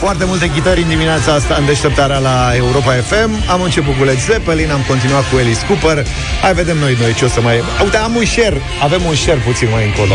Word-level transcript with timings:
Foarte 0.00 0.24
multe 0.24 0.50
chitări 0.50 0.82
în 0.82 0.88
dimineața 0.88 1.32
asta 1.32 1.54
în 1.58 1.64
deșteptarea 1.66 2.18
la 2.18 2.50
Europa 2.56 2.92
FM. 2.92 3.30
Am 3.50 3.62
început 3.62 3.94
cu 3.98 4.04
Led 4.04 4.18
Zeppelin, 4.18 4.70
am 4.70 4.80
continuat 4.88 5.22
cu 5.30 5.36
Alice 5.36 5.66
Cooper. 5.66 6.06
Hai 6.42 6.54
vedem 6.54 6.76
noi 6.78 6.96
noi 7.00 7.14
ce 7.14 7.24
o 7.24 7.28
să 7.28 7.40
mai... 7.40 7.54
Uite, 7.82 7.96
am 7.96 8.14
un 8.14 8.24
share, 8.24 8.60
avem 8.82 9.00
un 9.08 9.14
share 9.14 9.38
puțin 9.46 9.68
mai 9.70 9.84
încolo. 9.86 10.14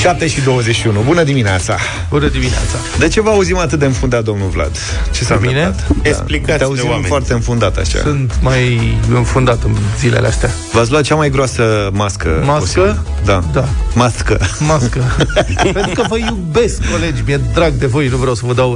7 0.00 0.26
și 0.28 0.40
21. 0.40 1.00
Bună 1.00 1.22
dimineața! 1.22 1.76
Bună 2.08 2.28
dimineața! 2.28 2.76
De 2.98 3.08
ce 3.08 3.20
vă 3.20 3.30
auzim 3.30 3.58
atât 3.58 3.78
de 3.78 3.84
înfundat, 3.84 4.24
domnul 4.24 4.48
Vlad? 4.48 4.76
Ce 5.10 5.24
s-a 5.24 5.34
Pe 5.34 5.46
mine? 5.46 5.62
întâmplat? 5.64 5.96
Da. 6.02 6.08
Explicați-ne, 6.08 6.56
Te 6.56 6.64
auzim 6.64 6.88
oameni. 6.88 7.06
foarte 7.06 7.32
înfundat 7.32 7.76
așa. 7.76 7.98
Sunt 7.98 8.32
mai 8.40 8.96
înfundat 9.14 9.62
în 9.64 9.76
zilele 9.98 10.26
astea. 10.26 10.50
V-ați 10.72 10.90
luat 10.90 11.02
cea 11.02 11.14
mai 11.14 11.30
groasă 11.30 11.88
mască 11.92 12.42
Mască? 12.44 12.60
posibil. 12.60 13.00
Da. 13.24 13.42
Da. 13.52 13.64
Mască. 13.94 14.38
Mască. 14.58 15.16
Pentru 15.72 15.90
că 15.94 16.02
vă 16.08 16.16
iubesc, 16.18 16.90
colegi, 16.90 17.22
mi-e 17.26 17.40
drag 17.54 17.72
de 17.72 17.86
voi, 17.86 18.08
nu 18.08 18.16
vreau 18.16 18.34
să 18.34 18.42
vă 18.46 18.52
dau 18.52 18.74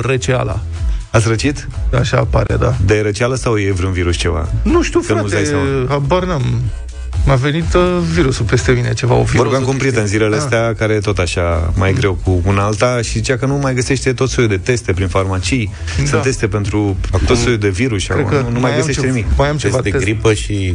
răceala. 0.50 0.60
Ați 1.10 1.28
răcit? 1.28 1.68
Așa 2.00 2.16
apare, 2.16 2.56
da. 2.56 2.74
De 2.84 3.00
răceală 3.00 3.34
sau 3.34 3.56
e 3.58 3.72
vreun 3.72 3.92
virus 3.92 4.16
ceva? 4.16 4.48
Nu 4.62 4.82
știu, 4.82 5.00
Că 5.00 5.12
nu-ți 5.12 5.32
dai 5.32 5.44
frate, 5.44 5.64
seama. 5.64 5.86
habar 5.88 6.24
n-am. 6.24 6.60
M-a 7.24 7.34
venit 7.34 7.74
uh, 7.74 7.98
virusul 8.12 8.44
peste 8.44 8.72
mine, 8.72 8.92
ceva, 8.94 9.14
o 9.14 9.22
virus. 9.22 9.36
Vorbeam 9.42 9.62
cu 9.62 9.70
un 9.70 9.76
prieten 9.76 10.06
zilele 10.06 10.36
Ah. 10.36 10.42
astea 10.42 10.74
care 10.74 10.92
e 10.92 10.98
tot 10.98 11.18
așa 11.18 11.72
mai 11.76 11.92
greu 11.92 12.18
cu 12.24 12.42
una 12.44 12.62
alta 12.64 13.02
și 13.02 13.10
zicea 13.10 13.36
că 13.36 13.46
nu 13.46 13.54
mai 13.56 13.74
găsește 13.74 14.12
tot 14.12 14.28
soiul 14.30 14.50
de 14.50 14.56
teste 14.56 14.92
prin 14.92 15.08
farmacii. 15.08 15.70
Da. 15.98 16.04
Sunt 16.06 16.22
teste 16.22 16.48
pentru 16.48 16.96
tot 17.26 17.36
soiul 17.36 17.58
de 17.58 17.68
virus 17.68 18.00
și 18.00 18.08
Cred 18.08 18.18
acum 18.24 18.30
că 18.36 18.42
nu, 18.42 18.50
nu 18.50 18.60
mai 18.60 18.70
am 18.70 18.76
găsește 18.76 19.00
ceva- 19.00 19.12
nimic. 19.12 19.26
Mai 19.36 19.48
am 19.48 19.56
ceva 19.56 19.72
Test 19.72 19.84
de 19.84 19.90
test. 19.90 20.04
gripă 20.04 20.32
și 20.34 20.74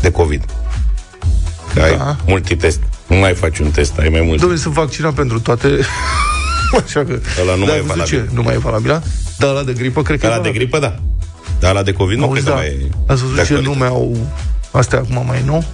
de 0.00 0.10
COVID. 0.10 0.44
Că 1.74 1.80
ai 1.80 1.96
Da. 1.96 2.16
multitest. 2.26 2.80
Nu 3.06 3.16
mai 3.16 3.34
faci 3.34 3.58
un 3.58 3.70
test, 3.70 3.98
ai 3.98 4.08
mai 4.08 4.20
mult. 4.20 4.38
Domnule, 4.40 4.60
sunt 4.60 4.74
vaccinat 4.74 5.12
pentru 5.14 5.40
toate. 5.40 5.68
Așa 6.84 7.04
că... 7.04 7.18
Ăla 7.40 7.54
nu 7.54 7.64
Da, 7.64 7.64
mai 7.64 7.72
ai 7.72 7.78
e 7.78 7.82
văzut 7.82 7.86
valabil. 7.96 8.26
Ce? 8.28 8.34
Nu 8.34 8.42
mai 8.42 8.54
e 8.54 8.58
valabil, 8.58 9.02
Dar 9.38 9.50
ăla 9.50 9.62
de 9.62 9.72
gripă, 9.72 10.02
cred 10.02 10.18
că 10.20 10.26
e 10.26 10.28
Ăla 10.28 10.36
de 10.36 10.42
valabil. 10.48 10.60
gripă, 10.62 10.78
da. 10.78 10.94
Dar 11.60 11.72
la 11.74 11.82
de 11.82 11.92
COVID 11.92 12.18
nu 12.18 12.24
Auzi, 12.24 12.32
cred 12.42 12.44
că 12.44 12.50
da. 12.50 12.56
mai 12.56 12.66
e 12.66 12.88
Ați 13.06 13.20
văzut 13.20 13.28
de 13.28 13.34
ce 13.34 13.40
actualitate. 13.40 13.78
nume 13.78 13.86
au 13.86 14.16
astea 14.70 14.98
acum 14.98 15.24
mai 15.26 15.42
nou? 15.46 15.64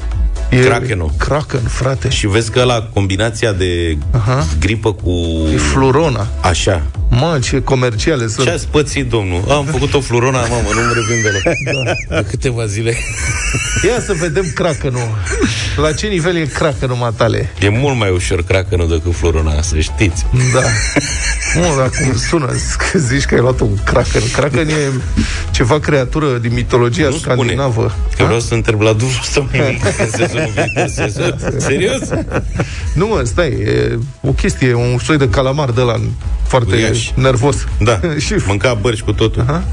E 0.51 0.57
Krakenul. 0.57 1.11
Kraken, 1.19 1.61
frate. 1.61 2.09
Și 2.09 2.27
vezi 2.27 2.51
că 2.51 2.63
la 2.63 2.89
combinația 2.93 3.53
de 3.53 3.97
Aha. 4.11 4.47
gripă 4.61 4.93
cu... 4.93 5.11
E 5.55 5.57
flurona. 5.57 6.27
Așa. 6.41 6.83
Mă, 7.11 7.39
ce 7.43 7.63
comerciale 7.63 8.27
sunt. 8.27 8.47
Ce 8.47 8.53
ați 8.53 8.69
pățit, 8.69 9.09
domnul? 9.09 9.45
Am 9.51 9.65
făcut 9.65 9.95
o 9.95 10.01
flurona, 10.01 10.39
mamă, 10.41 10.69
nu-mi 10.75 10.93
revin 10.95 11.23
deloc. 11.23 11.43
Da. 11.85 12.17
De 12.17 12.27
câteva 12.31 12.67
zile. 12.67 12.97
Ia 13.87 14.01
să 14.07 14.13
vedem 14.13 14.51
Krakenul. 14.55 15.09
La 15.77 15.93
ce 15.93 16.07
nivel 16.07 16.37
e 16.37 16.45
Krakenul 16.45 16.97
matale? 16.97 17.51
E 17.61 17.69
mult 17.69 17.97
mai 17.99 18.11
ușor 18.11 18.43
cracanul 18.45 18.89
decât 18.89 19.15
flurona, 19.17 19.63
să 19.63 19.79
știți. 19.79 20.27
Da. 20.53 20.61
Mă, 21.61 21.75
dar 21.79 21.91
cum 22.03 22.17
sună? 22.17 22.47
Că 22.93 22.99
zici 22.99 23.25
că 23.25 23.35
ai 23.35 23.41
luat 23.41 23.61
un 23.61 23.77
Kraken. 23.85 24.23
Kraken 24.33 24.69
e 24.69 24.91
ceva 25.51 25.79
creatură 25.79 26.27
din 26.39 26.53
mitologia 26.53 27.09
Nu 27.09 27.17
spune. 27.17 27.35
scandinavă. 27.35 27.95
Că 28.17 28.25
vreau 28.25 28.41
să 28.41 28.55
întreb 28.55 28.81
la 28.81 28.93
dublu 28.93 29.09
să 30.35 30.51
mai 30.57 30.65
mic 30.75 30.83
în 30.83 30.89
sezonul 30.89 31.35
viitor. 31.39 31.51
sezon. 31.61 31.61
Serios? 31.61 32.01
Nu 32.95 33.07
mă, 33.07 33.23
stai, 33.25 33.49
e 33.49 33.99
o 34.23 34.31
chestie, 34.33 34.69
e 34.69 34.75
un 34.75 34.99
soi 34.99 35.19
de 35.19 35.29
calamar 35.29 35.71
de 35.71 35.81
la 35.81 35.95
foarte 36.47 36.75
Uriaș. 36.75 37.11
nervos. 37.15 37.57
Da, 37.81 38.01
și 38.25 38.35
mânca 38.47 38.75
bărci 38.75 39.01
cu 39.03 39.13
totul. 39.13 39.43
Aha. 39.47 39.65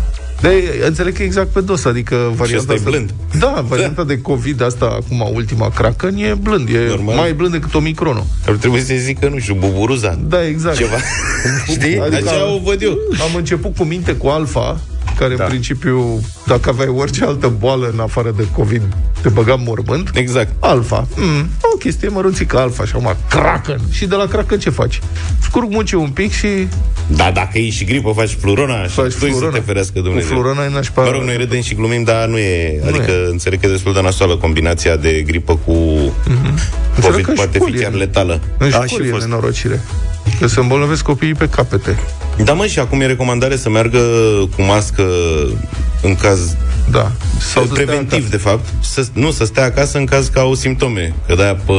Dar 0.41 0.51
e- 0.51 0.85
înțeleg 0.87 1.15
că 1.15 1.21
e 1.21 1.25
exact 1.25 1.47
pe 1.47 1.61
dos, 1.61 1.85
adică 1.85 2.31
varianta 2.35 2.73
ăsta 2.73 2.87
e 2.87 2.89
blând. 2.91 3.13
Da, 3.39 3.63
varianta 3.67 4.03
de 4.03 4.21
COVID 4.21 4.61
asta, 4.61 4.85
acum 4.85 5.29
ultima 5.33 5.69
Kraken, 5.69 6.15
e 6.17 6.33
blând, 6.41 6.69
e 6.69 6.85
Normal. 6.89 7.15
mai 7.15 7.33
blând 7.33 7.51
decât 7.51 7.73
Omicronul. 7.73 8.23
Ar 8.47 8.53
trebui 8.55 8.81
să 8.81 8.93
zică, 8.97 9.27
nu 9.33 9.39
știu, 9.39 9.53
buburuza. 9.59 10.17
Da, 10.27 10.45
exact. 10.47 10.77
Ceva. 10.77 10.95
Știi? 11.71 11.99
Adică- 11.99 12.29
Așa 12.29 12.51
o 12.53 12.59
văd 12.63 12.81
eu. 12.81 12.97
Am 13.21 13.35
început 13.35 13.75
cu 13.75 13.83
minte 13.83 14.11
cu 14.15 14.27
alfa, 14.27 14.79
care 15.21 15.35
Da. 15.35 15.43
în 15.43 15.49
principiu, 15.49 16.21
dacă 16.45 16.69
aveai 16.69 16.87
orice 16.87 17.23
altă 17.25 17.47
boală 17.59 17.89
în 17.93 17.99
afară 17.99 18.33
de 18.37 18.47
COVID, 18.51 18.81
te 19.21 19.29
băga 19.29 19.53
în 19.53 19.63
mormânt. 19.65 20.09
Exact. 20.13 20.51
Alfa. 20.59 21.07
Mm, 21.15 21.49
o 21.73 21.77
chestie 21.77 22.07
mărunțică, 22.07 22.57
alfa, 22.59 22.85
și 22.85 22.91
acum 22.95 23.15
Kraken. 23.29 23.79
Și 23.91 24.05
de 24.05 24.15
la 24.15 24.25
Kraken 24.25 24.59
ce 24.59 24.69
faci? 24.69 24.99
Scurg 25.41 25.71
muce 25.71 25.95
un 25.95 26.09
pic 26.09 26.31
și 26.31 26.47
Da, 27.07 27.31
dacă 27.33 27.57
e 27.57 27.69
și 27.69 27.83
gripă, 27.85 28.11
faci 28.15 28.37
flurona 28.39 28.83
și 28.83 28.89
faci 28.89 29.05
tu 29.05 29.11
să 29.11 29.17
flurona. 29.25 29.51
te 29.51 29.59
ferească 29.59 29.99
Dumnezeu. 29.99 30.27
Cu 30.29 30.33
flurona 30.41 30.65
e 30.65 30.69
nașpa. 30.69 31.03
Mă 31.03 31.09
rog, 31.09 31.21
noi 31.21 31.37
râdem 31.37 31.61
și 31.61 31.75
glumim, 31.75 32.03
dar 32.03 32.27
nu 32.27 32.37
e. 32.37 32.79
Nu 32.81 32.87
adică 32.87 33.11
e. 33.11 33.29
înțeleg 33.31 33.59
că 33.59 33.65
e 33.65 33.69
destul 33.69 33.93
de 33.93 34.01
nasoală 34.01 34.35
combinația 34.37 34.95
de 34.95 35.21
gripă 35.25 35.55
cu 35.65 35.71
Înțeleg 36.95 37.11
COVID, 37.11 37.23
că 37.25 37.29
în 37.29 37.35
poate 37.35 37.51
fi 37.51 37.57
școli 37.57 37.77
e- 37.77 37.81
chiar 37.81 37.93
letală. 37.93 38.39
În 38.57 38.69
Da, 38.69 38.83
școli 38.85 39.03
și 39.03 39.09
e 39.09 39.11
fost. 39.11 39.25
nenorocire. 39.25 39.81
Că 40.39 40.47
se 40.47 40.59
îmbolnăvesc 40.59 41.03
copiii 41.03 41.33
pe 41.33 41.49
capete. 41.49 41.99
Da, 42.43 42.53
mă, 42.53 42.65
și 42.65 42.79
acum 42.79 43.01
e 43.01 43.05
recomandare 43.05 43.55
să 43.55 43.69
meargă 43.69 43.99
cu 44.55 44.61
mască 44.61 45.03
în 46.01 46.15
caz 46.15 46.55
Da. 46.91 47.11
Sau 47.39 47.63
să 47.63 47.69
stea 47.71 47.83
preventiv, 47.83 48.13
acasă. 48.13 48.29
de 48.29 48.37
fapt. 48.37 48.65
Să, 48.81 49.05
nu, 49.13 49.31
să 49.31 49.45
stea 49.45 49.63
acasă 49.63 49.97
în 49.97 50.05
caz 50.05 50.27
că 50.27 50.39
au 50.39 50.53
simptome. 50.53 51.15
Că 51.27 51.35
de-aia 51.35 51.55
pe... 51.55 51.73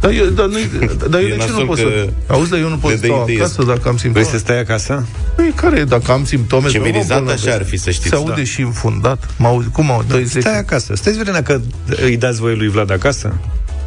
Dar 0.00 0.10
eu, 0.10 0.24
dar, 0.24 0.46
nu, 0.46 0.58
dar 1.10 1.20
eu 1.20 1.26
E 1.26 1.30
de 1.30 1.36
ce 1.36 1.46
nu 1.46 1.52
nasol 1.52 1.66
pot 1.66 1.76
că 1.76 1.82
să... 1.82 2.08
Auzi, 2.26 2.50
dar 2.50 2.58
eu 2.58 2.68
nu 2.68 2.76
pot 2.76 2.90
le 2.90 2.96
să 2.96 3.02
dă 3.02 3.06
stau 3.06 3.22
idee. 3.28 3.36
acasă 3.36 3.62
dacă 3.62 3.88
am 3.88 3.96
simptome. 3.96 4.24
Vrei 4.24 4.24
să 4.24 4.38
stai 4.38 4.58
acasă? 4.58 5.06
Păi 5.36 5.52
care 5.54 5.78
e? 5.78 5.84
Dacă 5.84 6.12
am 6.12 6.24
simptome... 6.24 6.66
Ce 6.66 6.70
să 6.70 6.76
nu 6.78 6.82
mă 6.84 6.90
mirizat 6.90 7.18
îmbolnăvesc. 7.18 7.46
așa 7.46 7.56
ar 7.56 7.64
fi, 7.64 7.76
să 7.76 7.90
știți, 7.90 8.08
Se 8.08 8.14
aude 8.14 8.32
da. 8.36 8.44
și 8.44 8.60
înfundat. 8.60 9.28
Mă 9.36 9.46
auzi, 9.46 9.68
cum 9.68 9.90
au? 9.90 10.04
20? 10.08 10.42
Stai 10.42 10.58
acasă. 10.58 10.94
Stați 10.94 11.16
să 11.16 11.22
vedem 11.24 11.32
dacă 11.32 11.62
îi 12.04 12.16
dați 12.16 12.40
voie 12.40 12.54
lui 12.54 12.68
Vlad 12.68 12.90
acasă. 12.90 13.34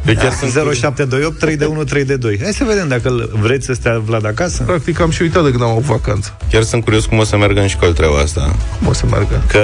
Eu 0.06 0.14
chiar 0.14 0.32
sunt 0.32 0.50
0728 0.50 1.38
3 1.38 1.56
de 1.56 1.64
1 1.64 1.84
3 1.84 2.04
de 2.04 2.16
2. 2.16 2.38
Hai 2.42 2.52
să 2.52 2.64
vedem 2.64 2.88
dacă 2.88 3.08
îl- 3.08 3.30
vreți 3.40 3.66
să 3.66 3.72
stea 3.72 3.98
Vlad 3.98 4.26
acasă. 4.26 4.62
Practic 4.62 5.00
am 5.00 5.10
și 5.10 5.22
uitat 5.22 5.44
de 5.44 5.50
când 5.50 5.62
am 5.62 5.68
avut 5.68 5.82
vacanță. 5.82 6.36
Chiar 6.50 6.62
sunt 6.62 6.84
curios 6.84 7.04
cum 7.04 7.18
o 7.18 7.24
să 7.24 7.36
meargă 7.36 7.60
în 7.60 7.66
școală 7.68 7.92
treaba 7.94 8.18
asta. 8.18 8.54
Cum 8.78 8.86
o 8.86 8.92
să 8.92 9.06
meargă? 9.10 9.42
Că 9.46 9.62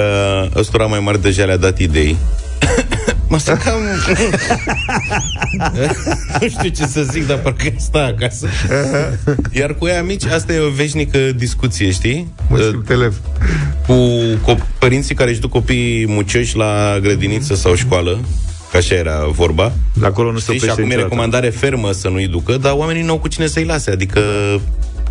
ăstora 0.55 0.85
mai 0.85 0.99
mari 0.99 1.21
deja 1.21 1.45
le-a 1.45 1.57
dat 1.57 1.79
idei. 1.79 2.17
mă 3.29 3.39
să 3.39 3.57
cam... 3.63 3.79
nu 6.41 6.47
știu 6.49 6.69
ce 6.69 6.85
să 6.85 7.01
zic, 7.11 7.27
dar 7.27 7.37
parcă 7.37 7.73
sta 7.77 7.99
acasă. 8.15 8.47
Iar 9.51 9.73
cu 9.75 9.87
ea 9.87 10.03
mici, 10.03 10.25
asta 10.25 10.53
e 10.53 10.59
o 10.59 10.69
veșnică 10.69 11.17
discuție, 11.35 11.91
știi? 11.91 12.27
Mă 12.49 12.57
Uh, 12.57 12.67
simt 12.69 12.89
elev. 12.89 13.15
Cu 13.87 13.93
co- 14.51 14.77
părinții 14.79 15.15
care 15.15 15.29
își 15.29 15.39
duc 15.39 15.51
copiii 15.51 16.05
mucioși 16.07 16.55
la 16.55 16.97
grădiniță 17.01 17.55
sau 17.55 17.75
școală, 17.75 18.19
că 18.71 18.77
așa 18.77 18.95
era 18.95 19.25
vorba. 19.25 19.71
Acolo 20.03 20.31
nu 20.31 20.37
se 20.37 20.43
Știi? 20.43 20.57
Și 20.57 20.63
oprește 20.63 20.71
acum 20.71 20.83
e 20.83 20.85
niciodată. 20.85 21.09
recomandare 21.13 21.49
fermă 21.49 21.91
să 21.91 22.07
nu-i 22.09 22.27
ducă, 22.27 22.57
dar 22.57 22.73
oamenii 22.73 23.01
nu 23.01 23.11
au 23.11 23.19
cu 23.19 23.27
cine 23.27 23.47
să-i 23.47 23.65
lase, 23.65 23.91
adică... 23.91 24.21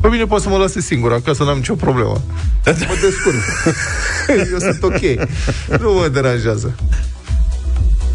Pe 0.00 0.08
mine 0.08 0.24
poate 0.24 0.42
să 0.42 0.48
mă 0.48 0.56
lase 0.56 0.80
singur 0.80 1.12
acasă, 1.12 1.44
n-am 1.44 1.56
nicio 1.56 1.74
problemă. 1.74 2.22
Mă 2.64 2.96
descurc. 3.00 3.42
Eu 4.52 4.58
sunt 4.58 4.82
ok. 4.82 5.28
Nu 5.80 5.92
mă 5.92 6.08
deranjează. 6.12 6.74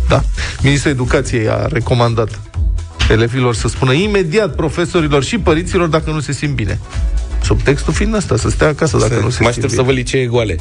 Da. 0.07 0.23
Ministrul 0.61 0.91
Educației 0.91 1.49
a 1.49 1.65
recomandat 1.65 2.39
elevilor 3.09 3.55
să 3.55 3.67
spună 3.67 3.93
imediat 3.93 4.55
profesorilor 4.55 5.23
și 5.23 5.37
părinților 5.37 5.87
dacă 5.87 6.11
nu 6.11 6.19
se 6.19 6.31
simt 6.31 6.55
bine. 6.55 6.79
Subtextul 7.43 7.93
fiind 7.93 8.13
ăsta, 8.13 8.37
să 8.37 8.49
stea 8.49 8.67
acasă 8.67 8.97
dacă 8.97 9.13
nu 9.13 9.19
se 9.19 9.25
mă 9.25 9.31
simt 9.31 9.47
aștept 9.47 9.69
să 9.69 9.81
bine. 9.81 9.87
vă 9.87 9.91
licee 9.91 10.25
goale. 10.25 10.55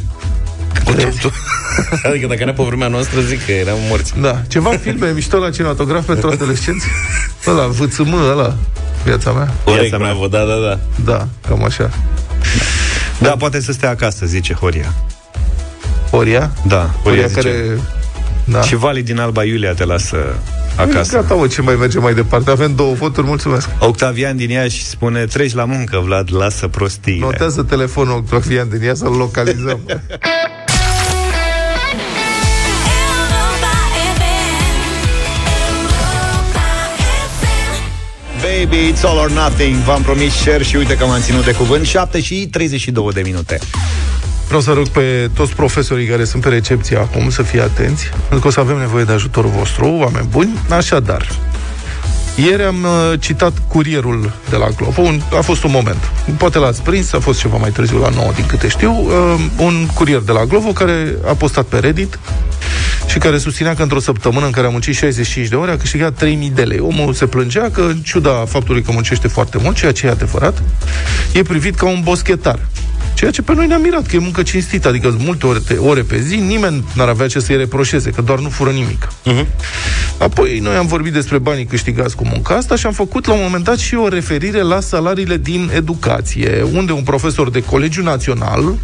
adică 2.09 2.27
dacă 2.27 2.41
era 2.43 2.53
pe 2.53 2.63
vremea 2.63 2.89
noastră, 2.89 3.21
zic 3.21 3.45
că 3.45 3.53
eram 3.53 3.77
morți. 3.89 4.13
Da. 4.21 4.43
Ceva 4.49 4.71
filme 4.71 5.11
mișto 5.15 5.39
la 5.39 5.51
cinematograf 5.51 6.07
pentru 6.07 6.29
adolescenți? 6.29 6.87
Ăla, 7.47 7.67
VțM, 7.67 8.13
ăla, 8.31 8.57
viața 9.05 9.33
mea. 9.33 9.55
Corect, 9.65 9.81
Viața 9.81 9.97
mea. 9.99 10.07
bravo, 10.09 10.27
da, 10.27 10.39
da, 10.45 10.55
da. 10.55 10.79
Da, 11.13 11.27
cam 11.49 11.65
așa. 11.65 11.91
Da, 13.19 13.31
poate 13.31 13.61
să 13.61 13.73
stea 13.73 13.91
acasă, 13.91 14.27
zice 14.27 14.53
Horia. 14.55 14.95
Horia? 16.11 16.51
Da, 16.67 16.91
Horia 17.03 17.27
zice. 17.27 17.41
care... 17.41 17.79
Da. 18.45 18.61
Și 18.63 18.77
Vali 18.77 19.03
din 19.03 19.19
Alba 19.21 19.45
Iulia 19.45 19.73
te 19.73 19.85
lasă 19.85 20.17
acasă. 20.77 21.17
Gata, 21.17 21.35
mă, 21.35 21.47
ce 21.47 21.63
mai 21.63 21.75
merge 21.75 21.99
mai 21.99 22.15
departe? 22.15 22.51
Avem 22.51 22.75
două 22.75 22.95
voturi, 22.95 23.27
mulțumesc. 23.27 23.69
Octavian 23.79 24.37
din 24.37 24.51
Iași 24.51 24.85
spune 24.87 25.25
Treci 25.25 25.55
la 25.55 25.65
muncă, 25.65 26.01
Vlad, 26.05 26.29
lasă 26.35 26.69
prostiile 26.69 27.25
Notează 27.25 27.63
telefonul 27.63 28.17
Octavian 28.17 28.69
din 28.69 28.83
ea 28.83 28.95
să-l 28.95 29.13
localizăm. 29.13 29.81
Baby, 38.65 38.93
it's 38.93 39.05
all 39.05 39.19
or 39.19 39.31
nothing 39.31 39.77
V-am 39.77 40.03
promis 40.03 40.33
share 40.33 40.63
și 40.63 40.77
uite 40.77 40.97
că 40.97 41.05
m-am 41.05 41.21
ținut 41.21 41.45
de 41.45 41.53
cuvânt 41.53 41.87
7 41.87 42.21
și 42.21 42.49
32 42.51 43.09
de 43.13 43.21
minute 43.21 43.59
Vreau 44.47 44.61
să 44.61 44.73
rog 44.73 44.89
pe 44.89 45.31
toți 45.35 45.53
profesorii 45.53 46.07
care 46.07 46.25
sunt 46.25 46.43
pe 46.43 46.49
recepție 46.49 46.97
acum 46.97 47.31
să 47.31 47.43
fie 47.43 47.61
atenți, 47.61 48.09
pentru 48.19 48.39
că 48.39 48.47
o 48.47 48.51
să 48.51 48.61
avem 48.61 48.79
nevoie 48.79 49.05
de 49.05 49.13
ajutorul 49.13 49.51
vostru, 49.51 49.87
oameni 49.87 50.27
buni. 50.31 50.59
Așadar, 50.71 51.29
ieri 52.37 52.63
am 52.63 52.83
uh, 52.83 53.21
citat 53.21 53.53
curierul 53.69 54.33
de 54.51 54.57
la 54.57 54.69
Globo. 54.69 55.01
Un, 55.01 55.21
a 55.39 55.41
fost 55.41 55.65
un 55.65 55.71
moment. 55.71 56.11
Poate 56.37 56.59
l-ați 56.59 56.83
prins, 56.83 57.13
a 57.13 57.21
fost 57.21 57.39
ceva 57.39 57.57
mai 57.57 57.71
târziu 57.71 57.99
la 57.99 58.09
9, 58.09 58.33
din 58.35 58.47
câte 58.47 58.69
știu. 58.69 58.93
Uh, 58.93 59.45
un 59.59 59.87
curier 59.95 60.21
de 60.21 60.33
la 60.33 60.45
Globo 60.45 60.69
care 60.69 61.15
a 61.29 61.33
postat 61.33 61.65
pe 61.65 61.79
Reddit 61.79 62.19
și 63.15 63.21
și 63.21 63.27
care 63.27 63.39
susținea 63.39 63.75
că 63.75 63.83
într-o 63.83 63.99
săptămână 63.99 64.47
în 64.47 64.53
care 64.53 64.67
a 64.67 64.71
muncit 64.71 64.95
65 64.95 65.49
de 65.49 65.55
ore 65.55 65.71
a 65.71 65.77
câștigat 65.77 66.15
3000 66.15 66.51
de 66.51 66.63
lei. 66.63 66.79
Omul 66.79 67.13
se 67.13 67.27
plângea 67.27 67.71
că, 67.71 67.81
în 67.81 67.97
ciuda 67.97 68.31
faptului 68.31 68.83
că 68.83 68.93
muncește 68.93 69.29
foarte 69.29 69.59
mult, 69.63 69.77
ceea 69.77 69.93
ce 69.93 70.07
e 70.07 70.11
adevărat, 70.11 70.63
e 71.33 71.43
privit 71.43 71.75
ca 71.75 71.87
un 71.87 72.01
boschetar. 72.03 72.59
Ceea 73.15 73.31
ce 73.31 73.43
pe 73.43 73.55
noi 73.55 73.67
ne-a 73.67 73.79
mirat, 73.79 74.07
că 74.07 74.17
e 74.17 74.19
muncă 74.19 74.43
cinstită, 74.43 74.89
adică 74.89 75.17
multe 75.19 75.47
ore, 75.47 75.61
ore 75.79 76.01
pe 76.01 76.21
zi, 76.21 76.37
nimeni 76.37 76.85
n-ar 76.95 77.09
avea 77.09 77.27
ce 77.27 77.41
să-i 77.41 77.57
reproșeze, 77.57 78.11
că 78.11 78.23
doar 78.23 78.39
nu 78.39 78.49
fură 78.49 78.71
nimic. 78.71 79.09
Uh-huh. 79.09 79.47
Apoi 80.19 80.59
noi 80.63 80.77
am 80.77 80.87
vorbit 80.87 81.13
despre 81.13 81.39
banii 81.39 81.65
câștigați 81.65 82.17
cu 82.17 82.27
munca 82.27 82.55
asta 82.55 82.77
și 82.77 82.87
am 82.87 82.93
făcut 82.93 83.27
la 83.27 83.33
un 83.33 83.41
moment 83.43 83.65
dat 83.65 83.79
și 83.79 83.95
o 83.95 84.09
referire 84.09 84.63
la 84.63 84.81
salariile 84.81 85.37
din 85.37 85.71
educație, 85.75 86.67
unde 86.73 86.93
un 86.93 87.03
profesor 87.03 87.51
de 87.51 87.63
colegiu 87.63 88.03
național, 88.03 88.79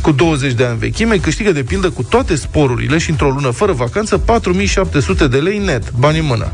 cu 0.00 0.12
20 0.12 0.52
de 0.52 0.64
ani 0.64 0.78
vechime, 0.78 1.16
câștigă 1.16 1.52
de 1.52 1.62
pildă 1.62 1.90
cu 1.90 2.02
toate 2.02 2.34
sporurile 2.34 2.98
și 2.98 3.10
într-o 3.10 3.30
lună 3.30 3.50
fără 3.50 3.72
vacanță 3.72 4.18
4700 4.18 5.26
de 5.26 5.36
lei 5.36 5.58
net, 5.58 5.92
bani 5.98 6.18
în 6.18 6.24
mână. 6.24 6.50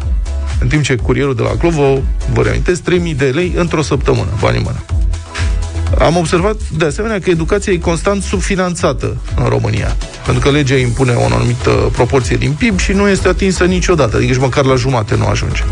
În 0.61 0.69
timp 0.69 0.83
ce 0.83 0.95
curierul 0.95 1.35
de 1.35 1.43
la 1.43 1.57
Clovo, 1.59 2.03
vă 2.33 2.43
reamintesc, 2.43 2.83
3000 2.83 3.15
de 3.15 3.25
lei 3.25 3.53
într-o 3.57 3.83
săptămână, 3.83 4.29
bani 4.41 4.57
în 4.57 4.63
mână. 4.65 4.85
Am 5.99 6.17
observat, 6.17 6.57
de 6.77 6.85
asemenea, 6.85 7.19
că 7.19 7.31
educația 7.31 7.73
e 7.73 7.77
constant 7.77 8.23
subfinanțată 8.23 9.17
în 9.37 9.45
România. 9.45 9.97
Pentru 10.25 10.43
că 10.43 10.51
legea 10.51 10.77
impune 10.77 11.13
o 11.13 11.25
anumită 11.25 11.71
proporție 11.71 12.37
din 12.37 12.53
PIB 12.53 12.79
și 12.79 12.93
nu 12.93 13.09
este 13.09 13.29
atinsă 13.29 13.65
niciodată, 13.65 14.17
adică 14.17 14.33
nici 14.33 14.41
măcar 14.41 14.65
la 14.65 14.75
jumate 14.75 15.17
nu 15.17 15.27
ajunge. 15.27 15.63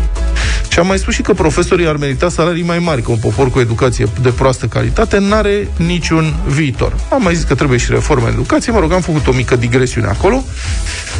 Și 0.69 0.79
am 0.79 0.87
mai 0.87 0.97
spus 0.97 1.13
și 1.13 1.21
că 1.21 1.33
profesorii 1.33 1.87
ar 1.87 1.97
merita 1.97 2.29
salarii 2.29 2.63
mai 2.63 2.79
mari, 2.79 3.01
că 3.01 3.11
un 3.11 3.17
popor 3.17 3.51
cu 3.51 3.59
educație 3.59 4.07
de 4.21 4.29
proastă 4.29 4.65
calitate 4.65 5.19
n-are 5.19 5.67
niciun 5.77 6.33
viitor. 6.47 6.93
Am 7.11 7.21
mai 7.21 7.35
zis 7.35 7.43
că 7.43 7.55
trebuie 7.55 7.77
și 7.77 7.91
reforme 7.91 8.27
în 8.27 8.33
educație, 8.33 8.71
mă 8.71 8.79
rog, 8.79 8.91
am 8.91 9.01
făcut 9.01 9.27
o 9.27 9.31
mică 9.31 9.55
digresiune 9.55 10.07
acolo 10.07 10.43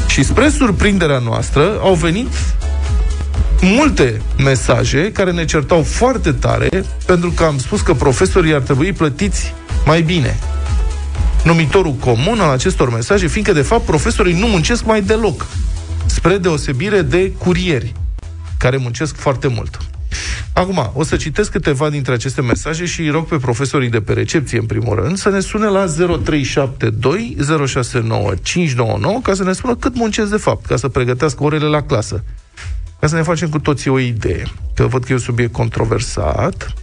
și 0.08 0.24
spre 0.24 0.50
surprinderea 0.50 1.18
noastră 1.18 1.80
au 1.82 1.94
venit 1.94 2.34
multe 3.62 4.22
mesaje 4.38 5.12
care 5.12 5.32
ne 5.32 5.46
certau 5.46 5.84
foarte 5.84 6.32
tare 6.32 6.84
pentru 7.06 7.30
că 7.30 7.44
am 7.44 7.58
spus 7.58 7.82
că 7.82 7.94
profesorii 7.94 8.54
ar 8.54 8.62
trebui 8.62 8.94
plătiți 8.94 9.54
mai 9.86 10.02
bine. 10.02 10.40
Numitorul 11.44 11.94
comun 11.94 12.40
al 12.40 12.50
acestor 12.50 12.92
mesaje, 12.92 13.28
fiindcă 13.28 13.54
de 13.54 13.62
fapt 13.62 13.86
profesorii 13.86 14.40
nu 14.40 14.48
muncesc 14.48 14.86
mai 14.86 15.02
deloc, 15.02 15.48
spre 16.06 16.38
deosebire 16.38 17.02
de 17.02 17.32
curieri, 17.32 17.94
care 18.58 18.78
muncesc 18.78 19.16
foarte 19.16 19.48
mult. 19.48 19.78
Acum, 20.54 20.92
o 20.94 21.04
să 21.04 21.16
citesc 21.16 21.52
câteva 21.52 21.90
dintre 21.90 22.14
aceste 22.14 22.42
mesaje 22.42 22.86
și 22.86 23.02
îi 23.02 23.10
rog 23.10 23.28
pe 23.28 23.38
profesorii 23.38 23.90
de 23.90 24.02
pe 24.02 24.14
recepție, 24.14 24.60
în 24.60 24.66
primul 24.66 24.96
rând, 24.96 25.18
să 25.18 25.30
ne 25.30 25.40
sune 25.40 25.66
la 25.66 25.86
0372 25.86 27.38
069 27.68 28.34
599 28.42 29.20
ca 29.24 29.34
să 29.34 29.44
ne 29.44 29.54
spună 29.54 29.76
cât 29.76 29.96
muncesc 29.96 30.30
de 30.30 30.38
fapt, 30.38 30.66
ca 30.66 30.76
să 30.76 30.88
pregătească 30.88 31.44
orele 31.44 31.66
la 31.66 31.82
clasă. 31.82 32.24
Ca 33.02 33.08
să 33.08 33.16
ne 33.16 33.22
facem 33.22 33.50
cu 33.50 33.60
toții 33.60 33.90
o 33.90 34.00
idee, 34.00 34.44
că 34.76 34.88
văd 34.88 35.04
că 35.04 35.12
e 35.12 35.16
un 35.16 35.22
subiect 35.22 35.52
controversat. 35.52 36.74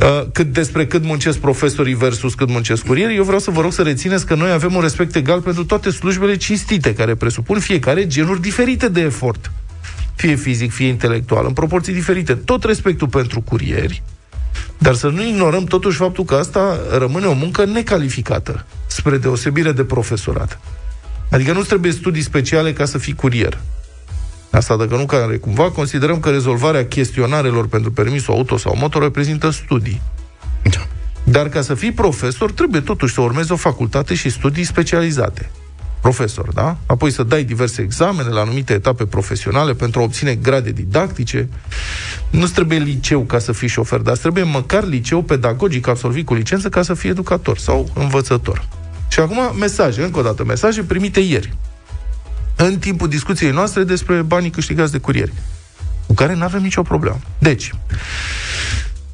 Uh, 0.00 0.22
Cât 0.32 0.52
despre 0.52 0.86
cât 0.86 1.04
muncesc 1.04 1.38
profesorii 1.38 1.94
versus 1.94 2.34
cât 2.34 2.48
muncesc 2.48 2.86
curierii, 2.86 3.16
eu 3.16 3.24
vreau 3.24 3.38
să 3.38 3.50
vă 3.50 3.60
rog 3.60 3.72
să 3.72 3.82
rețineți 3.82 4.26
că 4.26 4.34
noi 4.34 4.50
avem 4.50 4.74
un 4.74 4.80
respect 4.80 5.14
egal 5.14 5.40
pentru 5.40 5.64
toate 5.64 5.90
slujbele 5.90 6.36
cinstite, 6.36 6.94
care 6.94 7.14
presupun 7.14 7.58
fiecare 7.58 8.06
genuri 8.06 8.40
diferite 8.40 8.88
de 8.88 9.00
efort. 9.00 9.50
Fie 10.14 10.34
fizic, 10.34 10.72
fie 10.72 10.86
intelectual, 10.86 11.46
în 11.46 11.52
proporții 11.52 11.92
diferite. 11.92 12.34
Tot 12.34 12.64
respectul 12.64 13.08
pentru 13.08 13.40
curieri, 13.40 14.02
dar 14.78 14.94
să 14.94 15.08
nu 15.08 15.26
ignorăm 15.26 15.64
totuși 15.64 15.96
faptul 15.96 16.24
că 16.24 16.34
asta 16.34 16.78
rămâne 16.98 17.26
o 17.26 17.32
muncă 17.32 17.64
necalificată, 17.64 18.66
spre 18.86 19.16
deosebire 19.16 19.72
de 19.72 19.84
profesorat. 19.84 20.60
Adică 21.30 21.52
nu 21.52 21.62
trebuie 21.62 21.92
studii 21.92 22.22
speciale 22.22 22.72
ca 22.72 22.84
să 22.84 22.98
fii 22.98 23.14
curier. 23.14 23.60
Asta 24.50 24.76
dacă 24.76 24.96
nu 24.96 25.06
care 25.06 25.36
cumva 25.36 25.70
considerăm 25.70 26.20
că 26.20 26.30
rezolvarea 26.30 26.86
chestionarelor 26.86 27.68
pentru 27.68 27.92
permisul 27.92 28.34
auto 28.34 28.56
sau 28.56 28.76
moto 28.76 28.98
reprezintă 28.98 29.50
studii. 29.50 30.00
Da. 30.62 30.86
Dar 31.24 31.48
ca 31.48 31.62
să 31.62 31.74
fii 31.74 31.92
profesor, 31.92 32.52
trebuie 32.52 32.80
totuși 32.80 33.14
să 33.14 33.20
urmezi 33.20 33.52
o 33.52 33.56
facultate 33.56 34.14
și 34.14 34.30
studii 34.30 34.64
specializate. 34.64 35.50
Profesor, 36.00 36.52
da? 36.52 36.76
Apoi 36.86 37.10
să 37.10 37.22
dai 37.22 37.44
diverse 37.44 37.82
examene 37.82 38.28
la 38.28 38.40
anumite 38.40 38.72
etape 38.72 39.06
profesionale 39.06 39.74
pentru 39.74 40.00
a 40.00 40.02
obține 40.02 40.34
grade 40.34 40.70
didactice. 40.70 41.48
Nu 42.30 42.46
trebuie 42.46 42.78
liceu 42.78 43.20
ca 43.20 43.38
să 43.38 43.52
fii 43.52 43.68
șofer, 43.68 43.98
dar 43.98 44.12
îți 44.12 44.20
trebuie 44.20 44.42
măcar 44.42 44.84
liceu 44.84 45.22
pedagogic 45.22 45.86
absolvit 45.86 46.26
cu 46.26 46.34
licență 46.34 46.68
ca 46.68 46.82
să 46.82 46.94
fii 46.94 47.10
educator 47.10 47.58
sau 47.58 47.90
învățător. 47.94 48.68
Și 49.08 49.20
acum 49.20 49.56
mesaje, 49.58 50.02
încă 50.02 50.18
o 50.18 50.22
dată, 50.22 50.44
mesaje 50.44 50.82
primite 50.82 51.20
ieri 51.20 51.56
în 52.64 52.78
timpul 52.78 53.08
discuției 53.08 53.50
noastre 53.50 53.84
despre 53.84 54.22
banii 54.22 54.50
câștigați 54.50 54.92
de 54.92 54.98
curieri, 54.98 55.32
cu 56.06 56.14
care 56.14 56.34
nu 56.34 56.42
avem 56.42 56.62
nicio 56.62 56.82
problemă. 56.82 57.20
Deci, 57.38 57.72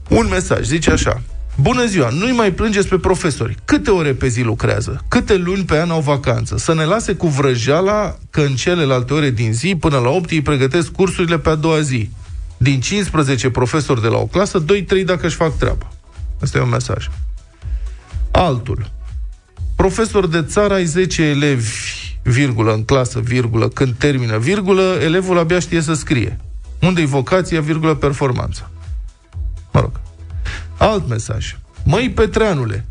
un 0.08 0.26
mesaj 0.30 0.64
zice 0.64 0.90
așa. 0.90 1.22
Bună 1.60 1.86
ziua, 1.86 2.08
nu-i 2.08 2.32
mai 2.32 2.52
plângeți 2.52 2.88
pe 2.88 2.98
profesori. 2.98 3.56
Câte 3.64 3.90
ore 3.90 4.12
pe 4.12 4.28
zi 4.28 4.42
lucrează? 4.42 5.04
Câte 5.08 5.36
luni 5.36 5.64
pe 5.64 5.78
an 5.80 5.90
au 5.90 6.00
vacanță? 6.00 6.56
Să 6.58 6.74
ne 6.74 6.84
lase 6.84 7.14
cu 7.14 7.28
vrăjeala 7.28 8.16
că 8.30 8.40
în 8.40 8.54
celelalte 8.54 9.14
ore 9.14 9.30
din 9.30 9.52
zi, 9.52 9.76
până 9.80 9.98
la 9.98 10.08
8, 10.08 10.30
îi 10.30 10.42
pregătesc 10.42 10.90
cursurile 10.90 11.38
pe 11.38 11.48
a 11.48 11.54
doua 11.54 11.80
zi. 11.80 12.10
Din 12.56 12.80
15 12.80 13.50
profesori 13.50 14.02
de 14.02 14.08
la 14.08 14.16
o 14.16 14.26
clasă, 14.26 14.64
2-3 14.64 15.04
dacă 15.04 15.26
își 15.26 15.36
fac 15.36 15.56
treaba. 15.56 15.92
Asta 16.42 16.58
e 16.58 16.60
un 16.60 16.68
mesaj. 16.68 17.08
Altul. 18.30 18.90
Profesor 19.76 20.26
de 20.26 20.42
țară 20.42 20.74
ai 20.74 20.84
10 20.84 21.22
elevi, 21.22 22.05
virgulă, 22.30 22.72
în 22.72 22.84
clasă, 22.84 23.20
virgulă, 23.20 23.68
când 23.68 23.94
termină, 23.98 24.38
virgulă, 24.38 24.98
elevul 25.00 25.38
abia 25.38 25.58
știe 25.58 25.80
să 25.80 25.94
scrie. 25.94 26.40
Unde-i 26.80 27.04
vocația, 27.04 27.60
virgulă, 27.60 27.94
performanța. 27.94 28.70
Mă 29.72 29.80
rog. 29.80 30.00
Alt 30.76 31.08
mesaj. 31.08 31.56
Măi, 31.84 32.10
Petreanule, 32.10 32.84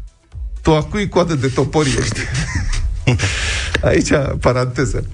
tu 0.61 0.75
a 0.75 0.83
cui 0.83 1.09
coadă 1.09 1.35
de 1.35 1.47
topori 1.47 1.89
ești? 1.99 2.19
Aici, 3.89 4.11
paranteză. 4.39 5.05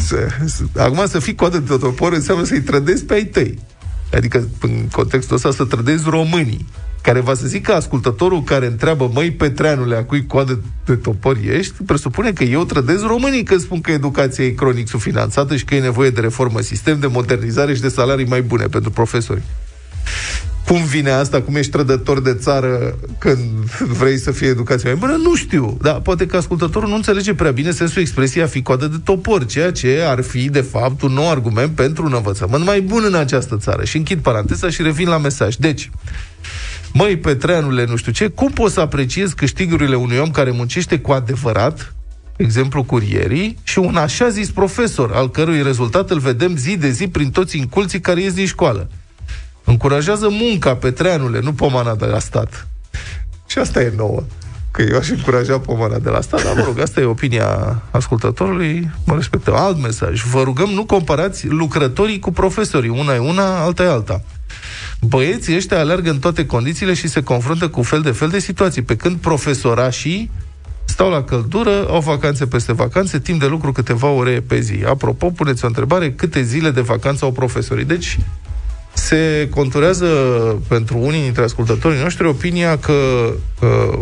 Să, 0.00 0.28
să, 0.44 0.62
acum 0.76 1.06
să 1.06 1.18
fii 1.18 1.34
coadă 1.34 1.58
de 1.58 1.76
topor 1.76 2.12
înseamnă 2.12 2.44
să-i 2.44 2.60
trădezi 2.60 3.04
pe 3.04 3.14
ai 3.14 3.24
tăi. 3.24 3.58
Adică, 4.12 4.48
în 4.60 4.88
contextul 4.92 5.36
ăsta, 5.36 5.50
să 5.50 5.64
trădezi 5.64 6.08
românii. 6.08 6.66
Care 7.02 7.20
va 7.20 7.34
să 7.34 7.46
zică 7.46 7.72
ascultătorul 7.72 8.42
care 8.42 8.66
întreabă, 8.66 9.10
măi, 9.14 9.30
Petreanule, 9.30 9.96
a 9.96 10.04
cui 10.04 10.26
coadă 10.26 10.60
de 10.84 10.94
topori 10.94 11.48
ești, 11.48 11.82
presupune 11.86 12.32
că 12.32 12.44
eu 12.44 12.64
trădez 12.64 13.02
românii 13.02 13.42
când 13.42 13.60
spun 13.60 13.80
că 13.80 13.90
educația 13.90 14.44
e 14.44 14.48
cronic 14.48 14.88
subfinanțată 14.88 15.56
și 15.56 15.64
că 15.64 15.74
e 15.74 15.80
nevoie 15.80 16.10
de 16.10 16.20
reformă 16.20 16.60
sistem, 16.60 17.00
de 17.00 17.06
modernizare 17.06 17.74
și 17.74 17.80
de 17.80 17.88
salarii 17.88 18.26
mai 18.26 18.42
bune 18.42 18.66
pentru 18.66 18.90
profesori. 18.90 19.42
Cum 20.68 20.84
vine 20.84 21.10
asta? 21.10 21.40
Cum 21.42 21.56
ești 21.56 21.70
trădător 21.70 22.20
de 22.20 22.34
țară 22.34 22.98
când 23.18 23.38
vrei 23.98 24.18
să 24.18 24.30
fie 24.30 24.48
educație 24.48 24.88
mai 24.88 24.98
bună? 24.98 25.16
Nu 25.22 25.34
știu. 25.34 25.78
Dar 25.82 26.00
poate 26.00 26.26
că 26.26 26.36
ascultătorul 26.36 26.88
nu 26.88 26.94
înțelege 26.94 27.34
prea 27.34 27.50
bine 27.50 27.70
sensul 27.70 28.00
expresiei 28.00 28.42
a 28.42 28.46
fi 28.46 28.62
coadă 28.62 28.86
de 28.86 28.96
topor, 29.04 29.46
ceea 29.46 29.72
ce 29.72 30.02
ar 30.06 30.22
fi, 30.22 30.48
de 30.50 30.60
fapt, 30.60 31.02
un 31.02 31.12
nou 31.12 31.30
argument 31.30 31.70
pentru 31.70 32.04
un 32.04 32.12
învățământ 32.14 32.64
mai 32.64 32.80
bun 32.80 33.02
în 33.06 33.14
această 33.14 33.56
țară. 33.56 33.84
Și 33.84 33.96
închid 33.96 34.18
paranteza 34.18 34.70
și 34.70 34.82
revin 34.82 35.08
la 35.08 35.18
mesaj. 35.18 35.54
Deci, 35.54 35.90
măi, 36.92 37.16
Petreanule, 37.16 37.84
nu 37.84 37.96
știu 37.96 38.12
ce, 38.12 38.28
cum 38.28 38.50
poți 38.50 38.74
să 38.74 38.80
apreciezi 38.80 39.34
câștigurile 39.34 39.96
unui 39.96 40.18
om 40.18 40.30
care 40.30 40.50
muncește 40.50 40.98
cu 40.98 41.12
adevărat, 41.12 41.94
exemplu 42.36 42.84
curierii, 42.84 43.58
și 43.62 43.78
un 43.78 43.96
așa 43.96 44.28
zis 44.28 44.50
profesor, 44.50 45.12
al 45.12 45.30
cărui 45.30 45.62
rezultat 45.62 46.10
îl 46.10 46.18
vedem 46.18 46.56
zi 46.56 46.76
de 46.76 46.90
zi 46.90 47.08
prin 47.08 47.30
toți 47.30 47.56
inculții 47.56 48.00
care 48.00 48.20
ies 48.20 48.34
din 48.34 48.46
școală. 48.46 48.90
Încurajează 49.64 50.28
munca, 50.30 50.76
Petreanule, 50.76 51.40
nu 51.40 51.52
pomana 51.52 51.94
de 51.94 52.04
la 52.04 52.18
stat. 52.18 52.66
Și 53.46 53.58
asta 53.58 53.82
e 53.82 53.92
nouă. 53.96 54.22
Că 54.70 54.82
eu 54.82 54.96
aș 54.96 55.08
încuraja 55.08 55.58
pomana 55.58 55.98
de 55.98 56.08
la 56.08 56.20
stat, 56.20 56.44
dar 56.44 56.54
mă 56.54 56.62
rog, 56.62 56.78
asta 56.78 57.00
e 57.00 57.04
opinia 57.04 57.82
ascultătorului, 57.90 58.90
mă 59.04 59.14
respectăm. 59.14 59.54
Alt 59.54 59.82
mesaj. 59.82 60.22
Vă 60.22 60.42
rugăm, 60.42 60.68
nu 60.68 60.84
comparați 60.84 61.46
lucrătorii 61.46 62.18
cu 62.18 62.32
profesorii. 62.32 62.90
Una 62.90 63.14
e 63.14 63.18
una, 63.18 63.62
alta 63.62 63.82
e 63.82 63.88
alta. 63.88 64.22
Băieții 65.00 65.56
ăștia 65.56 65.78
alergă 65.78 66.10
în 66.10 66.18
toate 66.18 66.46
condițiile 66.46 66.94
și 66.94 67.08
se 67.08 67.22
confruntă 67.22 67.68
cu 67.68 67.82
fel 67.82 68.00
de 68.00 68.10
fel 68.10 68.28
de 68.28 68.38
situații, 68.38 68.82
pe 68.82 68.96
când 68.96 69.16
profesorașii 69.16 70.30
stau 70.84 71.10
la 71.10 71.22
căldură, 71.22 71.86
au 71.88 72.00
vacanțe 72.00 72.46
peste 72.46 72.72
vacanțe, 72.72 73.18
timp 73.18 73.40
de 73.40 73.46
lucru 73.46 73.72
câteva 73.72 74.08
ore 74.08 74.44
pe 74.46 74.60
zi. 74.60 74.84
Apropo, 74.86 75.30
puneți 75.30 75.64
o 75.64 75.66
întrebare, 75.66 76.12
câte 76.12 76.42
zile 76.42 76.70
de 76.70 76.80
vacanță 76.80 77.24
au 77.24 77.32
profesorii? 77.32 77.84
Deci, 77.84 78.18
se 78.92 79.48
conturează 79.50 80.06
pentru 80.68 80.98
unii 80.98 81.22
dintre 81.22 81.42
ascultătorii 81.42 82.02
noștri 82.02 82.26
opinia 82.26 82.78
că 82.78 82.92
uh, 82.92 83.98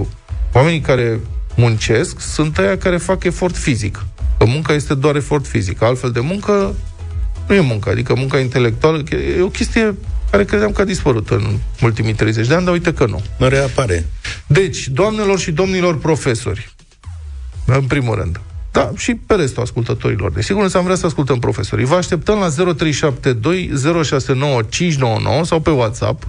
oamenii 0.52 0.80
care 0.80 1.20
muncesc 1.56 2.20
sunt 2.20 2.58
aia 2.58 2.78
care 2.78 2.96
fac 2.96 3.24
efort 3.24 3.56
fizic. 3.56 4.04
Că 4.38 4.44
munca 4.46 4.72
este 4.72 4.94
doar 4.94 5.16
efort 5.16 5.46
fizic. 5.46 5.82
Altfel 5.82 6.10
de 6.10 6.20
muncă 6.20 6.74
nu 7.48 7.54
e 7.54 7.60
muncă. 7.60 7.90
Adică 7.90 8.14
munca 8.16 8.38
intelectuală 8.38 9.02
e 9.38 9.42
o 9.42 9.48
chestie 9.48 9.94
care 10.36 10.48
credeam 10.48 10.72
că 10.72 10.80
a 10.80 10.84
dispărut 10.84 11.30
în 11.30 11.58
ultimii 11.82 12.14
30 12.14 12.46
de 12.46 12.54
ani, 12.54 12.64
dar 12.64 12.72
uite 12.72 12.92
că 12.92 13.06
nu. 13.06 13.22
Nu 13.38 13.48
reapare. 13.48 14.06
Deci, 14.46 14.88
doamnelor 14.88 15.38
și 15.38 15.50
domnilor 15.50 15.98
profesori, 15.98 16.74
în 17.66 17.82
primul 17.82 18.14
rând, 18.14 18.40
Da, 18.72 18.90
și 18.96 19.14
pe 19.14 19.34
restul 19.34 19.62
ascultătorilor. 19.62 20.30
Desigur, 20.32 20.62
însă 20.62 20.78
am 20.78 20.84
vrea 20.84 20.96
să 20.96 21.06
ascultăm 21.06 21.38
profesorii. 21.38 21.84
Vă 21.84 21.94
așteptăm 21.94 22.38
la 22.38 22.48
0372 22.48 23.72
069 24.02 24.62
599 24.62 25.44
sau 25.44 25.60
pe 25.60 25.70
WhatsApp 25.70 26.22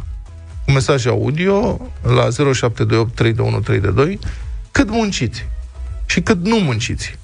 cu 0.65 0.71
mesaj 0.71 1.05
audio 1.05 1.79
la 2.01 2.27
0728 2.29 3.15
321 3.15 4.19
cât 4.71 4.89
munciți 4.89 5.45
și 6.05 6.21
cât 6.21 6.45
nu 6.45 6.57
munciți. 6.57 7.15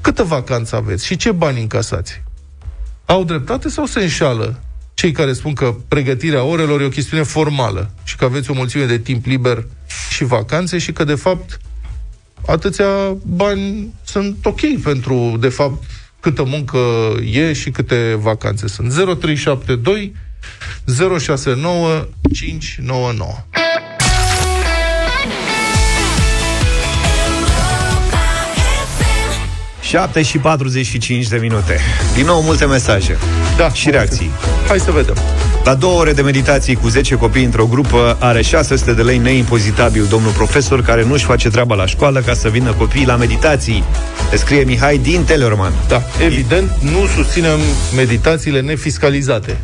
Câtă 0.00 0.22
vacanță 0.22 0.76
aveți 0.76 1.06
și 1.06 1.16
ce 1.16 1.32
bani 1.32 1.60
încasați? 1.60 2.22
Au 3.04 3.24
dreptate 3.24 3.68
sau 3.68 3.86
se 3.86 4.00
înșală 4.00 4.58
cei 4.94 5.12
care 5.12 5.32
spun 5.32 5.52
că 5.52 5.74
pregătirea 5.88 6.42
orelor 6.42 6.80
e 6.80 6.84
o 6.84 6.88
chestiune 6.88 7.22
formală 7.22 7.90
și 8.04 8.16
că 8.16 8.24
aveți 8.24 8.50
o 8.50 8.54
mulțime 8.54 8.84
de 8.84 8.98
timp 8.98 9.26
liber 9.26 9.66
și 10.10 10.24
vacanțe 10.24 10.78
și 10.78 10.92
că, 10.92 11.04
de 11.04 11.14
fapt, 11.14 11.58
atâția 12.46 13.16
bani 13.22 13.94
sunt 14.04 14.36
ok 14.46 14.60
pentru, 14.82 15.36
de 15.40 15.48
fapt, 15.48 15.82
câtă 16.20 16.44
muncă 16.44 16.78
e 17.30 17.52
și 17.52 17.70
câte 17.70 18.14
vacanțe 18.20 18.66
sunt. 18.66 18.92
0372 18.92 20.14
069 21.18 22.06
599. 22.32 23.44
7 29.94 30.22
și 30.22 30.38
45 30.38 31.28
de 31.28 31.36
minute. 31.36 31.80
Din 32.14 32.26
nou 32.26 32.42
multe 32.42 32.64
mesaje. 32.64 33.18
Da, 33.56 33.70
Și 33.70 33.90
reacții. 33.90 34.30
Hai 34.68 34.78
să 34.78 34.90
vedem. 34.90 35.14
La 35.64 35.74
două 35.74 36.00
ore 36.00 36.12
de 36.12 36.22
meditații 36.22 36.74
cu 36.74 36.88
10 36.88 37.14
copii 37.14 37.44
într-o 37.44 37.66
grupă 37.66 38.16
are 38.20 38.42
600 38.42 38.92
de 38.92 39.02
lei 39.02 39.18
neimpozitabil 39.18 40.06
domnul 40.10 40.32
profesor 40.32 40.82
care 40.82 41.04
nu-și 41.04 41.24
face 41.24 41.48
treaba 41.48 41.74
la 41.74 41.86
școală 41.86 42.20
ca 42.20 42.34
să 42.34 42.48
vină 42.48 42.72
copiii 42.72 43.06
la 43.06 43.16
meditații. 43.16 43.84
Le 44.30 44.36
scrie 44.36 44.64
Mihai 44.64 44.98
din 44.98 45.24
Teleorman. 45.24 45.72
Da, 45.88 46.02
evident, 46.24 46.70
nu 46.80 47.06
susținem 47.16 47.58
meditațiile 47.96 48.60
nefiscalizate. 48.60 49.56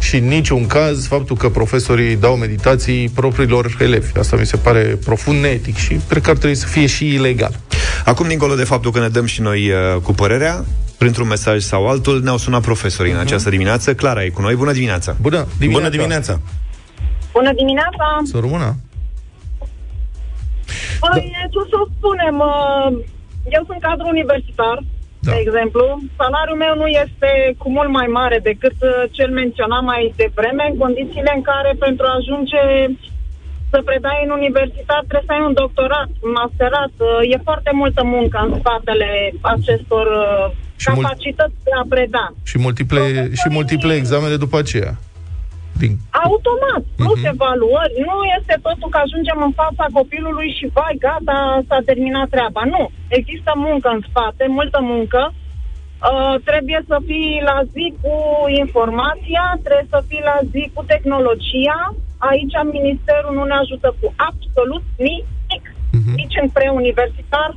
Și 0.00 0.16
în 0.16 0.26
niciun 0.28 0.66
caz 0.66 1.06
faptul 1.06 1.36
că 1.36 1.48
profesorii 1.48 2.16
dau 2.16 2.36
meditații 2.36 3.08
propriilor 3.08 3.76
elevi. 3.78 4.18
Asta 4.18 4.36
mi 4.36 4.46
se 4.46 4.56
pare 4.56 4.98
profund 5.04 5.40
neetic 5.40 5.76
și 5.76 6.00
cred 6.08 6.22
că 6.22 6.30
ar 6.30 6.36
trebui 6.36 6.56
să 6.56 6.66
fie 6.66 6.86
și 6.86 7.14
ilegal. 7.14 7.52
Acum, 8.04 8.28
dincolo 8.28 8.54
de 8.54 8.64
faptul 8.64 8.90
că 8.90 9.00
ne 9.00 9.08
dăm 9.08 9.24
și 9.24 9.40
noi 9.40 9.70
uh, 9.70 10.00
cu 10.02 10.12
părerea, 10.12 10.64
printr-un 10.98 11.26
mesaj 11.26 11.62
sau 11.62 11.88
altul, 11.88 12.22
ne-au 12.22 12.36
sunat 12.36 12.62
profesorii 12.62 13.12
în 13.12 13.18
această 13.18 13.50
dimineață. 13.50 13.94
Clara 13.94 14.24
e 14.24 14.28
cu 14.28 14.40
noi. 14.40 14.54
Bună 14.54 14.72
dimineața! 14.72 15.16
Bună 15.20 15.46
dimineața! 15.58 15.80
Bună 15.80 15.88
dimineața! 15.88 16.40
Bună 17.32 17.52
dimineața! 17.52 18.06
Să 18.24 18.38
rămână! 18.40 18.76
Păi, 21.00 21.32
ce 21.54 21.60
să 21.70 21.78
spunem, 21.96 22.36
uh, 22.52 22.88
eu 23.56 23.62
sunt 23.68 23.80
cadru 23.86 24.06
universitar, 24.16 24.76
Da. 25.26 25.30
de 25.32 25.38
exemplu. 25.46 25.84
Salariul 26.20 26.62
meu 26.64 26.74
nu 26.82 26.86
este 27.04 27.30
cu 27.60 27.66
mult 27.76 27.90
mai 27.98 28.08
mare 28.20 28.38
decât 28.50 28.76
uh, 28.82 28.90
cel 29.16 29.30
menționat 29.40 29.82
mai 29.92 30.02
devreme, 30.22 30.64
în 30.70 30.76
condițiile 30.84 31.32
în 31.34 31.42
care 31.50 31.70
pentru 31.86 32.04
a 32.06 32.16
ajunge 32.20 32.62
să 33.72 33.78
predai 33.88 34.18
în 34.26 34.30
universitate 34.40 35.04
trebuie 35.08 35.28
să 35.30 35.34
ai 35.36 35.46
un 35.48 35.56
doctorat, 35.62 36.08
un 36.26 36.32
masterat. 36.40 36.92
Uh, 36.98 37.30
E 37.32 37.46
foarte 37.48 37.70
multă 37.82 38.02
muncă 38.14 38.36
în 38.46 38.52
spatele 38.60 39.08
acestor 39.54 40.06
uh, 40.24 40.44
Și 40.82 40.88
mult- 40.90 41.00
capacități 41.06 41.58
de 41.66 41.72
a 41.82 41.84
preda. 41.92 42.26
Și 42.50 42.56
multiple, 42.66 43.04
și 43.40 43.48
multiple 43.58 43.92
examene 43.94 44.36
după 44.44 44.56
aceea. 44.58 44.92
Din... 45.82 45.92
Automat, 46.26 46.82
plus 47.00 47.18
Mhm. 47.20 47.24
uh-huh. 47.26 47.34
evaluări. 47.34 47.94
Nu 48.08 48.16
este 48.38 48.54
totul 48.66 48.88
că 48.94 48.98
ajungem 49.02 49.38
în 49.48 49.52
fața 49.62 49.84
copilului 49.98 50.48
și 50.58 50.66
vai, 50.76 50.94
gata, 51.06 51.38
s-a 51.68 51.80
terminat 51.90 52.28
treaba. 52.34 52.62
Nu. 52.74 52.82
Există 53.18 53.50
muncă 53.66 53.88
în 53.96 54.00
spate, 54.08 54.42
multă 54.58 54.78
muncă. 54.92 55.20
Uh, 56.10 56.34
trebuie 56.50 56.80
să 56.90 56.96
fii 57.08 57.32
la 57.50 57.58
zi 57.74 57.86
cu 58.02 58.14
informația, 58.64 59.44
trebuie 59.64 59.88
să 59.94 60.00
fii 60.08 60.22
la 60.30 60.36
zi 60.52 60.62
cu 60.74 60.80
tehnologia. 60.92 61.80
Aici 62.30 62.56
ministerul 62.78 63.32
nu 63.38 63.44
ne 63.50 63.56
ajută 63.62 63.88
cu 64.00 64.06
absolut 64.30 64.84
nimic. 65.08 65.64
Uh-huh. 65.96 66.14
Nici 66.20 66.36
în 66.42 66.48
preuniversitar, 66.58 67.50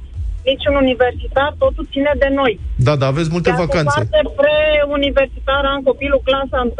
nici 0.50 0.66
în 0.70 0.76
universitar, 0.86 1.50
totul 1.64 1.86
ține 1.94 2.14
de 2.24 2.30
noi. 2.40 2.54
Da, 2.88 2.94
da, 3.02 3.06
aveți 3.14 3.32
multe 3.36 3.50
Iar 3.50 3.58
pe 3.58 3.64
vacanțe. 3.66 4.00
partea 4.00 4.26
preuniversitară 4.44 5.68
am 5.76 5.82
copilul 5.90 6.22
clasa 6.28 6.60
1, 6.62 6.72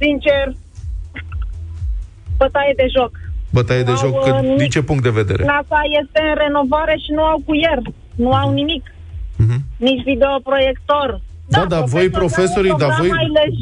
sincer, 0.00 0.44
bătaie 2.36 2.72
de 2.76 2.86
joc. 2.96 3.12
Bătaie 3.52 3.82
de 3.82 3.90
Au, 3.90 3.96
joc, 3.96 4.14
uh, 4.14 4.22
că, 4.24 4.30
nimic. 4.40 4.58
din 4.58 4.68
ce 4.68 4.82
punct 4.82 5.02
de 5.02 5.18
vedere? 5.20 5.42
Clasa 5.42 5.80
este 6.02 6.20
în 6.30 6.34
renovare 6.44 6.96
și 7.04 7.10
nu 7.12 7.22
au 7.22 7.42
cuier, 7.46 7.78
nu 8.14 8.32
au 8.32 8.52
nimic. 8.52 8.84
Mhm. 9.36 9.58
Nici 9.76 10.02
videoproiector. 10.04 11.20
Da, 11.48 11.64
da, 11.64 11.80
voi 11.80 12.08
profesorii, 12.10 12.74
da, 12.78 12.88
voi, 12.98 13.08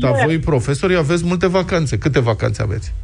da, 0.00 0.08
da, 0.08 0.24
voi 0.24 0.38
profesorii 0.38 0.96
aveți 0.96 1.26
multe 1.26 1.46
vacanțe. 1.46 1.98
Câte 1.98 2.20
vacanțe 2.20 2.62
aveți? 2.62 2.94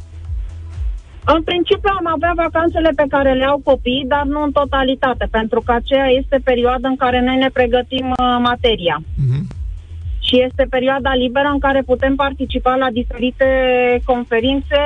În 1.25 1.41
principiu 1.43 1.91
am 1.99 2.07
avea 2.15 2.33
vacanțele 2.35 2.89
pe 2.95 3.05
care 3.09 3.33
le 3.33 3.45
au 3.45 3.61
copiii, 3.63 4.05
dar 4.07 4.23
nu 4.23 4.43
în 4.43 4.51
totalitate, 4.51 5.27
pentru 5.31 5.61
că 5.65 5.71
aceea 5.71 6.05
este 6.05 6.37
perioada 6.43 6.87
în 6.87 6.95
care 6.95 7.21
noi 7.21 7.37
ne 7.37 7.49
pregătim 7.53 8.05
uh, 8.09 8.37
materia. 8.41 9.01
Mhm. 9.27 9.47
Și 10.27 10.41
este 10.47 10.65
perioada 10.69 11.13
liberă 11.13 11.49
în 11.53 11.59
care 11.59 11.81
putem 11.81 12.15
participa 12.15 12.75
la 12.75 12.89
diferite 12.99 13.47
conferințe 14.05 14.81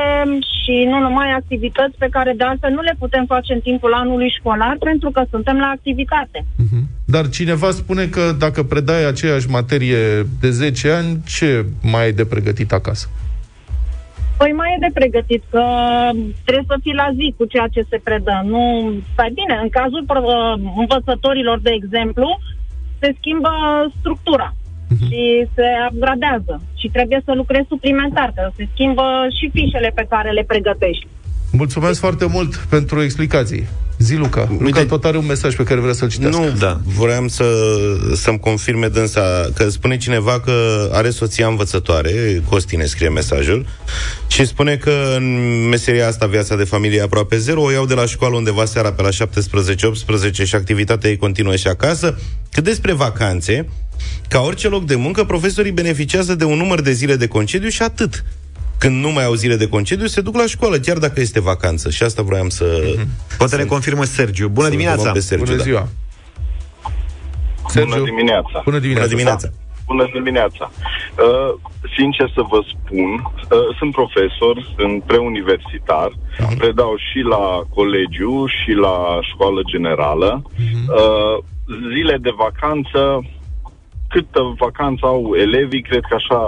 și 0.59 0.73
nu 0.91 0.99
numai 0.99 1.31
activități 1.31 1.97
pe 1.97 2.07
care 2.11 2.33
de 2.37 2.43
altfel 2.43 2.71
nu 2.71 2.81
le 2.81 2.95
putem 2.99 3.25
face 3.25 3.53
în 3.53 3.59
timpul 3.59 3.93
anului 3.93 4.35
școlar 4.39 4.75
pentru 4.79 5.09
că 5.11 5.23
suntem 5.29 5.57
la 5.57 5.65
activitate. 5.65 6.45
Mhm. 6.55 6.79
Dar 7.05 7.29
cineva 7.29 7.69
spune 7.71 8.05
că 8.05 8.35
dacă 8.39 8.63
predai 8.63 9.05
aceeași 9.05 9.49
materie 9.49 10.01
de 10.41 10.49
10 10.49 10.89
ani, 10.91 11.21
ce 11.25 11.65
mai 11.81 12.07
e 12.07 12.11
de 12.11 12.25
pregătit 12.25 12.71
acasă? 12.71 13.07
Păi 14.37 14.51
mai 14.51 14.73
e 14.75 14.85
de 14.87 14.99
pregătit 14.99 15.43
că 15.49 15.63
trebuie 16.45 16.71
să 16.71 16.77
fii 16.81 16.93
la 16.93 17.09
zi 17.17 17.33
cu 17.37 17.45
ceea 17.45 17.67
ce 17.71 17.81
se 17.89 17.99
predă. 18.03 18.41
Nu, 18.45 18.93
stai 19.13 19.31
bine, 19.39 19.59
în 19.61 19.69
cazul 19.69 20.03
uh, 20.07 20.53
învățătorilor, 20.77 21.59
de 21.59 21.71
exemplu, 21.79 22.39
se 22.99 23.15
schimbă 23.19 23.49
structura 23.99 24.53
și 25.07 25.47
se 25.55 25.67
upgradează 25.93 26.61
și 26.79 26.87
trebuie 26.95 27.21
să 27.25 27.31
lucrezi 27.35 27.67
suplimentar, 27.67 28.31
că 28.35 28.49
se 28.57 28.67
schimbă 28.73 29.03
și 29.39 29.49
fișele 29.53 29.91
pe 29.95 30.05
care 30.09 30.29
le 30.31 30.43
pregătești. 30.47 31.07
Mulțumesc 31.51 31.99
foarte 31.99 32.25
mult 32.25 32.55
pentru 32.55 33.01
explicații. 33.01 33.67
Zi, 33.97 34.15
Luca. 34.15 34.47
Luca 34.51 34.63
Uite- 34.63 34.83
tot 34.85 35.05
are 35.05 35.17
un 35.17 35.25
mesaj 35.25 35.55
pe 35.55 35.63
care 35.63 35.79
vrea 35.79 35.93
să-l 35.93 36.09
citească. 36.09 36.41
Nu, 36.41 36.47
Da. 36.49 36.65
da. 36.65 36.79
vreau 36.97 37.27
să, 37.27 37.45
să-mi 38.13 38.39
confirme 38.39 38.87
dânsa 38.87 39.49
că 39.55 39.69
spune 39.69 39.97
cineva 39.97 40.39
că 40.39 40.51
are 40.93 41.09
soția 41.09 41.47
învățătoare, 41.47 42.41
Costi 42.49 42.75
ne 42.75 42.83
scrie 42.85 43.09
mesajul, 43.09 43.65
și 44.27 44.45
spune 44.45 44.75
că 44.75 44.91
în 45.15 45.37
meseria 45.69 46.07
asta, 46.07 46.25
viața 46.25 46.55
de 46.55 46.63
familie 46.63 46.97
e 46.99 47.01
aproape 47.01 47.37
zero, 47.37 47.61
o 47.61 47.71
iau 47.71 47.85
de 47.85 47.93
la 47.93 48.05
școală 48.05 48.35
undeva 48.35 48.65
seara 48.65 48.91
pe 48.91 49.01
la 49.01 49.09
17-18 49.09 50.43
și 50.43 50.55
activitatea 50.55 51.09
ei 51.09 51.17
continuă 51.17 51.55
și 51.55 51.67
acasă. 51.67 52.19
Cât 52.51 52.63
despre 52.63 52.93
vacanțe, 52.93 53.67
ca 54.27 54.39
orice 54.39 54.67
loc 54.67 54.83
de 54.83 54.95
muncă, 54.95 55.23
profesorii 55.23 55.71
beneficiază 55.71 56.35
de 56.35 56.43
un 56.43 56.57
număr 56.57 56.81
de 56.81 56.91
zile 56.91 57.15
de 57.15 57.27
concediu 57.27 57.69
și 57.69 57.81
atât. 57.81 58.23
Când 58.77 59.03
nu 59.03 59.09
mai 59.11 59.25
au 59.25 59.33
zile 59.33 59.55
de 59.55 59.67
concediu, 59.67 60.05
se 60.05 60.21
duc 60.21 60.35
la 60.35 60.45
școală, 60.45 60.77
chiar 60.77 60.97
dacă 60.97 61.19
este 61.19 61.39
vacanță. 61.39 61.89
Și 61.89 62.03
asta 62.03 62.21
vroiam 62.21 62.49
să... 62.49 62.95
Poate 63.37 63.55
ne 63.55 63.63
confirmă 63.63 64.03
Sergiu. 64.03 64.47
Bună 64.47 64.65
să 64.65 64.71
dimineața! 64.71 64.95
întrebăm 64.95 65.21
Pe 65.21 65.27
Sergiu, 65.27 65.45
Bună 65.45 65.57
da. 65.57 65.63
ziua. 65.63 65.87
Bună 67.73 68.03
dimineața! 68.03 68.61
Bună 68.63 68.79
dimineața. 68.79 69.03
Bună 69.05 69.07
dimineața! 69.07 69.49
Bună 69.85 70.09
dimineața! 70.13 70.71
Uh, 71.25 71.51
sincer 71.97 72.31
să 72.37 72.41
vă 72.51 72.59
spun, 72.73 73.09
uh, 73.13 73.75
sunt 73.77 73.91
profesor, 73.91 74.55
sunt 74.77 75.03
preuniversitar, 75.03 76.09
predau 76.57 76.93
și 77.07 77.19
la 77.33 77.45
colegiu 77.75 78.45
și 78.47 78.71
la 78.85 78.97
școală 79.31 79.61
generală. 79.73 80.29
Uh, 80.45 81.35
zile 81.93 82.17
de 82.21 82.33
vacanță, 82.45 82.99
câtă 84.09 84.41
vacanță 84.57 85.05
au 85.05 85.35
elevii, 85.35 85.81
cred 85.81 86.03
că 86.09 86.15
așa 86.15 86.41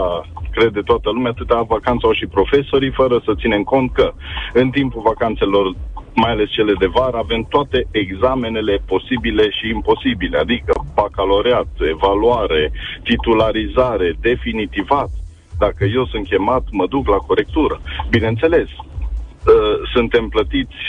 crede 0.51 0.81
toată 0.81 1.09
lumea, 1.09 1.31
atâta 1.31 1.61
vacanță 1.67 2.05
au 2.05 2.13
și 2.13 2.33
profesorii, 2.37 2.97
fără 3.01 3.21
să 3.25 3.39
ținem 3.41 3.63
cont 3.63 3.93
că 3.93 4.13
în 4.53 4.69
timpul 4.69 5.01
vacanțelor, 5.01 5.75
mai 6.15 6.31
ales 6.31 6.49
cele 6.49 6.73
de 6.79 6.85
vară, 6.97 7.17
avem 7.17 7.43
toate 7.49 7.87
examenele 7.91 8.81
posibile 8.85 9.49
și 9.49 9.69
imposibile, 9.69 10.37
adică 10.37 10.73
bacalaureat, 10.95 11.67
evaluare, 11.95 12.71
titularizare, 13.03 14.15
definitivat. 14.21 15.09
Dacă 15.57 15.83
eu 15.85 16.05
sunt 16.05 16.27
chemat, 16.27 16.63
mă 16.71 16.85
duc 16.87 17.07
la 17.07 17.15
corectură. 17.15 17.81
Bineînțeles, 18.09 18.67
uh, 18.69 19.75
suntem 19.93 20.27
plătiți, 20.27 20.79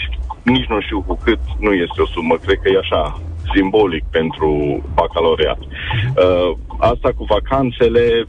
nici 0.42 0.66
nu 0.66 0.80
știu 0.80 1.00
cu 1.06 1.18
cât, 1.24 1.40
nu 1.58 1.72
este 1.72 2.00
o 2.02 2.06
sumă, 2.06 2.34
cred 2.36 2.58
că 2.62 2.68
e 2.68 2.78
așa 2.78 3.20
simbolic 3.54 4.04
pentru 4.10 4.50
bacalaureat. 4.94 5.58
Uh, 5.60 6.50
asta 6.78 7.08
cu 7.16 7.24
vacanțele 7.24 8.26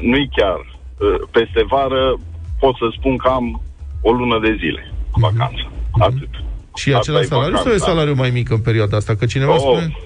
nu-i 0.00 0.28
chiar. 0.36 0.58
Uh, 0.58 1.28
peste 1.30 1.64
vară 1.68 2.18
pot 2.58 2.74
să 2.76 2.86
spun 2.98 3.16
că 3.16 3.28
am 3.28 3.62
o 4.02 4.10
lună 4.12 4.38
de 4.42 4.56
zile 4.60 4.92
vacanță. 5.12 5.70
Atât. 5.98 6.28
Și 6.74 6.88
Asta 6.88 6.98
același 7.00 7.24
e 7.24 7.28
salariu 7.28 7.56
sau 7.56 7.64
e 7.64 7.70
vacanța. 7.70 7.86
salariu 7.92 8.14
mai 8.14 8.30
mic 8.30 8.50
în 8.50 8.58
perioada 8.60 8.96
asta? 8.96 9.14
Că 9.14 9.26
cineva 9.26 9.52
Oh, 9.52 9.58
spune... 9.58 9.96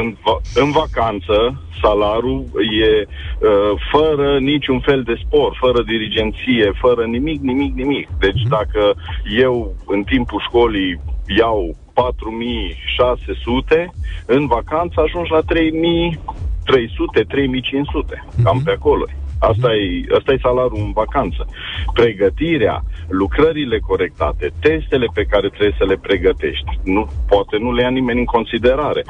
în, 0.00 0.16
va- 0.24 0.40
în 0.62 0.70
vacanță, 0.70 1.62
salarul 1.82 2.44
e 2.86 3.06
uh, 3.06 3.80
fără 3.92 4.38
niciun 4.38 4.80
fel 4.80 5.02
de 5.02 5.14
spor, 5.26 5.56
fără 5.60 5.82
dirigenție, 5.82 6.72
fără 6.80 7.04
nimic, 7.04 7.40
nimic, 7.40 7.74
nimic. 7.74 8.08
Deci 8.18 8.42
dacă 8.48 8.94
eu 9.38 9.74
în 9.86 10.02
timpul 10.02 10.42
școlii 10.46 11.00
iau 11.38 11.76
4600, 11.92 13.90
în 14.26 14.46
vacanță 14.46 15.00
ajungi 15.00 15.30
la 15.30 15.40
3300, 15.40 17.20
3500, 17.22 18.24
cam 18.42 18.60
pe 18.64 18.70
acolo. 18.70 19.04
Asta 19.40 19.74
e, 19.74 20.14
asta 20.18 20.32
e 20.32 20.38
salariul 20.42 20.84
în 20.84 20.92
vacanță. 20.92 21.46
Pregătirea, 21.92 22.82
lucrările 23.08 23.78
corectate, 23.78 24.52
testele 24.60 25.06
pe 25.14 25.24
care 25.24 25.48
trebuie 25.48 25.74
să 25.78 25.84
le 25.84 25.96
pregătești, 25.96 26.78
nu, 26.84 27.08
poate 27.28 27.56
nu 27.58 27.72
le 27.72 27.82
ia 27.82 27.88
nimeni 27.88 28.18
în 28.18 28.24
considerare, 28.24 29.02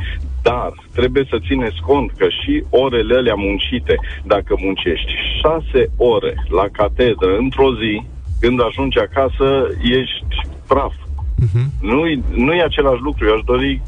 dar 0.43 0.73
trebuie 0.95 1.25
să 1.31 1.39
țineți 1.47 1.81
cont 1.81 2.11
că 2.11 2.27
și 2.29 2.65
orele 2.71 3.15
alea 3.15 3.35
muncite, 3.35 3.95
dacă 4.25 4.55
muncești 4.59 5.13
șase 5.41 5.91
ore 5.97 6.35
la 6.49 6.67
catedră 6.73 7.37
într-o 7.37 7.75
zi, 7.75 8.03
când 8.41 8.61
ajungi 8.63 8.99
acasă, 8.99 9.69
ești 9.83 10.37
praf. 10.69 10.95
Nu, 11.81 12.03
nu 12.35 12.53
e 12.53 12.63
același 12.63 13.03
lucru. 13.03 13.27
Eu 13.27 13.35
aș 13.35 13.43
dori 13.45 13.83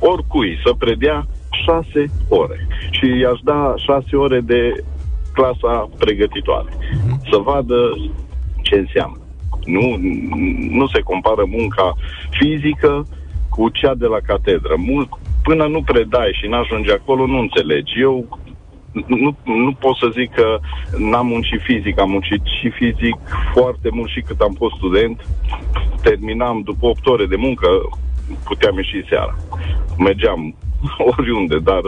oricui 0.00 0.58
să 0.64 0.72
predea 0.78 1.26
șase 1.64 2.04
ore. 2.28 2.66
Și 2.90 3.06
i-aș 3.18 3.40
da 3.42 3.74
șase 3.76 4.16
ore 4.16 4.40
de 4.40 4.84
clasa 5.32 5.88
pregătitoare. 5.98 6.70
Să 7.30 7.36
vadă 7.36 7.76
ce 8.62 8.74
înseamnă. 8.76 9.18
Nu, 9.64 9.96
nu 10.70 10.86
se 10.86 11.00
compară 11.00 11.44
munca 11.46 11.94
fizică 12.30 13.06
cu 13.48 13.68
cea 13.68 13.94
de 13.94 14.06
la 14.06 14.18
catedră. 14.26 14.74
Mult, 14.76 15.08
până 15.42 15.66
nu 15.66 15.82
predai 15.82 16.38
și 16.40 16.46
n-ajungi 16.46 16.90
acolo, 16.90 17.26
nu 17.26 17.38
înțelegi. 17.38 18.00
Eu 18.00 18.38
nu, 19.06 19.36
nu 19.44 19.72
pot 19.78 19.96
să 19.96 20.08
zic 20.18 20.30
că 20.34 20.58
n-am 20.98 21.26
muncit 21.26 21.60
fizic, 21.62 21.98
am 22.00 22.10
muncit 22.10 22.42
și 22.60 22.68
fizic 22.70 23.16
foarte 23.52 23.88
mult 23.92 24.10
și 24.10 24.20
cât 24.20 24.40
am 24.40 24.54
fost 24.58 24.74
student. 24.74 25.26
Terminam 26.02 26.60
după 26.64 26.86
8 26.86 27.06
ore 27.06 27.26
de 27.26 27.36
muncă, 27.36 27.66
puteam 28.44 28.76
ieși 28.76 29.08
seara. 29.08 29.36
Mergeam 29.98 30.54
oriunde, 31.16 31.58
dar 31.58 31.80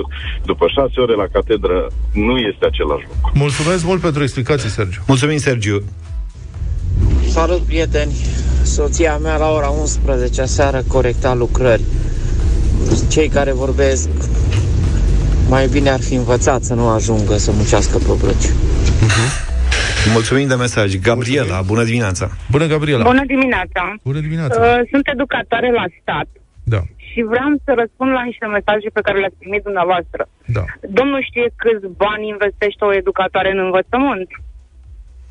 după 0.44 0.66
6 0.68 1.00
ore 1.00 1.14
la 1.14 1.26
catedră 1.32 1.86
nu 2.12 2.36
este 2.38 2.64
același 2.66 3.06
lucru. 3.06 3.30
Mulțumesc 3.34 3.84
mult 3.84 4.00
pentru 4.00 4.22
explicații, 4.22 4.68
Sergiu. 4.68 5.00
Mulțumim, 5.06 5.36
Sergiu. 5.36 5.82
Salut, 7.28 7.60
prieteni! 7.60 8.12
Soția 8.62 9.16
mea 9.16 9.36
la 9.36 9.50
ora 9.50 9.68
11 9.68 10.44
seară 10.44 10.82
corecta 10.88 11.34
lucrări. 11.34 11.82
Cei 13.10 13.28
care 13.28 13.52
vorbesc 13.52 14.08
mai 15.48 15.66
bine 15.66 15.90
ar 15.90 16.00
fi 16.00 16.14
învățat 16.14 16.62
să 16.62 16.74
nu 16.74 16.88
ajungă 16.88 17.36
să 17.36 17.50
muncească 17.52 17.96
pe 17.98 18.12
brăci. 18.22 18.48
Mulțumim 20.12 20.48
de 20.48 20.54
mesaj. 20.54 20.94
Gabriela, 21.08 21.60
bună 21.62 21.84
dimineața. 21.84 22.26
Bună, 22.50 22.66
Gabriela. 22.66 23.04
Bună 23.04 23.24
dimineața! 23.26 23.82
Bună 24.02 24.20
dimineața. 24.20 24.60
Uh, 24.60 24.80
Sunt 24.92 25.04
educatoare 25.14 25.70
la 25.72 25.84
stat 26.00 26.28
Da, 26.74 26.80
și 27.08 27.20
vreau 27.32 27.50
să 27.64 27.70
răspund 27.82 28.10
la 28.18 28.22
niște 28.30 28.46
mesaje 28.56 28.88
pe 28.96 29.00
care 29.06 29.18
le-ați 29.18 29.38
primit 29.42 29.62
dumneavoastră. 29.62 30.22
da. 30.56 30.64
Domnul 30.98 31.20
știe 31.28 31.46
câți 31.62 31.86
bani 32.04 32.28
investește 32.34 32.82
o 32.88 32.94
educatoare 33.02 33.50
în 33.54 33.58
învățământ. 33.66 34.28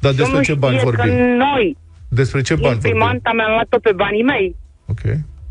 Dar 0.04 0.12
despre 0.12 0.24
Domnul 0.24 0.44
ce 0.50 0.54
bani 0.64 0.78
știe 0.78 0.88
vorbim? 0.90 1.12
că 1.16 1.24
noi, 1.46 1.66
Despre 2.20 2.40
ce 2.48 2.54
bani 2.56 2.64
vorbim? 2.74 2.90
imprimanta, 2.90 3.30
mi-am 3.38 3.52
luat-o 3.58 3.78
pe 3.88 3.92
banii 4.04 4.26
mei. 4.34 4.48
Ok. 4.94 5.04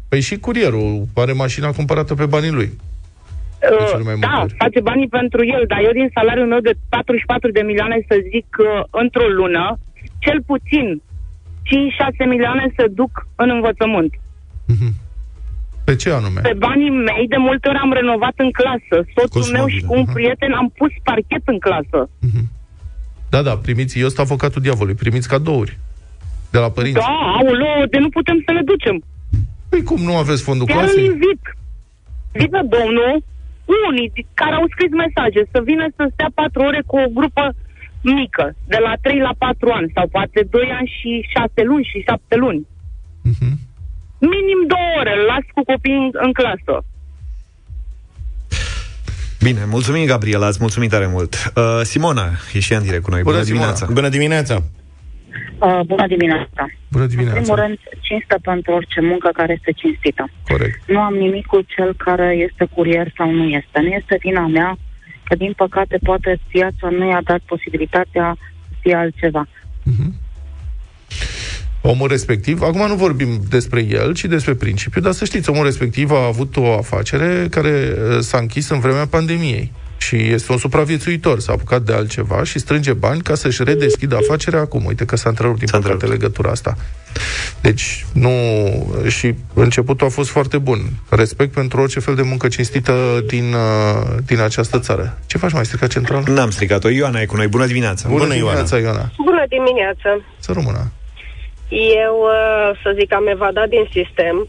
Păi 0.09 0.21
și 0.28 0.35
curierul 0.47 0.88
are 1.23 1.33
mașina 1.44 1.68
cumpărată 1.78 2.12
pe 2.14 2.26
banii 2.35 2.50
lui. 2.59 2.71
De 3.71 3.85
cele 3.92 4.09
mai 4.11 4.16
multe 4.18 4.28
da, 4.33 4.40
ori. 4.42 4.54
face 4.64 4.80
banii 4.90 5.11
pentru 5.18 5.40
el, 5.54 5.62
dar 5.73 5.80
eu 5.87 5.92
din 6.00 6.09
salariul 6.16 6.52
meu 6.52 6.61
de 6.68 6.75
44 6.88 7.50
de 7.50 7.62
milioane 7.71 7.99
să 8.09 8.14
zic 8.33 8.49
uh, 8.59 8.66
într-o 9.02 9.26
lună, 9.40 9.64
cel 10.25 10.38
puțin 10.50 10.87
5-6 11.02 12.28
milioane 12.35 12.64
se 12.76 12.87
duc 13.00 13.12
în 13.42 13.49
învățământ. 13.56 14.12
Pe 15.85 15.97
ce 15.97 16.11
anume? 16.11 16.40
Pe 16.40 16.54
banii 16.59 16.91
mei, 16.91 17.26
de 17.28 17.36
multe 17.36 17.69
ori 17.69 17.78
am 17.78 17.93
renovat 17.93 18.34
în 18.36 18.50
clasă. 18.50 18.97
Soțul 19.15 19.28
Cosmobil, 19.28 19.54
meu 19.56 19.67
și 19.67 19.80
cu 19.86 19.93
un 19.95 20.04
aha. 20.06 20.12
prieten 20.12 20.52
am 20.52 20.69
pus 20.78 20.93
parchet 21.02 21.43
în 21.45 21.58
clasă. 21.58 21.99
Da, 23.28 23.43
da, 23.43 23.56
primiți, 23.56 23.99
eu 23.99 24.06
sunt 24.06 24.19
avocatul 24.19 24.62
diavolului, 24.62 24.95
primiți 24.95 25.28
cadouri 25.28 25.78
de 26.50 26.58
la 26.58 26.71
părinți. 26.71 26.99
Da, 26.99 27.17
aulă, 27.39 27.86
de 27.91 27.99
nu 27.99 28.08
putem 28.08 28.43
să 28.47 28.52
le 28.52 28.62
ducem. 28.65 28.97
Păi 29.69 29.82
cum 29.82 30.00
nu 30.02 30.17
aveți 30.17 30.43
fondul 30.43 30.67
Chiar 30.67 30.76
îl 30.76 30.82
clasei? 30.84 31.04
invit. 31.04 31.43
Vină 32.32 32.60
domnul, 32.76 33.23
unii 33.89 34.09
care 34.41 34.55
au 34.61 34.67
scris 34.75 34.93
mesaje, 35.05 35.41
să 35.53 35.59
vină 35.71 35.85
să 35.97 36.03
stea 36.13 36.31
patru 36.41 36.61
ore 36.69 36.83
cu 36.91 36.97
o 37.05 37.09
grupă 37.19 37.45
mică, 38.03 38.47
de 38.73 38.79
la 38.87 38.93
3 39.00 39.19
la 39.29 39.33
4 39.39 39.71
ani, 39.79 39.93
sau 39.95 40.07
poate 40.17 40.41
2 40.50 40.69
ani 40.79 40.91
și 40.99 41.11
6 41.37 41.63
luni 41.71 41.89
și 41.93 41.99
7 42.09 42.37
luni. 42.45 42.67
Mhm. 43.31 43.50
Minim 44.33 44.61
două 44.73 44.89
ore, 45.00 45.13
îl 45.19 45.25
las 45.33 45.45
cu 45.55 45.63
copiii 45.73 45.97
în, 45.97 46.11
în 46.27 46.33
clasă. 46.33 46.75
Bine, 49.43 49.65
mulțumim, 49.65 50.05
Gabriela, 50.07 50.47
îți 50.47 50.59
mulțumim 50.61 50.89
tare 50.89 51.07
mult. 51.07 51.53
Uh, 51.57 51.81
Simona, 51.83 52.31
e 52.53 52.61
și 52.61 52.73
ea 52.73 52.79
în 52.79 52.85
direct 52.85 53.03
cu 53.03 53.11
noi. 53.11 53.23
Bună, 53.23 53.35
Bună, 53.35 53.47
Simona. 53.47 53.65
dimineața. 53.65 53.93
Bună 53.93 54.09
dimineața! 54.09 54.63
Uh, 55.58 55.80
bună 55.86 56.06
dimineața. 56.06 56.62
Bună 56.88 57.04
În 57.04 57.08
primul 57.08 57.25
dimineața. 57.25 57.54
rând, 57.54 57.78
cinstă 58.00 58.36
pentru 58.42 58.73
orice 58.73 59.00
muncă 59.00 59.30
care 59.32 59.52
este 59.52 59.73
cinstită. 59.73 60.25
Corect. 60.49 60.80
Nu 60.86 61.00
am 61.00 61.14
nimic 61.14 61.47
cu 61.47 61.60
cel 61.60 61.94
care 61.97 62.36
este 62.50 62.64
curier 62.75 63.12
sau 63.16 63.30
nu 63.30 63.44
este. 63.44 63.80
Nu 63.80 63.86
este 63.86 64.18
vina 64.20 64.47
mea 64.47 64.76
că, 65.25 65.34
din 65.34 65.52
păcate, 65.56 65.99
poate 66.02 66.38
viața 66.52 66.88
nu 66.88 67.08
i-a 67.08 67.20
dat 67.25 67.40
posibilitatea 67.47 68.36
să 68.68 68.75
fie 68.80 68.94
altceva. 68.94 69.47
Omul 71.80 72.08
respectiv, 72.08 72.62
acum 72.62 72.86
nu 72.86 72.94
vorbim 72.94 73.28
despre 73.49 73.84
el, 73.88 74.14
ci 74.14 74.25
despre 74.25 74.54
principiu, 74.54 75.00
dar 75.00 75.12
să 75.12 75.25
știți, 75.25 75.50
omul 75.50 75.64
respectiv 75.64 76.10
a 76.10 76.26
avut 76.26 76.56
o 76.56 76.73
afacere 76.73 77.47
care 77.50 77.70
uh, 77.70 78.18
s-a 78.20 78.38
închis 78.38 78.68
în 78.68 78.80
vremea 78.80 79.06
pandemiei. 79.06 79.73
Și 79.97 80.17
este 80.17 80.52
un 80.52 80.59
supraviețuitor, 80.59 81.39
s-a 81.41 81.52
apucat 81.52 81.83
de 81.83 81.93
altceva 81.93 82.45
și 82.45 82.59
strânge 82.59 82.93
bani 82.93 83.21
ca 83.21 83.35
să-și 83.35 83.65
redeschidă 83.65 84.17
afacerea 84.17 84.61
acum. 84.61 84.85
Uite 84.85 85.04
că 85.04 85.17
s-a 85.17 85.28
întrerupt 85.28 85.59
din 85.59 85.67
S-a 85.67 85.76
păcate 85.76 85.93
întrerupt. 85.93 86.21
legătura 86.21 86.50
asta. 86.50 86.76
Deci, 87.61 88.07
nu... 88.13 88.30
Și 89.09 89.35
începutul 89.54 90.07
a 90.07 90.11
fost 90.11 90.30
foarte 90.30 90.59
bun. 90.59 90.78
Respect 91.11 91.52
pentru 91.52 91.80
orice 91.80 92.00
fel 92.00 92.15
de 92.15 92.23
muncă 92.23 92.49
cinstită 92.49 93.23
din, 93.26 93.52
uh, 93.52 94.17
din 94.26 94.41
această 94.41 94.78
țară. 94.78 95.19
Ce 95.26 95.39
faci, 95.39 95.52
mai 95.52 95.65
stricat 95.65 95.89
central? 95.91 96.23
N-am 96.26 96.50
stricat-o. 96.50 96.89
Ioana 96.89 97.21
e 97.21 97.26
cu 97.26 97.37
noi. 97.37 97.47
Bună 97.47 97.67
dimineața. 97.67 98.09
Bună, 98.09 98.21
Bună, 98.23 98.35
Ioana. 98.35 98.49
dimineața, 98.50 98.78
Ioana. 98.78 99.11
Bună 99.25 99.45
dimineața! 99.49 100.21
Să 100.39 100.52
rămână. 100.52 100.91
Eu, 102.04 102.15
uh, 102.21 102.78
să 102.83 102.95
zic, 102.99 103.13
am 103.13 103.26
evadat 103.26 103.69
din 103.69 103.85
sistem. 103.93 104.49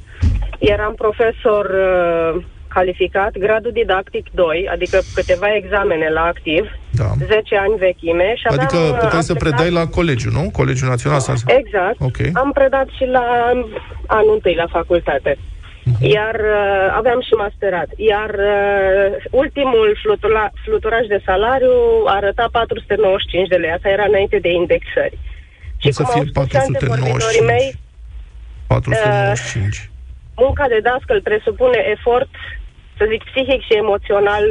Eram 0.60 0.93
profesor 0.95 1.65
uh, 1.65 2.43
calificat, 2.77 3.31
gradul 3.45 3.71
didactic 3.81 4.25
2, 4.31 4.67
adică 4.75 4.97
câteva 5.15 5.47
examene 5.61 6.09
la 6.17 6.23
activ, 6.33 6.63
Da. 7.01 7.09
10 7.25 7.55
ani 7.65 7.75
vechime 7.88 8.27
și 8.39 8.45
aveam... 8.47 8.65
Adică 8.65 8.77
uh, 8.77 8.97
puteai 9.03 9.23
să 9.29 9.31
am 9.31 9.38
predat- 9.38 9.59
predai 9.59 9.69
la 9.79 9.85
colegiu, 9.97 10.29
nu? 10.38 10.43
Colegiul 10.59 10.89
Național 10.89 11.19
sau... 11.19 11.35
Exact. 11.61 11.97
Ok. 12.09 12.19
Am 12.43 12.51
predat 12.59 12.88
și 12.97 13.05
la 13.17 13.25
anul 14.17 14.33
întâi 14.38 14.55
la 14.63 14.67
facultate. 14.77 15.31
Mhm. 15.91 16.03
Iar 16.15 16.35
uh, 16.35 16.95
aveam 16.99 17.19
și 17.27 17.33
masterat. 17.43 17.89
Iar 18.11 18.31
uh, 18.53 19.07
ultimul 19.41 19.88
flutura, 20.03 20.43
fluturaș 20.65 21.05
de 21.13 21.19
salariu 21.25 21.75
arăta 22.17 22.45
495 22.51 23.47
de 23.47 23.55
lei. 23.55 23.71
Asta 23.71 23.89
era 23.89 24.05
înainte 24.07 24.38
de 24.45 24.51
indexări. 24.61 25.17
Cum 25.81 25.91
să 25.91 26.01
cum 26.03 26.11
fie 26.13 26.21
au 26.21 26.27
spus 26.31 26.45
și 26.49 26.57
antevorbitorii 26.57 27.43
495? 27.45 27.51
mei, 27.53 27.67
495. 28.67 29.89
munca 30.45 30.65
de 30.73 30.79
dascăl 30.88 31.19
presupune 31.29 31.79
efort, 31.95 32.29
să 32.97 33.05
zic, 33.10 33.21
psihic 33.23 33.62
și 33.62 33.73
emoțional, 33.84 34.43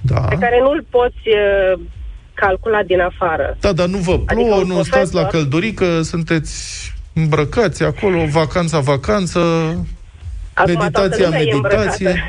Da. 0.00 0.20
pe 0.20 0.36
care 0.40 0.58
nu-l 0.60 0.84
poți 0.90 1.22
uh, 1.24 1.80
calcula 2.34 2.82
din 2.82 3.00
afară. 3.00 3.56
Da, 3.60 3.72
dar 3.72 3.86
nu 3.86 3.96
vă 3.98 4.18
plouă, 4.18 4.26
Adică 4.26 4.54
un 4.54 4.66
nu 4.76 4.82
stați 4.82 5.14
la 5.14 5.20
profesor- 5.20 5.30
căldurică, 5.30 6.02
sunteți 6.02 6.52
îmbrăcați 7.14 7.82
acolo, 7.82 8.24
vacanța, 8.24 8.78
vacanță, 8.78 9.38
Acum 10.54 10.72
meditația, 10.72 10.90
toată 10.90 11.22
lumea 11.24 11.40
e 11.40 11.54
meditație. 11.54 12.24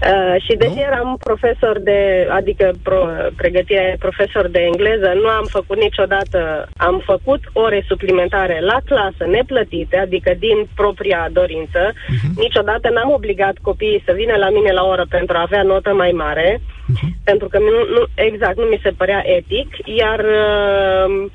Îmbrăcată. 0.00 0.28
Ha? 0.28 0.34
Uh, 0.34 0.42
și 0.42 0.56
deși 0.56 0.80
eram 0.80 1.16
profesor 1.20 1.78
de, 1.80 2.26
adică 2.30 2.72
pro, 2.82 3.06
pregătire 3.36 3.96
profesor 3.98 4.48
de 4.48 4.58
engleză, 4.58 5.12
nu 5.22 5.28
am 5.28 5.44
făcut 5.48 5.78
niciodată, 5.80 6.68
am 6.76 7.02
făcut 7.04 7.40
ore 7.52 7.84
suplimentare 7.86 8.60
la 8.60 8.78
clasă 8.84 9.24
neplătite, 9.30 9.96
adică 9.96 10.34
din 10.38 10.68
propria 10.74 11.28
dorință. 11.32 11.92
Mhm. 12.08 12.40
Niciodată 12.40 12.90
n-am 12.90 13.10
obligat 13.12 13.56
copiii 13.62 14.02
să 14.06 14.12
vină 14.16 14.36
la 14.36 14.50
mine 14.50 14.72
la 14.72 14.84
oră 14.84 15.04
pentru 15.08 15.36
a 15.36 15.40
avea 15.40 15.62
notă 15.62 15.92
mai 15.94 16.10
mare, 16.10 16.60
Mhm. 16.86 17.16
pentru 17.24 17.48
că 17.48 17.58
nu, 17.58 17.94
nu, 17.94 18.04
exact 18.14 18.56
nu 18.56 18.64
mi 18.64 18.80
se 18.82 18.90
părea 18.96 19.22
etic, 19.26 19.68
iar 19.84 20.18
uh, 20.18 21.30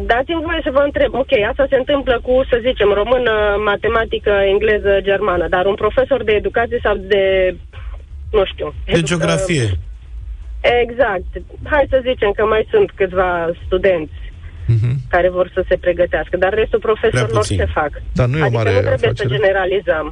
dați-mi 0.00 0.42
voie 0.42 0.60
să 0.64 0.70
vă 0.70 0.82
întreb, 0.84 1.14
ok, 1.14 1.32
asta 1.48 1.66
se 1.68 1.76
întâmplă 1.76 2.20
cu, 2.22 2.44
să 2.50 2.58
zicem, 2.62 2.92
română, 2.92 3.32
matematică, 3.64 4.30
engleză, 4.30 4.98
germană, 5.00 5.48
dar 5.48 5.66
un 5.66 5.74
profesor 5.74 6.24
de 6.24 6.32
educație 6.32 6.78
sau 6.82 6.94
de, 6.96 7.54
nu 8.38 8.44
știu... 8.52 8.74
De 8.84 9.02
geografie. 9.02 9.68
Exact. 10.82 11.30
Hai 11.72 11.86
să 11.90 11.98
zicem 12.08 12.30
că 12.36 12.44
mai 12.44 12.66
sunt 12.70 12.88
câțiva 12.94 13.30
studenți 13.66 14.12
care 15.08 15.28
vor 15.30 15.50
să 15.54 15.64
se 15.68 15.76
pregătească, 15.76 16.36
dar 16.36 16.52
restul 16.54 16.78
profesorilor 16.78 17.38
puțini. 17.38 17.58
ce 17.58 17.64
fac? 17.64 17.90
Dar 18.12 18.26
nu 18.26 18.36
e 18.38 18.40
o 18.40 18.44
adică 18.44 18.56
mare 18.58 18.70
nu 18.72 18.80
trebuie 18.80 18.94
afacere. 19.08 19.28
să 19.28 19.34
generalizăm. 19.34 20.06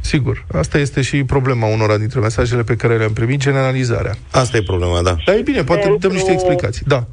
Sigur, 0.00 0.44
asta 0.52 0.78
este 0.78 1.02
și 1.02 1.24
problema 1.24 1.66
unora 1.66 1.96
dintre 1.98 2.20
mesajele 2.20 2.62
pe 2.62 2.76
care 2.76 2.96
le-am 2.96 3.12
primit, 3.12 3.40
generalizarea. 3.40 4.14
Asta 4.30 4.56
e 4.56 4.62
problema, 4.62 5.02
da. 5.02 5.16
Dar 5.26 5.34
e 5.34 5.40
bine, 5.40 5.62
poate 5.64 5.80
Pentru- 5.80 5.98
dăm 5.98 6.10
niște 6.16 6.32
explicații. 6.32 6.84
Da. 6.86 7.06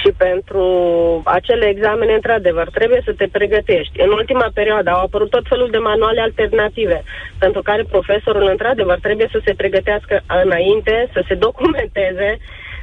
Și 0.00 0.10
pentru 0.16 0.62
acele 1.24 1.66
examene, 1.66 2.12
într-adevăr, 2.12 2.68
trebuie 2.70 3.02
să 3.04 3.12
te 3.12 3.26
pregătești. 3.32 4.00
În 4.00 4.10
ultima 4.10 4.50
perioadă 4.54 4.90
au 4.90 5.02
apărut 5.02 5.30
tot 5.30 5.46
felul 5.48 5.70
de 5.70 5.78
manuale 5.78 6.20
alternative, 6.20 7.02
pentru 7.38 7.62
care 7.62 7.82
profesorul, 7.82 8.48
într-adevăr, 8.50 8.98
trebuie 8.98 9.28
să 9.30 9.40
se 9.44 9.54
pregătească 9.54 10.22
înainte, 10.44 11.08
să 11.12 11.24
se 11.28 11.34
documenteze. 11.34 12.38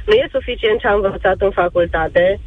Nu 0.06 0.12
e 0.12 0.28
suficient 0.30 0.80
ce 0.80 0.86
a 0.86 0.92
învățat 0.94 1.36
în 1.38 1.50
facultate. 1.50 2.40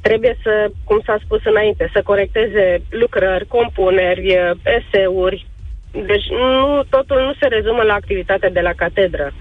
Trebuie 0.00 0.36
să, 0.42 0.70
cum 0.84 1.00
s-a 1.04 1.18
spus 1.24 1.40
înainte, 1.44 1.90
să 1.92 2.02
corecteze 2.04 2.82
lucrări, 2.90 3.46
compuneri, 3.46 4.38
eseuri. 4.78 5.46
Deci 5.92 6.28
nu, 6.30 6.82
totul 6.90 7.20
nu 7.20 7.32
se 7.40 7.46
rezumă 7.46 7.82
la 7.82 7.94
activitatea 7.94 8.50
de 8.50 8.60
la 8.60 8.72
catedră. 8.72 9.32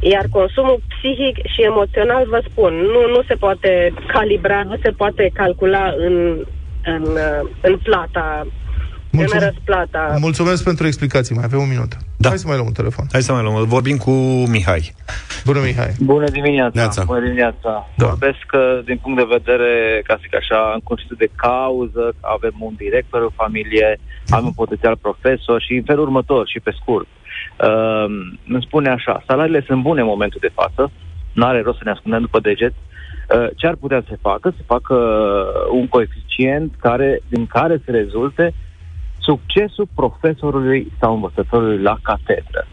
Iar 0.00 0.24
consumul 0.30 0.80
psihic 1.06 1.36
și 1.52 1.62
emoțional, 1.62 2.24
vă 2.28 2.40
spun, 2.50 2.72
nu, 2.74 3.00
nu 3.14 3.22
se 3.28 3.34
poate 3.34 3.94
calibra, 4.12 4.62
nu 4.62 4.76
se 4.82 4.90
poate 4.90 5.30
calcula 5.34 5.84
în, 6.06 6.14
în, 6.84 7.02
uh, 7.02 7.50
în 7.60 7.78
plata, 7.82 8.46
Mulțum- 9.10 9.38
în 9.38 9.44
răsplata. 9.44 10.16
Mulțumesc 10.20 10.64
pentru 10.64 10.86
explicații. 10.86 11.34
Mai 11.34 11.44
avem 11.44 11.60
un 11.60 11.68
minut. 11.68 11.92
Da. 12.16 12.28
Hai 12.28 12.38
să 12.38 12.46
mai 12.46 12.56
luăm 12.56 12.66
un 12.66 12.72
telefon. 12.72 13.04
Hai 13.12 13.22
să 13.22 13.32
mai 13.32 13.42
luăm. 13.42 13.64
Vorbim 13.64 13.96
cu 13.96 14.10
Mihai. 14.54 14.94
Bună, 15.44 15.60
Mihai. 15.60 15.92
Bună 16.00 16.28
dimineața. 16.28 16.80
Neața. 16.80 17.02
Bună 17.04 17.20
dimineața. 17.20 17.88
Da. 17.96 18.06
Vorbesc 18.06 18.46
uh, 18.52 18.84
din 18.84 18.98
punct 19.02 19.18
de 19.18 19.28
vedere, 19.36 19.72
ca 20.06 20.14
să 20.14 20.20
zic 20.22 20.34
așa, 20.34 20.70
în 20.74 20.80
constituție 20.80 21.26
de 21.26 21.34
cauză, 21.36 22.14
avem 22.20 22.54
un 22.58 22.74
director 22.76 23.20
în 23.22 23.34
familie, 23.42 23.98
am 24.28 24.44
un 24.44 24.52
potențial 24.52 24.96
profesor 24.96 25.62
și 25.62 25.72
în 25.74 25.82
felul 25.82 26.02
următor 26.02 26.48
și 26.48 26.60
pe 26.60 26.72
scurt. 26.80 27.06
Uh, 27.06 27.25
îmi 28.46 28.62
spune 28.62 28.88
așa, 28.88 29.22
salariile 29.26 29.64
sunt 29.66 29.82
bune 29.82 30.00
în 30.00 30.06
momentul 30.06 30.40
de 30.40 30.52
față, 30.54 30.90
nu 31.32 31.44
are 31.44 31.60
rost 31.60 31.76
să 31.76 31.84
ne 31.84 31.90
ascundem 31.90 32.20
după 32.20 32.40
deget. 32.40 32.72
Uh, 32.72 33.48
ce 33.56 33.66
ar 33.66 33.74
putea 33.74 34.00
să 34.00 34.06
se 34.08 34.18
facă? 34.20 34.50
Să 34.56 34.62
facă 34.66 34.94
uh, 34.94 35.78
un 35.78 35.88
coeficient 35.88 36.74
care, 36.80 37.20
din 37.28 37.46
care 37.46 37.80
să 37.84 37.90
rezulte 37.90 38.54
succesul 39.18 39.88
profesorului 39.94 40.92
sau 41.00 41.14
învățătorului 41.14 41.82
la 41.82 41.96
catedră. 42.02 42.66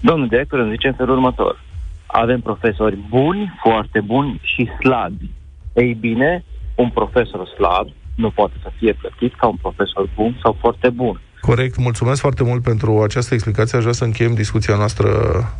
Domnul 0.00 0.28
director 0.28 0.58
îmi 0.58 0.70
zice 0.70 0.86
în 0.88 0.94
felul 0.94 1.14
următor. 1.14 1.60
Avem 2.06 2.40
profesori 2.40 2.96
buni, 3.08 3.52
foarte 3.62 4.00
buni 4.00 4.40
și 4.42 4.68
slabi. 4.80 5.30
Ei 5.74 5.94
bine, 5.94 6.44
un 6.74 6.88
profesor 6.88 7.46
slab 7.46 7.88
nu 8.16 8.30
poate 8.30 8.54
să 8.62 8.70
fie 8.76 8.92
plătit 8.92 9.34
ca 9.34 9.46
un 9.46 9.56
profesor 9.56 10.08
bun 10.14 10.38
sau 10.42 10.56
foarte 10.60 10.90
bun. 10.90 11.20
Corect, 11.46 11.76
mulțumesc 11.76 12.20
foarte 12.20 12.42
mult 12.42 12.62
pentru 12.62 13.02
această 13.02 13.34
explicație. 13.34 13.76
Aș 13.76 13.82
vrea 13.82 13.94
să 13.94 14.04
încheiem 14.04 14.34
discuția 14.34 14.76
noastră 14.76 15.08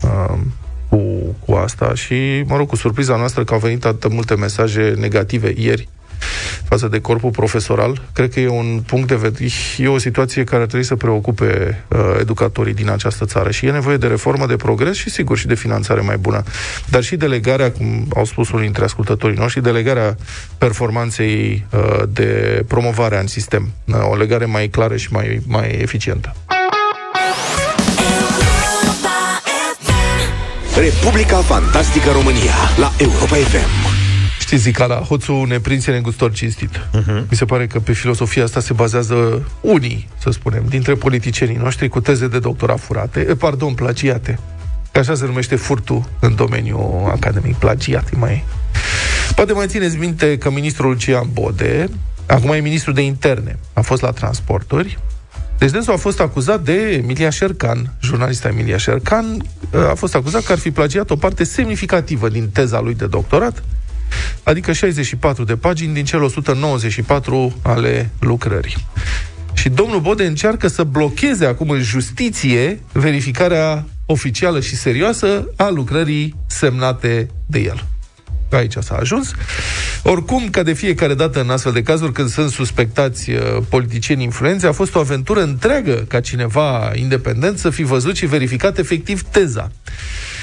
uh, 0.03 0.39
cu, 0.89 1.01
cu 1.47 1.53
asta 1.53 1.95
și, 1.95 2.45
mă 2.47 2.57
rog, 2.57 2.69
cu 2.69 2.77
surpriza 2.77 3.17
noastră 3.17 3.45
că 3.45 3.53
au 3.53 3.59
venit 3.61 3.85
atât 3.85 4.01
de 4.01 4.15
multe 4.15 4.35
mesaje 4.35 4.95
negative 4.99 5.55
ieri 5.57 5.89
față 6.65 6.89
de 6.89 7.01
corpul 7.01 7.31
profesoral. 7.31 8.03
Cred 8.13 8.33
că 8.33 8.41
e 8.41 8.49
un 8.49 8.83
punct 8.87 9.09
de 9.09 9.15
vedere, 9.15 9.51
e 9.77 9.89
o 9.89 9.99
situație 9.99 10.45
care 10.45 10.63
ar 10.63 10.69
trebui 10.69 10.87
să 10.87 10.97
preocupe 10.97 11.83
uh, 11.89 11.99
educatorii 12.21 12.75
din 12.75 12.91
această 12.91 13.25
țară 13.25 13.51
și 13.51 13.67
e 13.67 13.71
nevoie 13.71 13.97
de 13.97 14.07
reformă, 14.07 14.47
de 14.47 14.57
progres 14.57 14.97
și, 14.97 15.11
sigur, 15.11 15.39
și 15.39 15.47
de 15.47 15.55
finanțare 15.55 16.01
mai 16.01 16.17
bună. 16.17 16.43
Dar 16.91 17.03
și 17.03 17.17
delegarea, 17.17 17.71
cum 17.71 18.07
au 18.17 18.25
spus 18.25 18.51
unii 18.51 18.65
dintre 18.65 18.85
ascultătorii 18.85 19.37
noștri, 19.37 19.63
delegarea 19.63 20.17
performanței 20.59 21.67
uh, 21.71 22.03
de 22.09 22.65
promovare 22.69 23.21
în 23.21 23.27
sistem. 23.27 23.73
Uh, 23.85 23.95
o 24.11 24.17
legare 24.17 24.45
mai 24.45 24.69
clară 24.69 24.97
și 24.97 25.13
mai, 25.13 25.41
mai 25.47 25.69
eficientă. 25.81 26.35
Republica 30.77 31.37
Fantastică 31.37 32.11
România 32.11 32.55
la 32.77 32.93
Europa 32.99 33.37
FM. 33.37 33.92
Știți 34.53 34.67
zicala, 34.67 34.95
hoțul 34.95 35.47
neprinse 35.47 35.91
negustor 35.91 36.33
cinstit. 36.33 36.71
Uh-huh. 36.71 37.29
Mi 37.31 37.37
se 37.37 37.45
pare 37.45 37.67
că 37.67 37.81
pe 37.81 37.93
filosofia 37.93 38.45
asta 38.45 38.61
se 38.61 38.73
bazează 38.73 39.49
unii, 39.61 40.09
să 40.19 40.31
spunem, 40.31 40.65
dintre 40.69 40.95
politicienii 40.95 41.57
noștri 41.57 41.89
cu 41.89 42.01
teze 42.01 42.29
de 42.29 42.39
doctorat 42.39 42.81
furate, 42.81 43.27
eh, 43.29 43.37
pardon, 43.39 43.75
plagiate. 43.75 44.39
Că 44.91 44.99
așa 44.99 45.15
se 45.15 45.27
numește 45.27 45.57
furtul 45.57 46.05
în 46.21 46.35
domeniul 46.35 47.11
academic, 47.15 47.55
plagiat, 47.55 48.17
mai 48.17 48.45
Poate 49.35 49.53
mai 49.53 49.67
țineți 49.67 49.97
minte 49.97 50.39
că 50.39 50.51
ministrul 50.51 50.91
Lucian 50.91 51.29
Bode, 51.33 51.89
acum 52.27 52.51
e 52.51 52.59
ministrul 52.59 52.95
de 52.95 53.03
interne, 53.03 53.59
a 53.73 53.81
fost 53.81 54.03
la 54.03 54.11
transporturi, 54.11 54.99
deci 55.59 55.71
dânsul 55.71 55.93
a 55.93 55.97
fost 55.97 56.21
acuzat 56.21 56.63
de 56.63 57.01
Emilia 57.03 57.31
Șercan, 57.31 57.93
jurnalista 58.01 58.49
Emilia 58.49 58.77
Șercan, 58.77 59.45
a 59.91 59.95
fost 59.95 60.15
acuzat 60.15 60.45
că 60.45 60.53
ar 60.53 60.59
fi 60.59 60.71
plagiat 60.71 61.11
o 61.11 61.17
parte 61.17 61.45
semnificativă 61.45 62.29
din 62.29 62.49
teza 62.49 62.81
lui 62.81 62.95
de 62.95 63.07
doctorat, 63.07 63.63
adică 64.43 64.73
64 64.73 65.45
de 65.45 65.57
pagini 65.57 65.95
din 65.95 66.05
cele 66.05 66.23
194 66.23 67.57
ale 67.63 68.11
lucrării. 68.21 68.87
Și 69.53 69.69
domnul 69.69 70.01
Bode 70.01 70.25
încearcă 70.25 70.69
să 70.69 70.85
blocheze 70.85 71.47
acum 71.47 71.71
în 71.71 71.81
justiție 71.81 72.81
verificarea 72.93 73.87
oficială 74.07 74.61
și 74.61 74.77
serioasă 74.77 75.49
a 75.57 75.69
lucrării 75.69 76.35
semnate 76.47 77.29
de 77.47 77.59
el. 77.59 77.87
Aici 78.51 78.77
s-a 78.81 78.95
ajuns. 78.95 79.31
Oricum, 80.03 80.49
ca 80.51 80.63
de 80.63 80.73
fiecare 80.73 81.15
dată 81.15 81.41
în 81.41 81.51
astfel 81.51 81.73
de 81.73 81.83
cazuri, 81.83 82.13
când 82.13 82.29
sunt 82.29 82.51
suspectați 82.51 83.31
uh, 83.31 83.39
politicieni 83.69 84.23
influenți, 84.23 84.67
a 84.67 84.73
fost 84.73 84.95
o 84.95 84.99
aventură 84.99 85.43
întreagă 85.43 86.05
ca 86.09 86.21
cineva 86.21 86.93
independent 86.95 87.59
să 87.59 87.71
fi 87.71 87.83
văzut 87.83 88.17
și 88.17 88.27
verificat 88.27 88.79
efectiv 88.79 89.23
teza. 89.23 89.71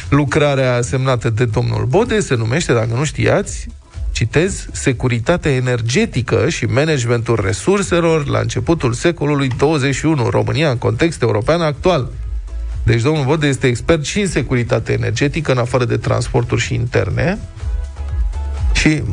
Lucrarea 0.09 0.81
semnată 0.81 1.29
de 1.29 1.45
domnul 1.45 1.85
Bode 1.85 2.19
se 2.19 2.35
numește, 2.35 2.73
dacă 2.73 2.93
nu 2.95 3.03
știați, 3.03 3.67
citez, 4.11 4.67
securitatea 4.71 5.51
energetică 5.51 6.49
și 6.49 6.65
managementul 6.65 7.39
resurselor 7.43 8.27
la 8.27 8.39
începutul 8.39 8.93
secolului 8.93 9.47
21, 9.57 10.29
România 10.29 10.69
în 10.69 10.77
context 10.77 11.21
european 11.21 11.61
actual. 11.61 12.09
Deci 12.83 13.01
domnul 13.01 13.25
Bode 13.25 13.47
este 13.47 13.67
expert 13.67 14.05
și 14.05 14.19
în 14.19 14.27
securitate 14.27 14.93
energetică, 14.93 15.51
în 15.51 15.57
afară 15.57 15.85
de 15.85 15.97
transporturi 15.97 16.61
și 16.61 16.73
interne. 16.73 17.39
Și, 18.73 19.03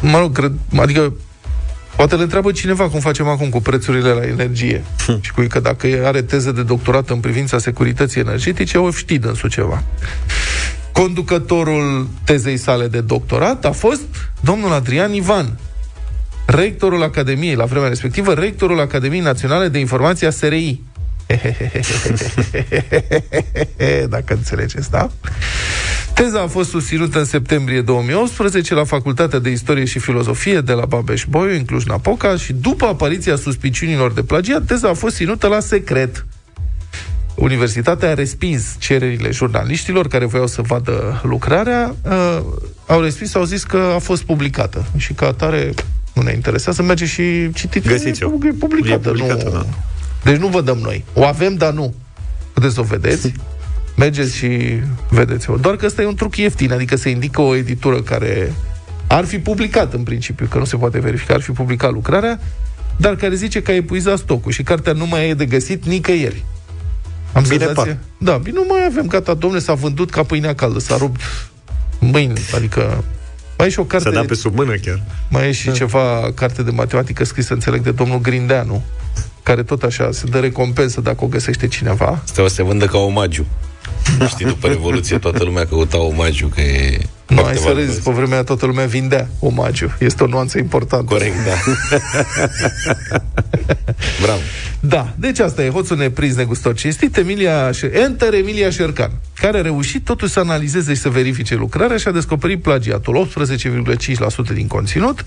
mă 0.00 0.18
rog, 0.18 0.32
cred, 0.32 0.52
adică 0.76 1.12
Poate 1.96 2.16
le 2.16 2.22
întreabă 2.22 2.52
cineva 2.52 2.88
cum 2.88 3.00
facem 3.00 3.28
acum 3.28 3.48
cu 3.48 3.60
prețurile 3.60 4.08
la 4.08 4.26
energie. 4.26 4.84
și 5.20 5.32
cu 5.32 5.44
că 5.48 5.60
dacă 5.60 5.86
are 6.04 6.22
teză 6.22 6.52
de 6.52 6.62
doctorat 6.62 7.10
în 7.10 7.18
privința 7.18 7.58
securității 7.58 8.20
energetice, 8.20 8.78
o 8.78 8.90
știi 8.90 9.18
dânsul 9.18 9.48
ceva. 9.48 9.82
Conducătorul 10.92 12.08
tezei 12.24 12.56
sale 12.56 12.88
de 12.88 13.00
doctorat 13.00 13.64
a 13.64 13.70
fost 13.70 14.02
domnul 14.40 14.72
Adrian 14.72 15.12
Ivan, 15.12 15.58
rectorul 16.46 17.02
Academiei, 17.02 17.54
la 17.54 17.64
vremea 17.64 17.88
respectivă, 17.88 18.34
rectorul 18.34 18.80
Academiei 18.80 19.20
Naționale 19.20 19.68
de 19.68 19.78
Informație 19.78 20.26
a 20.26 20.30
SRI. 20.30 20.80
Dacă 24.08 24.34
înțelegeți, 24.34 24.90
da? 24.90 25.10
Teza 26.14 26.40
a 26.40 26.46
fost 26.46 26.70
susținută 26.70 27.18
în 27.18 27.24
septembrie 27.24 27.80
2018 27.80 28.74
la 28.74 28.84
Facultatea 28.84 29.38
de 29.38 29.50
Istorie 29.50 29.84
și 29.84 29.98
Filozofie 29.98 30.60
de 30.60 30.72
la 30.72 30.84
Babeș-Bolyai, 30.84 31.56
în 31.56 31.64
Cluj-Napoca, 31.64 32.36
și 32.36 32.52
după 32.52 32.86
apariția 32.86 33.36
suspiciunilor 33.36 34.12
de 34.12 34.22
plagiat, 34.22 34.64
teza 34.64 34.88
a 34.88 34.94
fost 34.94 35.16
ținută 35.16 35.46
la 35.46 35.60
secret. 35.60 36.26
Universitatea 37.34 38.10
a 38.10 38.14
respins 38.14 38.64
cererile 38.78 39.30
jurnaliștilor 39.30 40.08
care 40.08 40.24
voiau 40.24 40.46
să 40.46 40.62
vadă 40.62 41.20
lucrarea, 41.24 41.94
uh, 42.04 42.38
au 42.86 43.00
respins, 43.00 43.34
au 43.34 43.44
zis 43.44 43.64
că 43.64 43.92
a 43.94 43.98
fost 43.98 44.22
publicată 44.22 44.84
și 44.96 45.12
ca 45.12 45.26
atare 45.26 45.74
nu 46.12 46.22
ne 46.22 46.32
interesează, 46.32 46.82
merge 46.82 47.06
și 47.06 47.50
citiți. 47.54 47.88
Găsiți-o. 47.88 48.26
E 48.26 48.52
publicată, 48.58 49.08
E 49.08 49.12
publicată, 49.12 49.44
nu... 49.44 49.50
da. 49.50 49.66
Deci 50.24 50.36
nu 50.36 50.46
vă 50.46 50.60
dăm 50.60 50.78
noi. 50.78 51.04
O 51.14 51.24
avem, 51.24 51.54
dar 51.54 51.72
nu. 51.72 51.94
Puteți 52.52 52.74
să 52.74 52.80
o 52.80 52.84
vedeți. 52.84 53.32
Mergeți 53.96 54.36
și 54.36 54.80
vedeți-o. 55.08 55.56
Doar 55.56 55.76
că 55.76 55.86
ăsta 55.86 56.02
e 56.02 56.06
un 56.06 56.14
truc 56.14 56.36
ieftin, 56.36 56.72
adică 56.72 56.96
se 56.96 57.08
indică 57.08 57.40
o 57.40 57.54
editură 57.54 58.02
care 58.02 58.54
ar 59.06 59.24
fi 59.24 59.38
publicat 59.38 59.92
în 59.92 60.02
principiu, 60.02 60.46
că 60.46 60.58
nu 60.58 60.64
se 60.64 60.76
poate 60.76 60.98
verifica, 60.98 61.34
ar 61.34 61.40
fi 61.40 61.50
publicat 61.50 61.92
lucrarea, 61.92 62.40
dar 62.96 63.16
care 63.16 63.34
zice 63.34 63.62
că 63.62 63.70
a 63.70 63.74
epuizat 63.74 64.18
stocul 64.18 64.52
și 64.52 64.62
cartea 64.62 64.92
nu 64.92 65.06
mai 65.06 65.28
e 65.28 65.34
de 65.34 65.46
găsit 65.46 65.84
nicăieri. 65.84 66.44
Am 67.32 67.42
Bine 67.42 67.64
senzația? 67.64 67.82
par. 67.82 67.98
Da, 68.18 68.36
bine, 68.36 68.58
nu 68.58 68.64
mai 68.68 68.86
avem, 68.90 69.06
gata, 69.06 69.34
domne, 69.34 69.58
s-a 69.58 69.74
vândut 69.74 70.10
ca 70.10 70.22
pâinea 70.22 70.54
caldă, 70.54 70.78
s-a 70.78 70.96
rupt 70.96 71.20
mâini, 71.98 72.40
adică 72.54 73.04
Mai 73.58 73.66
e 73.66 73.70
și 73.70 73.80
o 73.80 73.84
carte... 73.84 74.08
S-a 74.08 74.14
dat 74.14 74.26
pe 74.26 74.34
sub 74.34 74.56
mână 74.56 74.74
chiar. 74.74 75.02
Mai 75.30 75.48
e 75.48 75.52
și 75.52 75.72
ceva 75.72 76.32
carte 76.34 76.62
de 76.62 76.70
matematică 76.70 77.24
scrisă, 77.24 77.52
înțeleg, 77.52 77.82
de 77.82 77.90
domnul 77.90 78.20
Grindeanu, 78.20 78.82
care 79.42 79.62
tot 79.62 79.82
așa 79.82 80.08
se 80.12 80.26
dă 80.26 80.38
recompensă 80.38 81.00
dacă 81.00 81.24
o 81.24 81.26
găsește 81.26 81.68
cineva. 81.68 82.20
Asta 82.24 82.42
o 82.42 82.48
să 82.48 82.54
se 82.54 82.62
vândă 82.62 82.86
ca 82.86 82.98
omagiu. 82.98 83.46
Nu 84.18 84.26
știi, 84.26 84.44
după 84.46 84.66
Revoluție 84.68 85.18
toată 85.18 85.44
lumea 85.44 85.66
căuta 85.66 85.98
omagiu, 86.00 86.46
că 86.46 86.60
e 86.60 86.98
Nu, 87.28 87.36
foarte 87.36 87.50
ai 87.50 87.56
să 87.56 87.62
valoros. 87.62 87.86
râzi, 87.86 88.00
pe 88.00 88.10
vremea 88.10 88.32
aia 88.34 88.42
toată 88.44 88.66
lumea 88.66 88.86
vindea 88.86 89.28
omagiu. 89.38 89.90
Este 89.98 90.22
o 90.22 90.26
nuanță 90.26 90.58
importantă. 90.58 91.04
Corect, 91.04 91.34
da. 91.44 91.52
Bravo. 94.22 94.40
Da, 94.80 95.12
deci 95.18 95.38
asta 95.38 95.64
e 95.64 95.68
hoțul 95.70 95.96
neprins 95.96 96.34
negustor 96.36 96.74
cinstit, 96.74 97.16
Emilia, 97.16 97.72
Șe- 97.72 97.90
Enter 97.94 98.34
Emilia 98.34 98.70
Șercan, 98.70 99.10
care 99.34 99.58
a 99.58 99.62
reușit 99.62 100.04
totuși 100.04 100.32
să 100.32 100.40
analizeze 100.40 100.94
și 100.94 101.00
să 101.00 101.08
verifice 101.08 101.54
lucrarea 101.54 101.96
și 101.96 102.08
a 102.08 102.12
descoperit 102.12 102.62
plagiatul, 102.62 103.14
18,5% 103.16 104.52
din 104.54 104.66
conținut, 104.66 105.24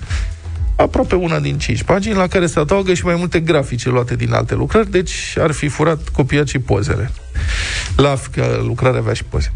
aproape 0.75 1.15
una 1.15 1.39
din 1.39 1.57
5 1.57 1.83
pagini, 1.83 2.15
la 2.15 2.27
care 2.27 2.45
se 2.45 2.59
adaugă 2.59 2.93
și 2.93 3.05
mai 3.05 3.15
multe 3.15 3.39
grafice 3.39 3.89
luate 3.89 4.15
din 4.15 4.33
alte 4.33 4.55
lucrări, 4.55 4.91
deci 4.91 5.35
ar 5.39 5.51
fi 5.51 5.67
furat, 5.67 6.09
copiat 6.09 6.47
și 6.47 6.59
pozele. 6.59 7.11
La 7.95 8.15
că 8.31 8.61
lucrarea 8.63 8.99
avea 8.99 9.13
și 9.13 9.23
poze. 9.23 9.53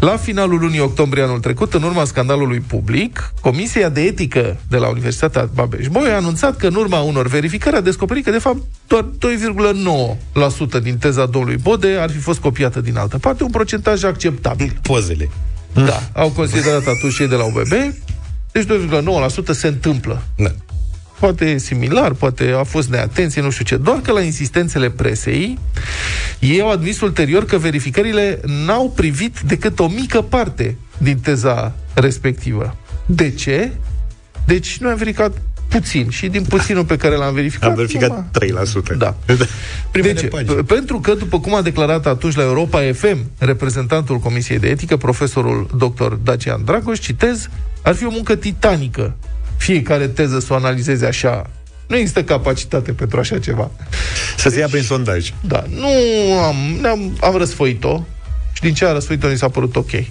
La 0.00 0.16
finalul 0.16 0.58
lunii 0.58 0.80
octombrie 0.80 1.22
anul 1.22 1.40
trecut, 1.40 1.74
în 1.74 1.82
urma 1.82 2.04
scandalului 2.04 2.60
public, 2.60 3.32
Comisia 3.40 3.88
de 3.88 4.00
Etică 4.00 4.56
de 4.68 4.76
la 4.76 4.88
Universitatea 4.88 5.48
Babeș-Bolyai 5.54 6.12
a 6.12 6.16
anunțat 6.16 6.56
că 6.56 6.66
în 6.66 6.74
urma 6.74 7.00
unor 7.00 7.26
verificări 7.26 7.76
a 7.76 7.80
descoperit 7.80 8.24
că, 8.24 8.30
de 8.30 8.38
fapt, 8.38 8.62
doar 8.86 9.04
2,9% 10.78 10.82
din 10.82 10.98
teza 10.98 11.26
domnului 11.26 11.56
Bode 11.56 11.96
ar 12.00 12.10
fi 12.10 12.18
fost 12.18 12.38
copiată 12.40 12.80
din 12.80 12.96
altă 12.96 13.18
parte, 13.18 13.44
un 13.44 13.50
procentaj 13.50 14.04
acceptabil. 14.04 14.78
Pozele. 14.82 15.30
Da, 15.72 16.02
au 16.12 16.30
considerat 16.30 16.86
atunci 16.86 17.14
cei 17.14 17.28
de 17.28 17.34
la 17.34 17.44
UBB, 17.44 17.94
deci 18.54 18.64
2,9% 18.64 19.50
se 19.50 19.66
întâmplă. 19.66 20.22
Da. 20.36 20.50
Poate 21.18 21.44
e 21.44 21.58
similar, 21.58 22.12
poate 22.12 22.50
a 22.58 22.62
fost 22.62 22.88
neatenție, 22.90 23.42
nu 23.42 23.50
știu 23.50 23.64
ce. 23.64 23.76
Doar 23.76 24.00
că 24.00 24.12
la 24.12 24.20
insistențele 24.20 24.90
presei, 24.90 25.58
ei 26.38 26.60
au 26.60 26.70
admis 26.70 27.00
ulterior 27.00 27.44
că 27.44 27.58
verificările 27.58 28.40
n-au 28.66 28.90
privit 28.90 29.40
decât 29.40 29.78
o 29.78 29.88
mică 29.88 30.22
parte 30.22 30.76
din 30.98 31.18
teza 31.18 31.72
respectivă. 31.94 32.76
De 33.06 33.30
ce? 33.30 33.72
Deci 34.46 34.78
noi 34.78 34.90
am 34.90 34.96
verificat 34.96 35.36
puțin 35.68 36.08
și 36.10 36.26
din 36.28 36.42
puținul 36.44 36.84
pe 36.84 36.96
care 36.96 37.14
l-am 37.16 37.34
verificat... 37.34 37.68
Am 37.68 37.74
verificat 37.74 38.08
numai- 38.08 38.64
3%. 38.94 38.96
Da. 38.98 39.16
Primele 39.90 40.12
de 40.12 40.20
ce? 40.20 40.26
pagini. 40.26 40.62
P- 40.62 40.66
Pentru 40.66 41.00
că, 41.00 41.14
după 41.14 41.40
cum 41.40 41.54
a 41.54 41.62
declarat 41.62 42.06
atunci 42.06 42.34
la 42.34 42.42
Europa 42.42 42.80
FM, 42.92 43.18
reprezentantul 43.38 44.18
Comisiei 44.18 44.58
de 44.58 44.68
Etică, 44.68 44.96
profesorul 44.96 45.68
dr. 45.78 46.12
Dacian 46.22 46.64
Dragoș, 46.64 46.98
citez, 46.98 47.48
ar 47.84 47.94
fi 47.94 48.04
o 48.04 48.10
muncă 48.10 48.34
titanică 48.34 49.16
fiecare 49.56 50.08
teză 50.08 50.38
să 50.38 50.52
o 50.52 50.56
analizeze 50.56 51.06
așa. 51.06 51.50
Nu 51.86 51.96
există 51.96 52.24
capacitate 52.24 52.92
pentru 52.92 53.18
așa 53.18 53.38
ceva. 53.38 53.70
Să 54.36 54.48
se 54.48 54.58
ia 54.58 54.68
prin 54.68 54.82
sondaj. 54.82 55.32
Da, 55.40 55.64
nu 55.68 55.88
am, 56.38 56.56
ne-am, 56.80 57.16
am 57.20 57.36
răsfoit-o 57.36 58.04
și 58.52 58.60
din 58.60 58.74
ce 58.74 58.84
a 58.84 58.92
răsfoit-o 58.92 59.28
ni 59.28 59.36
s-a 59.36 59.48
părut 59.48 59.76
ok. 59.76 59.90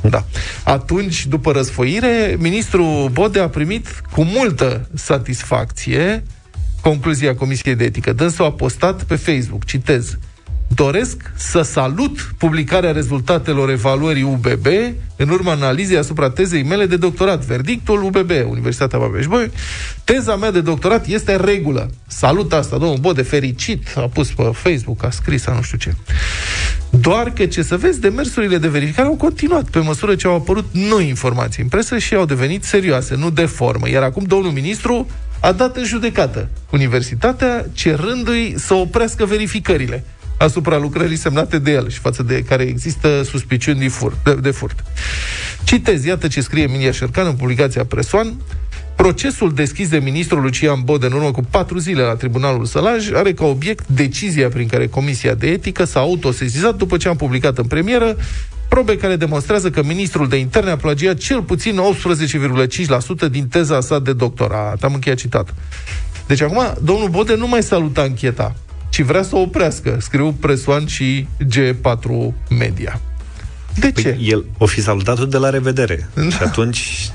Da. 0.00 0.24
Atunci, 0.64 1.26
după 1.26 1.52
răsfoire, 1.52 2.36
ministrul 2.38 3.08
Bode 3.08 3.40
a 3.40 3.48
primit 3.48 4.02
cu 4.12 4.22
multă 4.22 4.88
satisfacție 4.94 6.22
concluzia 6.80 7.34
Comisiei 7.34 7.74
de 7.74 7.84
Etică. 7.84 8.12
Dânsul 8.12 8.44
a 8.44 8.52
postat 8.52 9.02
pe 9.02 9.16
Facebook, 9.16 9.64
citez, 9.64 10.18
Doresc 10.74 11.30
să 11.34 11.62
salut 11.62 12.32
publicarea 12.38 12.92
rezultatelor 12.92 13.70
evaluării 13.70 14.22
UBB 14.22 14.66
în 15.16 15.28
urma 15.28 15.52
analizei 15.52 15.96
asupra 15.96 16.30
tezei 16.30 16.62
mele 16.62 16.86
de 16.86 16.96
doctorat. 16.96 17.44
Verdictul 17.44 18.02
UBB, 18.02 18.30
Universitatea 18.48 18.98
babeș 18.98 19.26
bolyai 19.26 19.50
Teza 20.04 20.36
mea 20.36 20.50
de 20.50 20.60
doctorat 20.60 21.06
este 21.06 21.32
în 21.32 21.44
regulă. 21.44 21.90
Salut 22.06 22.52
asta, 22.52 22.78
domnul 22.78 22.98
Bode, 22.98 23.22
fericit, 23.22 23.92
a 23.96 24.00
pus 24.00 24.32
pe 24.32 24.50
Facebook, 24.52 25.04
a 25.04 25.10
scris, 25.10 25.46
a 25.46 25.52
nu 25.52 25.62
știu 25.62 25.78
ce. 25.78 25.94
Doar 26.90 27.30
că, 27.30 27.46
ce 27.46 27.62
să 27.62 27.76
vezi, 27.76 28.00
demersurile 28.00 28.58
de 28.58 28.68
verificare 28.68 29.08
au 29.08 29.14
continuat 29.14 29.70
pe 29.70 29.78
măsură 29.78 30.14
ce 30.14 30.26
au 30.26 30.34
apărut 30.34 30.66
noi 30.72 31.08
informații 31.08 31.62
în 31.62 31.68
presă 31.68 31.98
și 31.98 32.14
au 32.14 32.24
devenit 32.24 32.64
serioase, 32.64 33.14
nu 33.14 33.30
de 33.30 33.44
formă. 33.44 33.88
Iar 33.88 34.02
acum 34.02 34.24
domnul 34.24 34.50
ministru 34.50 35.06
a 35.40 35.52
dat 35.52 35.76
în 35.76 35.84
judecată 35.84 36.48
universitatea 36.70 37.66
cerându-i 37.72 38.54
să 38.56 38.74
oprească 38.74 39.24
verificările 39.24 40.04
asupra 40.38 40.78
lucrării 40.78 41.16
semnate 41.16 41.58
de 41.58 41.70
el 41.70 41.90
și 41.90 41.98
față 41.98 42.22
de 42.22 42.42
care 42.42 42.62
există 42.62 43.22
suspiciuni 43.22 43.78
de 43.78 43.88
furt. 43.88 44.16
De, 44.24 44.34
de 44.34 44.50
furt. 44.50 44.84
Citez, 45.64 46.04
iată 46.04 46.28
ce 46.28 46.40
scrie 46.40 46.62
Emilia 46.62 46.92
Șercan 46.92 47.26
în 47.26 47.34
publicația 47.34 47.84
Presoan. 47.84 48.34
Procesul 48.96 49.54
deschis 49.54 49.88
de 49.88 49.98
ministrul 49.98 50.42
Lucian 50.42 50.80
Bode 50.84 51.06
în 51.06 51.12
urmă 51.12 51.30
cu 51.30 51.40
patru 51.50 51.78
zile 51.78 52.02
la 52.02 52.14
Tribunalul 52.14 52.64
Sălaj 52.64 53.12
are 53.12 53.32
ca 53.32 53.44
obiect 53.44 53.86
decizia 53.86 54.48
prin 54.48 54.66
care 54.66 54.86
Comisia 54.86 55.34
de 55.34 55.46
Etică 55.46 55.84
s-a 55.84 56.00
autosezizat 56.00 56.76
după 56.76 56.96
ce 56.96 57.08
am 57.08 57.16
publicat 57.16 57.58
în 57.58 57.64
premieră 57.64 58.16
probe 58.68 58.96
care 58.96 59.16
demonstrează 59.16 59.70
că 59.70 59.82
ministrul 59.82 60.28
de 60.28 60.36
interne 60.36 60.70
a 60.70 60.76
plagiat 60.76 61.16
cel 61.16 61.42
puțin 61.42 61.80
18,5% 63.26 63.30
din 63.30 63.48
teza 63.48 63.80
sa 63.80 63.98
de 63.98 64.12
doctorat. 64.12 64.82
Am 64.82 64.94
încheiat 64.94 65.18
citatul. 65.18 65.54
Deci 66.26 66.40
acum, 66.40 66.74
domnul 66.82 67.08
Bode 67.08 67.34
nu 67.34 67.48
mai 67.48 67.62
saluta 67.62 68.00
ancheta, 68.00 68.54
ci 68.88 69.00
vrea 69.02 69.22
să 69.22 69.36
o 69.36 69.40
oprească, 69.40 69.96
scriu 70.00 70.32
Presoan 70.32 70.86
și 70.86 71.26
G4 71.44 72.34
Media. 72.58 73.00
De 73.78 73.92
ce? 73.92 74.08
Păi 74.08 74.28
el 74.28 74.44
o 74.58 74.66
fi 74.66 74.80
salutat-o 74.82 75.24
de 75.24 75.36
la 75.36 75.50
revedere. 75.50 76.08
Da. 76.14 76.28
Și 76.28 76.42
atunci... 76.42 77.10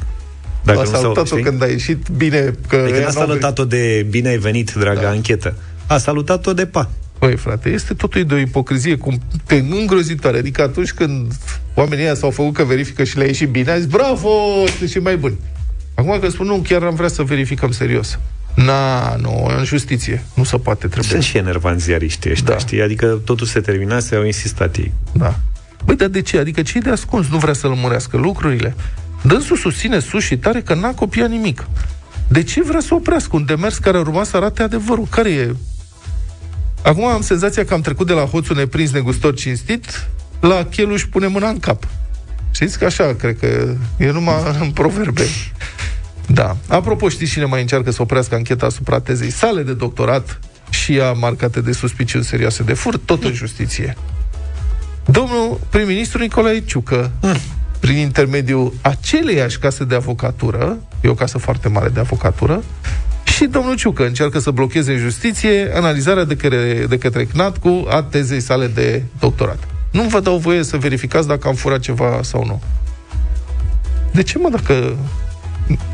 Dacă 0.63 0.79
a 0.79 0.81
nu 0.81 0.89
s-au- 0.89 1.01
salutat-o 1.01 1.25
știi? 1.25 1.43
când 1.43 1.63
a 1.63 1.65
ieșit 1.65 2.07
bine 2.17 2.53
că... 2.67 2.75
Adică 2.75 2.97
ea 2.97 3.07
n-a 3.07 3.11
n-au 3.13 3.25
salutat-o 3.25 3.65
de 3.65 4.05
bine 4.09 4.29
ai 4.29 4.37
venit, 4.37 4.73
dragă 4.73 5.01
da. 5.01 5.09
anchetă. 5.09 5.55
A 5.87 5.97
salutat-o 5.97 6.53
de 6.53 6.65
pa. 6.65 6.89
Băi, 7.19 7.35
frate, 7.35 7.69
este 7.69 7.93
totul 7.93 8.25
de 8.25 8.33
o 8.33 8.37
ipocrizie 8.37 8.95
cum 8.95 9.21
te 9.45 9.55
îngrozitoare. 9.55 10.37
Adică 10.37 10.61
atunci 10.61 10.91
când 10.91 11.33
oamenii 11.73 12.03
ăia 12.03 12.13
s-au 12.15 12.29
făcut 12.29 12.53
că 12.53 12.63
verifică 12.63 13.03
și 13.03 13.17
le-a 13.17 13.25
ieșit 13.25 13.49
bine, 13.49 13.71
a 13.71 13.77
zis, 13.77 13.85
bravo, 13.85 14.29
sunteți 14.67 14.91
și 14.91 14.99
mai 14.99 15.17
buni. 15.17 15.39
Acum 15.95 16.19
că 16.19 16.29
spun, 16.29 16.45
nu, 16.45 16.55
chiar 16.67 16.83
am 16.83 16.95
vrea 16.95 17.07
să 17.07 17.23
verificăm 17.23 17.71
serios. 17.71 18.19
Na, 18.55 19.15
nu, 19.15 19.45
în 19.57 19.63
justiție. 19.63 20.23
Nu 20.33 20.43
se 20.43 20.57
poate, 20.57 20.87
trebuie. 20.87 21.11
Sunt 21.11 21.23
și 21.23 21.37
enervanți 21.37 21.83
ziariștii 21.83 22.31
ăștia, 22.31 22.53
Da. 22.53 22.59
știi? 22.59 22.81
Adică 22.81 23.21
totul 23.25 23.47
se 23.47 23.59
terminase, 23.59 24.15
au 24.15 24.23
insistat 24.23 24.75
ei. 24.77 24.91
Da. 25.11 25.35
Băi, 25.85 25.95
dar 25.95 26.07
de 26.07 26.21
ce? 26.21 26.37
Adică 26.37 26.61
ce 26.61 26.79
de 26.79 26.89
ascuns? 26.89 27.27
Nu 27.27 27.37
vrea 27.37 27.53
să 27.53 27.67
lămurească 27.67 28.17
lucrurile? 28.17 28.75
Dânsul 29.21 29.57
susține 29.57 29.99
sus 29.99 30.23
și 30.23 30.37
tare 30.37 30.61
că 30.61 30.73
n-a 30.73 30.93
copiat 30.93 31.29
nimic. 31.29 31.65
De 32.27 32.43
ce 32.43 32.63
vrea 32.63 32.79
să 32.79 32.93
oprească 32.93 33.35
un 33.35 33.45
demers 33.45 33.77
care 33.77 33.97
urma 33.97 34.23
să 34.23 34.37
arate 34.37 34.61
adevărul? 34.63 35.07
Care 35.09 35.29
e? 35.31 35.55
Acum 36.83 37.05
am 37.05 37.21
senzația 37.21 37.65
că 37.65 37.73
am 37.73 37.81
trecut 37.81 38.07
de 38.07 38.13
la 38.13 38.21
hoțul 38.21 38.55
neprins 38.55 38.91
negustor 38.91 39.33
cinstit 39.35 40.09
la 40.39 40.65
cheluș 40.65 41.03
pune 41.05 41.27
mâna 41.27 41.49
în 41.49 41.59
cap. 41.59 41.87
Știți 42.51 42.77
că 42.79 42.85
așa, 42.85 43.13
cred 43.15 43.37
că 43.39 43.75
e 43.97 44.11
numai 44.11 44.35
în 44.61 44.71
proverbe. 44.71 45.23
Da. 46.27 46.57
Apropo, 46.67 47.09
știți 47.09 47.31
cine 47.31 47.45
mai 47.45 47.61
încearcă 47.61 47.91
să 47.91 48.01
oprească 48.01 48.35
ancheta 48.35 48.65
asupra 48.65 48.99
tezei 48.99 49.31
sale 49.31 49.63
de 49.63 49.73
doctorat 49.73 50.39
și 50.69 50.99
a 50.99 51.11
marcate 51.11 51.61
de 51.61 51.71
suspiciuni 51.71 52.23
serioase 52.23 52.63
de 52.63 52.73
furt, 52.73 53.01
tot 53.05 53.23
în 53.23 53.33
justiție? 53.33 53.97
Domnul 55.05 55.59
prim-ministru 55.69 56.19
Nicolae 56.19 56.59
Ciucă, 56.59 57.11
prin 57.79 57.97
intermediul 57.97 58.73
aceleiași 58.81 59.59
case 59.59 59.83
de 59.83 59.95
avocatură, 59.95 60.77
e 61.01 61.07
o 61.07 61.13
casă 61.13 61.37
foarte 61.37 61.67
mare 61.67 61.89
de 61.89 61.99
avocatură, 61.99 62.63
și 63.23 63.45
domnul 63.45 63.75
Ciucă 63.75 64.05
încearcă 64.05 64.39
să 64.39 64.51
blocheze 64.51 64.91
în 64.91 64.97
justiție 64.97 65.71
analizarea 65.75 66.23
de 66.23 66.35
către, 66.35 66.85
de 66.89 66.97
către 66.97 67.25
CNATCU 67.25 67.85
a 67.89 68.03
tezei 68.03 68.39
sale 68.39 68.67
de 68.67 69.03
doctorat. 69.19 69.67
Nu 69.91 70.03
vă 70.03 70.19
dau 70.19 70.37
voie 70.37 70.63
să 70.63 70.77
verificați 70.77 71.27
dacă 71.27 71.47
am 71.47 71.53
furat 71.53 71.79
ceva 71.79 72.19
sau 72.21 72.45
nu. 72.45 72.61
De 74.11 74.23
ce, 74.23 74.37
mă, 74.37 74.49
dacă... 74.49 74.95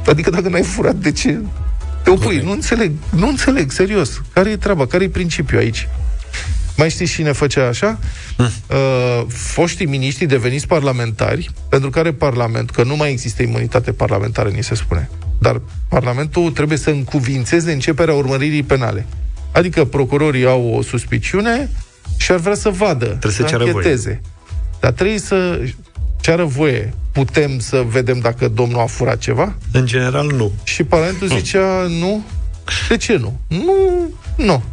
Adică 0.05 0.29
dacă 0.29 0.49
n-ai 0.49 0.63
furat, 0.63 0.95
de 0.95 1.11
ce 1.11 1.39
te 2.03 2.09
opui? 2.09 2.41
Nu 2.43 2.51
înțeleg, 2.51 2.91
nu 3.15 3.27
înțeleg, 3.27 3.71
serios. 3.71 4.21
Care 4.33 4.49
e 4.49 4.57
treaba? 4.57 4.87
Care 4.87 5.03
e 5.03 5.09
principiul 5.09 5.59
aici? 5.59 5.87
Mai 6.77 6.89
știți 6.89 7.11
cine 7.11 7.31
făcea 7.31 7.67
așa? 7.67 7.99
Uh, 8.37 9.23
foștii 9.27 9.85
miniștri 9.85 10.25
deveniți 10.25 10.67
parlamentari, 10.67 11.49
pentru 11.69 11.89
care 11.89 12.11
Parlament, 12.13 12.69
că 12.69 12.83
nu 12.83 12.95
mai 12.95 13.11
există 13.11 13.41
imunitate 13.41 13.91
parlamentară, 13.91 14.49
ni 14.49 14.63
se 14.63 14.75
spune, 14.75 15.09
dar 15.39 15.61
Parlamentul 15.89 16.51
trebuie 16.51 16.77
să 16.77 16.89
încuvințeze 16.89 17.71
începerea 17.71 18.13
urmăririi 18.13 18.63
penale. 18.63 19.05
Adică 19.51 19.85
procurorii 19.85 20.45
au 20.45 20.73
o 20.77 20.81
suspiciune 20.81 21.69
și 22.17 22.31
ar 22.31 22.37
vrea 22.37 22.55
să 22.55 22.69
vadă, 22.69 23.05
trebuie 23.05 23.31
să 23.31 23.43
ceară 23.43 23.57
voie. 23.57 23.69
ancheteze. 23.75 24.21
Dar 24.79 24.91
trebuie 24.91 25.19
să 25.19 25.59
ceară 26.21 26.43
voie. 26.43 26.93
Putem 27.11 27.59
să 27.59 27.83
vedem 27.87 28.19
dacă 28.19 28.47
domnul 28.47 28.79
a 28.79 28.85
furat 28.85 29.17
ceva? 29.17 29.55
În 29.71 29.85
general, 29.85 30.31
nu. 30.35 30.51
Și 30.63 30.83
Parlamentul 30.83 31.27
zicea 31.27 31.85
nu. 31.99 32.23
De 32.89 32.97
ce 32.97 33.17
nu? 33.17 33.39
Nu, 33.47 33.73
nu. 34.35 34.63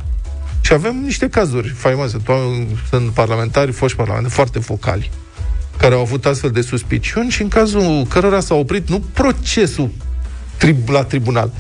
Și 0.61 0.73
avem 0.73 0.97
niște 1.05 1.29
cazuri 1.29 1.69
faimoase. 1.69 2.17
To- 2.19 2.77
Sunt 2.91 3.11
parlamentari, 3.11 3.73
foști 3.73 3.97
parlamentari, 3.97 4.35
foarte 4.35 4.59
vocali. 4.59 5.11
care 5.79 5.95
au 5.95 6.01
avut 6.01 6.27
astfel 6.27 6.51
de 6.51 6.61
suspiciuni 6.61 7.31
și 7.31 7.43
în 7.43 7.49
cazul 7.49 8.05
cărora 8.09 8.41
s-a 8.41 8.55
oprit 8.55 8.89
nu 8.89 9.01
procesul 9.13 9.91
trib- 10.59 10.89
la 10.89 11.05
tribunal, 11.05 11.51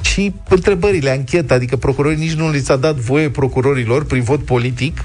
ci 0.00 0.30
întrebările, 0.48 1.10
ancheta, 1.10 1.54
adică 1.54 1.76
procurorii 1.76 2.18
nici 2.18 2.32
nu 2.32 2.50
li 2.50 2.60
s-a 2.60 2.76
dat 2.76 2.94
voie 2.96 3.30
procurorilor 3.30 4.04
prin 4.04 4.22
vot 4.22 4.44
politic 4.44 5.04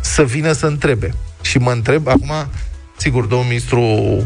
să 0.00 0.22
vină 0.24 0.52
să 0.52 0.66
întrebe. 0.66 1.14
Și 1.42 1.58
mă 1.58 1.70
întreb, 1.70 2.08
acum, 2.08 2.30
sigur, 2.96 3.24
domnul 3.24 3.48
ministru 3.48 3.80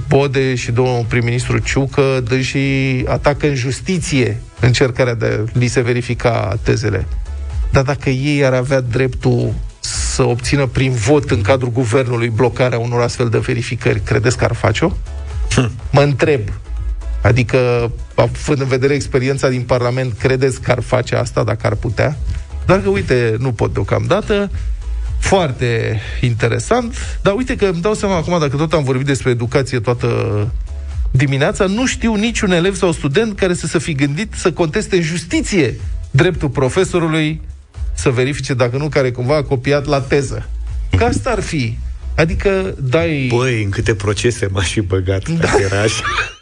Bode 0.09 0.55
și 0.55 0.71
domnul 0.71 1.05
prim-ministru 1.09 1.59
Ciucă 1.59 2.23
dă 2.25 2.41
și 2.41 2.59
atacă 3.09 3.47
în 3.47 3.55
justiție 3.55 4.41
încercarea 4.61 5.15
de 5.15 5.45
li 5.53 5.67
se 5.67 5.81
verifica 5.81 6.59
tezele. 6.63 7.07
Dar 7.73 7.83
dacă 7.83 8.11
ei 8.11 8.45
ar 8.45 8.53
avea 8.53 8.81
dreptul 8.81 9.53
să 9.81 10.23
obțină 10.23 10.67
prin 10.67 10.93
vot 10.93 11.31
în 11.31 11.41
cadrul 11.41 11.71
guvernului 11.71 12.29
blocarea 12.29 12.79
unor 12.79 13.01
astfel 13.01 13.29
de 13.29 13.39
verificări, 13.39 14.01
credeți 14.01 14.37
că 14.37 14.45
ar 14.45 14.55
face-o? 14.55 14.91
Mă 15.93 16.01
întreb. 16.01 16.41
Adică, 17.23 17.91
având 18.15 18.61
în 18.61 18.67
vedere 18.67 18.95
experiența 18.95 19.49
din 19.49 19.63
Parlament, 19.63 20.13
credeți 20.13 20.61
că 20.61 20.71
ar 20.71 20.81
face 20.81 21.17
asta 21.17 21.45
dacă 21.45 21.67
ar 21.67 21.75
putea? 21.75 22.17
Dar 22.67 22.81
că, 22.81 22.89
uite, 22.89 23.37
nu 23.39 23.53
pot 23.53 23.73
deocamdată. 23.73 24.51
Foarte 25.21 26.01
interesant. 26.21 27.19
Dar 27.23 27.35
uite 27.35 27.57
că 27.57 27.65
îmi 27.65 27.81
dau 27.81 27.95
seama 27.95 28.17
acum, 28.17 28.39
dacă 28.39 28.57
tot 28.57 28.73
am 28.73 28.85
vorbit 28.85 29.07
despre 29.07 29.31
educație 29.31 29.81
toată 29.81 30.49
dimineața, 31.11 31.67
nu 31.67 31.87
știu 31.87 32.15
niciun 32.15 32.51
elev 32.51 32.77
sau 32.77 32.93
student 32.93 33.39
care 33.39 33.55
să 33.55 33.67
se 33.67 33.79
fi 33.79 33.93
gândit 33.93 34.33
să 34.37 34.53
conteste 34.53 34.97
în 34.97 35.03
justiție 35.03 35.81
dreptul 36.11 36.49
profesorului 36.49 37.41
să 37.95 38.11
verifice 38.11 38.55
dacă 38.55 38.77
nu 38.77 38.89
care 38.89 39.11
cumva 39.11 39.37
a 39.37 39.43
copiat 39.43 39.87
la 39.87 40.01
teză. 40.01 40.49
Că 40.97 41.05
asta 41.05 41.31
ar 41.31 41.41
fi. 41.41 41.79
Adică 42.17 42.75
dai... 42.79 43.31
Băi, 43.35 43.63
în 43.63 43.71
câte 43.71 43.95
procese 43.95 44.49
m-aș 44.53 44.73
fi 44.73 44.81
băgat 44.81 45.29
da. 45.29 45.35
dacă 45.35 45.63
era 45.63 45.81
așa. 45.81 46.03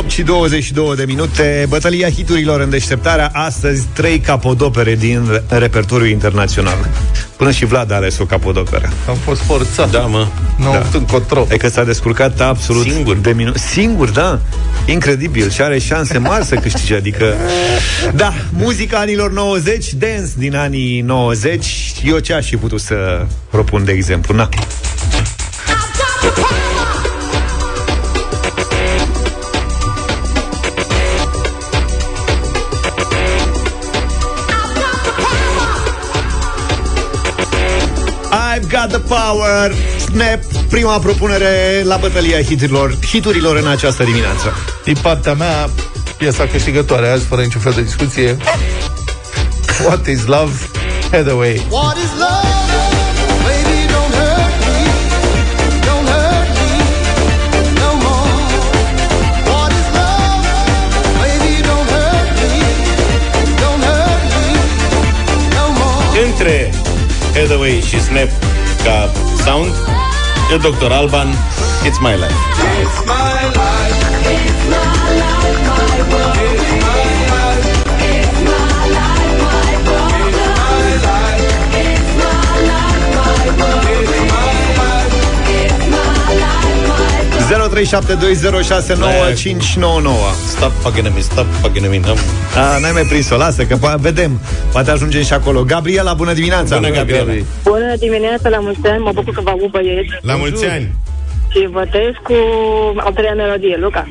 8 0.00 0.10
și 0.10 0.22
22 0.22 0.96
de 0.96 1.04
minute. 1.06 1.66
Bătălia 1.68 2.10
hiturilor 2.10 2.60
în 2.60 2.70
deșteptarea 2.70 3.30
Astăzi 3.32 3.86
trei 3.92 4.18
capodopere 4.18 4.94
din 4.94 5.42
repertoriul 5.48 6.08
internațional. 6.08 6.88
Până 7.36 7.50
și 7.50 7.64
Vlad 7.64 7.92
a 7.92 7.94
ales 7.94 8.18
o 8.18 8.24
capodoperă. 8.24 8.88
Am 9.08 9.16
fost 9.16 9.40
forțat. 9.42 9.90
Da, 9.90 9.98
mă. 10.00 10.26
Nu 10.56 10.66
am 10.68 10.76
avut 10.76 10.94
încotro. 10.94 11.46
E 11.50 11.56
că 11.56 11.68
s-a 11.68 11.84
descurcat 11.84 12.40
absolut 12.40 12.82
Singur. 12.82 13.16
de 13.16 13.32
minu- 13.32 13.52
Singur, 13.54 14.08
da. 14.08 14.40
Incredibil. 14.84 15.50
Și 15.50 15.62
are 15.62 15.78
șanse 15.78 16.18
mari 16.18 16.44
să 16.44 16.54
câștige 16.54 16.94
Adică, 16.96 17.34
da, 18.14 18.32
muzica 18.52 18.98
anilor 18.98 19.32
90 19.32 19.92
Dance 19.94 20.30
din 20.36 20.56
anii 20.56 21.00
90 21.00 21.66
Eu 22.04 22.18
ce 22.18 22.32
aș 22.32 22.46
fi 22.48 22.56
putut 22.56 22.80
să 22.80 23.26
propun 23.50 23.84
de 23.84 23.92
exemplu. 23.92 24.34
Na, 24.34 24.48
I've 24.48 24.56
got 26.22 26.34
the 26.34 26.40
power 26.40 26.69
Snap, 39.98 40.40
prima 40.68 40.98
propunere 40.98 41.82
la 41.84 41.96
bătălia 41.96 42.42
hiturilor, 42.42 42.96
hiturilor 43.06 43.56
în 43.56 43.66
această 43.66 44.04
dimineață 44.04 44.54
Din 44.84 44.96
partea 45.02 45.34
mea, 45.34 45.70
piesa 46.16 46.46
câștigătoare 46.46 47.08
azi, 47.08 47.24
fără 47.24 47.42
niciun 47.42 47.60
fel 47.60 47.72
de 47.72 47.82
discuție. 47.82 48.36
What 49.86 50.06
is 50.06 50.24
love? 50.26 50.52
Hathaway. 51.10 51.66
What 51.70 51.96
is 51.96 52.12
love? 52.24 52.48
Baby, 53.46 53.78
don't 53.92 54.12
hurt 54.18 54.56
me. 54.66 54.78
Don't 55.86 56.08
hurt 56.14 56.48
me 56.58 56.70
no 57.80 57.90
more. 58.04 58.32
What 59.50 59.72
is 59.80 59.88
love? 59.98 60.46
Baby, 61.22 61.52
don't 61.68 61.88
hurt 61.94 62.30
me. 62.40 62.52
Don't 63.62 63.82
hurt 63.88 64.22
me 64.34 64.46
no 65.56 65.64
more. 65.78 66.26
Între 66.26 66.70
Hathaway 67.34 67.82
și 67.88 68.00
Snap 68.00 68.49
ca 68.82 69.08
sound 69.44 69.72
e 70.50 70.58
Dr. 70.58 70.92
Alban 70.92 71.28
It's 71.84 71.98
My 72.00 72.16
Life 72.16 72.34
It's 72.82 73.04
my 73.04 73.14
life. 73.56 74.00
It's 74.26 74.64
my 74.68 75.10
life, 75.16 76.10
my 76.10 76.49
Stop 90.46 90.72
fucking 90.82 91.14
me, 91.14 91.20
stop 91.20 91.46
fucking 91.60 91.86
me 91.88 91.98
N-am- 91.98 92.16
A, 92.56 92.78
n-ai 92.78 92.92
mai 92.92 93.02
prins-o, 93.02 93.36
lasă, 93.36 93.64
că 93.64 93.76
po- 93.76 94.00
vedem 94.00 94.40
Poate 94.72 94.90
ajungem 94.90 95.22
și 95.22 95.32
acolo. 95.32 95.62
Gabriela, 95.64 96.12
bună 96.14 96.32
dimineața! 96.32 96.76
Bună, 96.76 96.90
Gabriela. 96.90 97.32
Bună 97.62 97.94
dimineața, 97.98 98.48
la 98.48 98.58
mulți 98.58 98.86
ani, 98.86 99.02
mă 99.02 99.10
bucur 99.14 99.34
că 99.34 99.40
vă 99.40 99.50
aud 99.50 99.70
băieți 99.70 100.08
La 100.20 100.34
mulți 100.36 100.64
ani. 100.66 100.94
Și 101.48 101.68
votez 101.70 102.10
cu 102.22 102.34
a 102.96 103.10
treia 103.14 103.34
melodie, 103.34 103.76
Luca. 103.80 104.08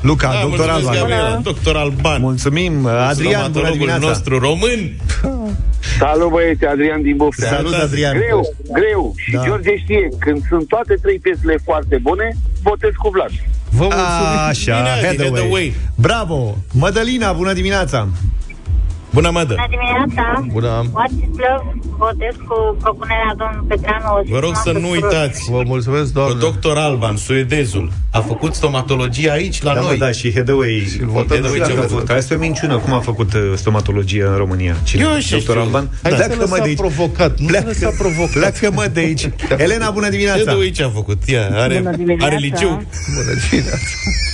Luca, 0.00 0.28
Da, 0.32 0.40
doctor 0.42 0.66
mulțumesc, 0.66 0.86
Alban. 0.88 0.98
Gabriela. 0.98 1.40
Doctor 1.42 1.76
Alban. 1.76 2.20
Mulțumim, 2.20 2.72
Adrian, 2.86 3.12
bună 3.12 3.12
Stomatologul 3.12 3.72
dimineața. 3.72 4.06
nostru 4.06 4.38
român. 4.38 4.80
Salut 5.98 6.30
băieți, 6.30 6.64
Adrian 6.64 7.02
din 7.02 7.16
Buftea. 7.16 7.48
Salut, 7.56 7.74
Adrian. 7.74 8.14
Greu, 8.16 8.40
greu. 8.78 9.12
Și 9.16 9.30
Da. 9.30 9.42
George 9.46 9.76
știe, 9.84 10.08
când 10.18 10.38
sunt 10.48 10.68
toate 10.68 10.94
trei 11.02 11.18
piesele 11.24 11.56
foarte 11.64 11.96
bune, 12.02 12.36
votez 12.62 12.90
cu 13.02 13.08
Vlad. 13.08 13.30
Vă 13.70 13.82
mulțumim. 13.82 14.38
Așa, 14.48 14.76
Bine, 14.76 14.90
Adi, 14.90 15.06
Hathaway. 15.06 15.40
Hathaway. 15.40 15.74
Bravo, 15.94 16.56
Mădălina, 16.72 17.32
bună 17.32 17.52
dimineața 17.52 18.08
Bună, 19.12 19.30
mădă 19.30 19.54
Bună 19.54 19.66
dimineața! 19.70 20.44
Bună. 20.52 20.90
What 20.92 21.10
is 21.10 21.28
love? 21.36 21.78
Votez 21.98 22.34
cu 22.48 22.76
propunerea 22.80 23.34
domnului 23.38 23.66
Petreanu. 23.68 24.22
Vă 24.28 24.38
rog 24.38 24.54
să 24.64 24.70
nu 24.72 24.90
uitați 24.90 25.50
Vă 25.50 25.62
mulțumesc, 25.66 26.12
că 26.12 26.18
doamne. 26.18 26.56
Dr. 26.60 26.76
Alban, 26.76 27.16
suedezul, 27.16 27.92
a 28.12 28.20
făcut 28.20 28.54
stomatologie 28.54 29.30
aici, 29.30 29.62
la 29.62 29.74
Da, 29.74 29.80
mă, 29.80 29.86
noi. 29.86 29.98
da, 29.98 30.10
și 30.10 30.32
Hathaway 30.34 30.98
votăm 31.04 31.36
Hathaway 31.36 31.58
și 31.58 31.64
ce 31.64 31.70
a 31.70 31.74
votăm. 31.74 31.88
făcut? 31.88 32.06
Care 32.06 32.18
este 32.18 32.34
o 32.34 32.38
minciună 32.38 32.76
Cum 32.78 32.92
a 32.92 33.00
făcut 33.00 33.32
uh, 33.34 33.40
stomatologia 33.54 34.24
în 34.30 34.36
România? 34.36 34.74
Cine? 34.82 35.02
Eu 35.02 35.18
și 35.18 35.30
Doctor 35.30 35.48
știu. 35.56 35.60
Alban? 35.60 35.88
Hai 36.02 36.10
să 36.10 36.16
Pleacă, 36.16 36.34
mă, 36.36 36.40
lăsa 36.42 36.56
de 36.56 36.68
aici 36.68 36.76
provocat. 36.78 37.38
Nu 37.38 37.46
Pleacă. 37.46 37.72
să 37.72 37.84
lăsa 37.84 37.96
provocat. 38.02 38.30
Pleacă, 38.32 38.70
mă, 38.74 38.86
de 38.92 39.00
aici 39.00 39.28
Elena, 39.64 39.90
bună 39.90 40.08
dimineața 40.08 40.38
Hathaway 40.38 40.70
ce 40.70 40.82
a 40.82 40.88
făcut? 40.90 41.22
Ia, 41.26 41.48
are, 41.52 41.76
Bună 41.78 41.96
dimineața. 41.96 42.24
are 42.26 42.36
liceu. 42.36 42.68
Bună 43.16 43.32
dimineața. 43.50 43.78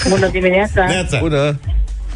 Bună 0.08 0.28
dimineața! 0.28 0.84
Neața. 0.86 1.18
Bună. 1.18 1.58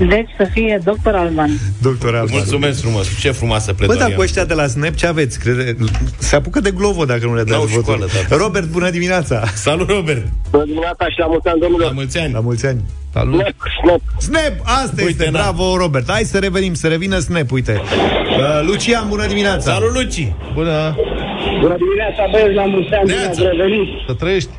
Deci 0.09 0.29
să 0.37 0.49
fie 0.53 0.81
doctor 0.85 1.15
Alban. 1.15 1.51
Doctor 1.83 2.15
Alban 2.15 2.29
Mulțumesc 2.33 2.81
frumos. 2.81 3.19
Ce 3.21 3.31
frumoasă 3.31 3.71
Bă, 3.71 3.77
pledoarie. 3.77 4.03
dar 4.05 4.13
cu 4.15 4.21
ăștia 4.23 4.45
de 4.45 4.55
la 4.55 4.67
Snap 4.67 4.95
ce 4.95 5.07
aveți? 5.07 5.39
Crede... 5.39 5.77
Se 6.19 6.37
apucă 6.37 6.61
de 6.61 6.71
glovo 6.71 7.05
dacă 7.05 7.25
nu 7.27 7.35
le 7.35 7.43
N-au 7.47 7.61
dați 7.61 7.73
votul. 7.73 7.83
școală, 7.95 8.07
tată. 8.29 8.43
Robert, 8.43 8.67
bună 8.67 8.91
dimineața! 8.91 9.47
Salut, 9.55 9.89
Robert. 9.89 10.27
Bună 10.51 10.65
dimineața 10.65 11.05
și 11.09 11.19
la 11.19 11.27
mulți 11.27 11.49
ani, 11.49 11.61
La 11.61 11.67
domnilor. 11.67 11.93
mulți 11.93 12.19
ani. 12.19 12.33
La 12.33 12.41
mulți 12.41 12.67
ani! 12.67 12.81
Salut. 13.13 13.41
Snap, 13.41 13.55
snap. 13.83 14.01
Snap! 14.19 14.55
Asta 14.63 14.93
Uite, 14.97 15.09
este, 15.09 15.25
na. 15.25 15.39
bravo, 15.39 15.77
Robert! 15.77 16.11
Hai 16.11 16.23
să 16.23 16.39
revenim, 16.39 16.75
să 16.75 16.87
revină 16.89 17.19
Snap, 17.19 17.51
uite! 17.51 17.81
Uh, 17.81 18.67
Lucian, 18.67 19.05
bună 19.09 19.27
dimineața! 19.27 19.73
Salut, 19.73 19.93
Luci. 19.95 20.33
Bună. 20.55 20.97
Bună 21.61 21.77
dimineața, 21.85 22.23
băieți, 22.31 22.55
la 22.55 22.65
mulți 22.65 22.93
ani, 22.95 23.05
bine 23.05 23.17
Neața. 23.17 23.31
ați 23.31 23.41
revenit. 23.43 23.89
Să 24.07 24.15
trăiești. 24.15 24.51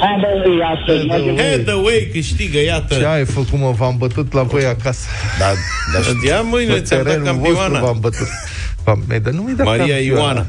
Hai, 0.00 0.14
băieți, 0.20 0.62
astăzi. 0.74 1.08
Hathaway. 1.08 1.50
Hathaway 1.56 2.08
câștigă, 2.12 2.58
iată. 2.62 2.94
Ce 2.94 3.06
ai 3.06 3.24
făcut, 3.24 3.58
mă? 3.58 3.70
V-am 3.76 3.96
bătut 3.96 4.32
la 4.32 4.42
voi 4.42 4.64
acasă. 4.64 5.06
Da, 5.38 5.46
dar 5.92 6.02
știam, 6.04 6.46
mâine 6.46 6.72
Pe 6.72 6.80
ți-am 6.80 7.02
dat 7.02 7.12
terenul 7.12 7.34
vostru 7.34 7.54
campioana. 7.54 7.80
v-am 7.84 7.98
bătut. 8.00 8.26
V-am, 8.84 9.02
mi-ai 9.08 9.20
dat- 9.20 9.32
nu 9.32 9.42
mi-ai 9.42 9.54
dat 9.56 9.66
Maria 9.66 9.94
campioana. 9.94 10.22
Ioana. 10.22 10.46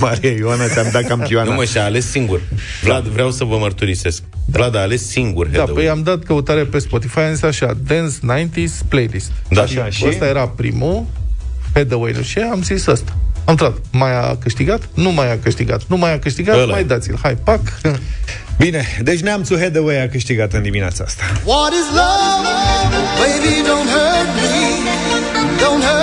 Maria 0.00 0.30
Ioana, 0.30 0.66
ți-am 0.68 0.88
dat 0.92 1.02
campioana. 1.06 1.48
Nu 1.50 1.54
mă, 1.56 1.64
și-a 1.64 1.84
ales 1.84 2.10
singur. 2.10 2.40
Vlad, 2.82 3.04
vreau 3.04 3.30
să 3.30 3.44
vă 3.44 3.56
mărturisesc. 3.56 4.22
Vlad 4.46 4.76
a 4.76 4.80
ales 4.80 5.08
singur 5.08 5.46
Da, 5.46 5.58
Hathaway. 5.58 5.82
păi 5.82 5.90
am 5.92 6.02
dat 6.02 6.22
căutare 6.22 6.64
pe 6.64 6.78
Spotify, 6.78 7.18
am 7.18 7.32
zis 7.32 7.42
așa, 7.42 7.76
Dance 7.86 8.14
90s 8.22 8.82
Playlist. 8.88 9.30
Da. 9.48 9.62
Așa, 9.62 9.88
și? 9.90 10.04
Ăsta 10.08 10.26
era 10.26 10.48
primul, 10.48 11.04
Hathaway, 11.74 12.12
nu 12.16 12.22
știu 12.22 12.40
ce, 12.42 12.48
am 12.48 12.62
zis 12.62 12.86
ăsta. 12.86 13.16
Am 13.44 13.54
trat. 13.54 13.72
Mai 13.92 14.16
a 14.16 14.36
câștigat? 14.36 14.88
Nu 14.94 15.10
mai 15.12 15.32
a 15.32 15.38
câștigat. 15.42 15.82
Nu 15.86 15.96
mai 15.96 16.12
a 16.12 16.18
câștigat? 16.18 16.54
Ăla 16.56 16.64
mai 16.72 16.80
e. 16.80 16.84
dați-l. 16.84 17.18
Hai, 17.22 17.34
pac. 17.44 17.60
Bine, 18.58 18.98
deci 19.02 19.20
neamțul 19.20 19.58
Hathaway 19.58 20.02
a 20.02 20.08
câștigat 20.08 20.52
în 20.52 20.62
dimineața 20.62 21.04
asta. 21.04 21.22
What 21.44 21.72
is 21.72 21.86
love? 22.00 22.48
Baby, 23.20 23.54
don't 23.68 23.88
hurt 23.94 24.28
me. 24.38 24.50
Don't 25.62 25.82
hurt 25.88 25.97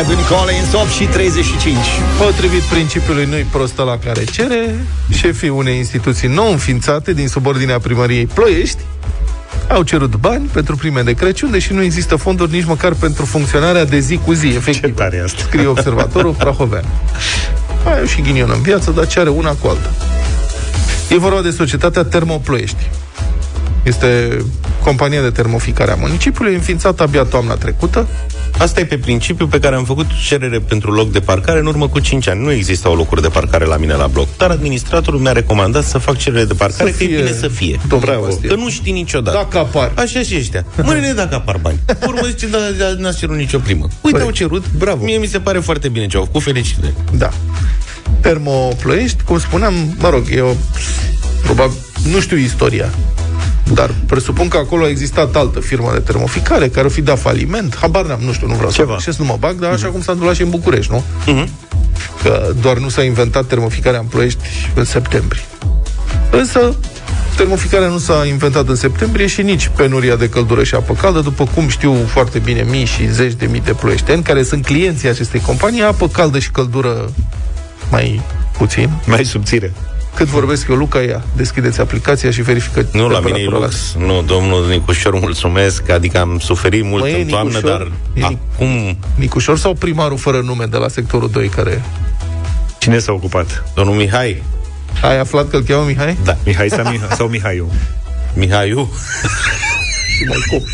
Edwin 0.00 0.18
Collins, 0.28 0.72
8 0.72 0.88
și 0.88 1.04
35. 1.04 1.76
Potrivit 2.18 2.60
principiului 2.60 3.24
nu-i 3.24 3.46
prostă 3.50 3.82
la 3.82 3.98
care 4.04 4.24
cere, 4.24 4.86
șefii 5.10 5.48
unei 5.48 5.76
instituții 5.76 6.28
nou 6.28 6.50
înființate 6.50 7.12
din 7.12 7.28
subordinea 7.28 7.78
primăriei 7.78 8.26
Ploiești 8.26 8.78
au 9.68 9.82
cerut 9.82 10.16
bani 10.16 10.48
pentru 10.52 10.76
prime 10.76 11.02
de 11.02 11.12
Crăciun, 11.12 11.50
deși 11.50 11.72
nu 11.72 11.82
există 11.82 12.16
fonduri 12.16 12.52
nici 12.52 12.64
măcar 12.64 12.92
pentru 12.92 13.24
funcționarea 13.24 13.84
de 13.84 13.98
zi 13.98 14.20
cu 14.24 14.32
zi, 14.32 14.46
efectiv. 14.46 14.80
Ce 14.80 14.88
tare 14.88 15.22
asta. 15.24 15.42
Scrie 15.42 15.66
observatorul 15.66 16.32
Prahovean. 16.32 16.84
Mai 17.84 17.98
au 17.98 18.04
și 18.04 18.20
ghinion 18.20 18.50
în 18.50 18.62
viață, 18.62 18.90
dar 18.90 19.06
ce 19.06 19.20
are 19.20 19.28
una 19.28 19.52
cu 19.52 19.66
alta. 19.68 19.90
E 21.10 21.18
vorba 21.18 21.40
de 21.42 21.50
societatea 21.50 22.04
Termoploiești. 22.04 22.90
Este 23.82 24.38
compania 24.82 25.22
de 25.22 25.30
termoficare 25.30 25.90
a 25.92 25.94
municipiului, 25.94 26.54
înființată 26.54 27.02
abia 27.02 27.22
toamna 27.22 27.54
trecută. 27.54 28.06
Asta 28.60 28.80
e 28.80 28.84
pe 28.84 28.98
principiu 28.98 29.46
pe 29.46 29.58
care 29.58 29.74
am 29.74 29.84
făcut 29.84 30.06
cerere 30.28 30.58
pentru 30.58 30.90
loc 30.92 31.12
de 31.12 31.20
parcare 31.20 31.58
în 31.58 31.66
urmă 31.66 31.88
cu 31.88 31.98
5 31.98 32.28
ani. 32.28 32.42
Nu 32.42 32.52
existau 32.52 32.94
locuri 32.94 33.22
de 33.22 33.28
parcare 33.28 33.64
la 33.64 33.76
mine 33.76 33.94
la 33.94 34.06
bloc. 34.06 34.36
Dar 34.36 34.50
administratorul 34.50 35.20
mi-a 35.20 35.32
recomandat 35.32 35.84
să 35.84 35.98
fac 35.98 36.16
cerere 36.16 36.44
de 36.44 36.54
parcare, 36.54 36.90
Să 36.90 36.96
că 36.96 37.04
e 37.04 37.06
fie- 37.06 37.16
bine 37.16 37.32
să 37.32 37.48
fie. 37.48 37.80
Bravo. 38.00 38.26
Că 38.46 38.54
nu 38.54 38.70
știi 38.70 38.92
niciodată. 38.92 39.36
Dacă 39.36 39.58
apar. 39.58 39.92
Așa 39.96 40.20
și 40.22 40.34
ăștia. 40.36 40.64
Mâine 40.82 41.12
dacă 41.12 41.34
apar 41.34 41.56
bani. 41.56 41.78
Pe 41.84 41.96
Urmă 42.06 42.20
zice, 42.26 42.46
da, 42.46 42.58
da, 42.78 42.94
n-ați 42.98 43.18
cerut 43.18 43.36
nicio 43.36 43.58
primă. 43.58 43.88
Uite, 44.00 44.16
Păi, 44.18 44.26
au 44.26 44.32
cerut. 44.32 44.64
Bravo. 44.78 45.04
Mie 45.04 45.16
mi 45.18 45.26
se 45.26 45.38
pare 45.40 45.58
foarte 45.58 45.88
bine 45.88 46.06
ce 46.06 46.16
au 46.16 46.24
făcut. 46.24 46.42
Felicitări. 46.42 46.92
Da. 47.12 47.30
Termoploiești, 48.20 49.22
cum 49.22 49.38
spuneam, 49.38 49.74
mă 49.98 50.08
rog, 50.08 50.24
e 50.34 50.40
o... 50.40 50.52
Probabil, 51.42 51.76
nu 52.12 52.20
știu 52.20 52.36
istoria, 52.36 52.90
dar 53.74 53.94
presupun 54.06 54.48
că 54.48 54.56
acolo 54.56 54.84
a 54.84 54.88
existat 54.88 55.36
altă 55.36 55.60
firmă 55.60 55.90
de 55.92 55.98
termoficare 55.98 56.68
care 56.68 56.86
o 56.86 56.90
fi 56.90 57.00
dat 57.02 57.18
faliment. 57.18 57.76
Habar 57.76 58.04
n-am, 58.06 58.20
nu 58.24 58.32
știu, 58.32 58.46
nu 58.46 58.54
vreau 58.54 58.70
Ceva. 58.70 58.96
să, 58.98 59.10
să 59.10 59.16
nu 59.20 59.26
mă 59.26 59.36
bag, 59.38 59.54
dar 59.58 59.72
așa 59.72 59.86
cum 59.86 60.00
s-a 60.02 60.12
întâmplat 60.12 60.36
și 60.36 60.42
în 60.42 60.50
București, 60.50 60.92
nu? 60.92 61.04
Mhm. 61.26 61.48
Că 62.22 62.52
doar 62.60 62.78
nu 62.78 62.88
s-a 62.88 63.02
inventat 63.02 63.46
termoficarea 63.46 64.00
în 64.00 64.06
Ploiești 64.06 64.40
în 64.74 64.84
septembrie. 64.84 65.42
Însă, 66.30 66.74
termoficarea 67.36 67.88
nu 67.88 67.98
s-a 67.98 68.26
inventat 68.26 68.68
în 68.68 68.74
septembrie 68.74 69.26
și 69.26 69.42
nici 69.42 69.70
penuria 69.76 70.16
de 70.16 70.28
căldură 70.28 70.64
și 70.64 70.74
apă 70.74 70.94
caldă, 70.94 71.20
după 71.20 71.46
cum 71.54 71.68
știu 71.68 71.94
foarte 72.06 72.38
bine 72.38 72.62
mii 72.62 72.84
și 72.84 73.12
zeci 73.12 73.32
de 73.32 73.46
mii 73.46 73.60
de 73.60 73.72
ploieșteni, 73.72 74.22
care 74.22 74.42
sunt 74.42 74.64
clienții 74.64 75.08
acestei 75.08 75.40
companii, 75.40 75.82
apă 75.82 76.08
caldă 76.08 76.38
și 76.38 76.50
căldură 76.50 77.10
mai 77.90 78.22
puțin. 78.58 78.90
Mai 79.06 79.24
subțire. 79.24 79.72
Cât 80.20 80.28
vorbesc 80.28 80.68
eu, 80.68 80.76
Luca, 80.76 80.98
ia, 81.00 81.22
deschideți 81.36 81.80
aplicația 81.80 82.30
și 82.30 82.42
verifică 82.42 82.86
Nu, 82.92 83.08
la 83.08 83.18
mine 83.20 83.38
e 83.38 83.42
temperatura 83.42 83.58
lux. 83.58 83.94
Nu, 83.98 84.22
domnul 84.22 84.68
Nicușor, 84.68 85.18
mulțumesc. 85.18 85.88
Adică 85.88 86.18
am 86.18 86.38
suferit 86.38 86.84
mult 86.84 87.02
Mă, 87.02 87.08
e 87.08 87.20
în 87.22 87.26
toamnă, 87.28 87.52
Nicușor? 87.54 87.78
dar 87.78 87.92
E 88.14 88.20
Nic- 88.20 88.38
acum... 88.54 88.98
Nicușor 89.14 89.58
sau 89.58 89.74
primarul 89.74 90.18
fără 90.18 90.40
nume 90.40 90.64
de 90.64 90.76
la 90.76 90.88
sectorul 90.88 91.30
2 91.30 91.48
care... 91.48 91.82
Cine 92.78 92.98
s-a 92.98 93.12
ocupat? 93.12 93.64
Domnul 93.74 93.94
Mihai. 93.94 94.42
Ai 95.02 95.18
aflat 95.18 95.48
că 95.50 95.56
îl 95.56 95.62
cheamă 95.62 95.84
Mihai? 95.86 96.16
Da. 96.24 96.36
Mihai 96.44 96.68
sau, 96.68 96.90
Mihai, 96.90 97.08
sau 97.16 97.26
Mihaiu? 97.28 97.72
Mihaiu? 98.34 98.90
Și 100.16 100.24
mai 100.28 100.38
cum. 100.50 100.64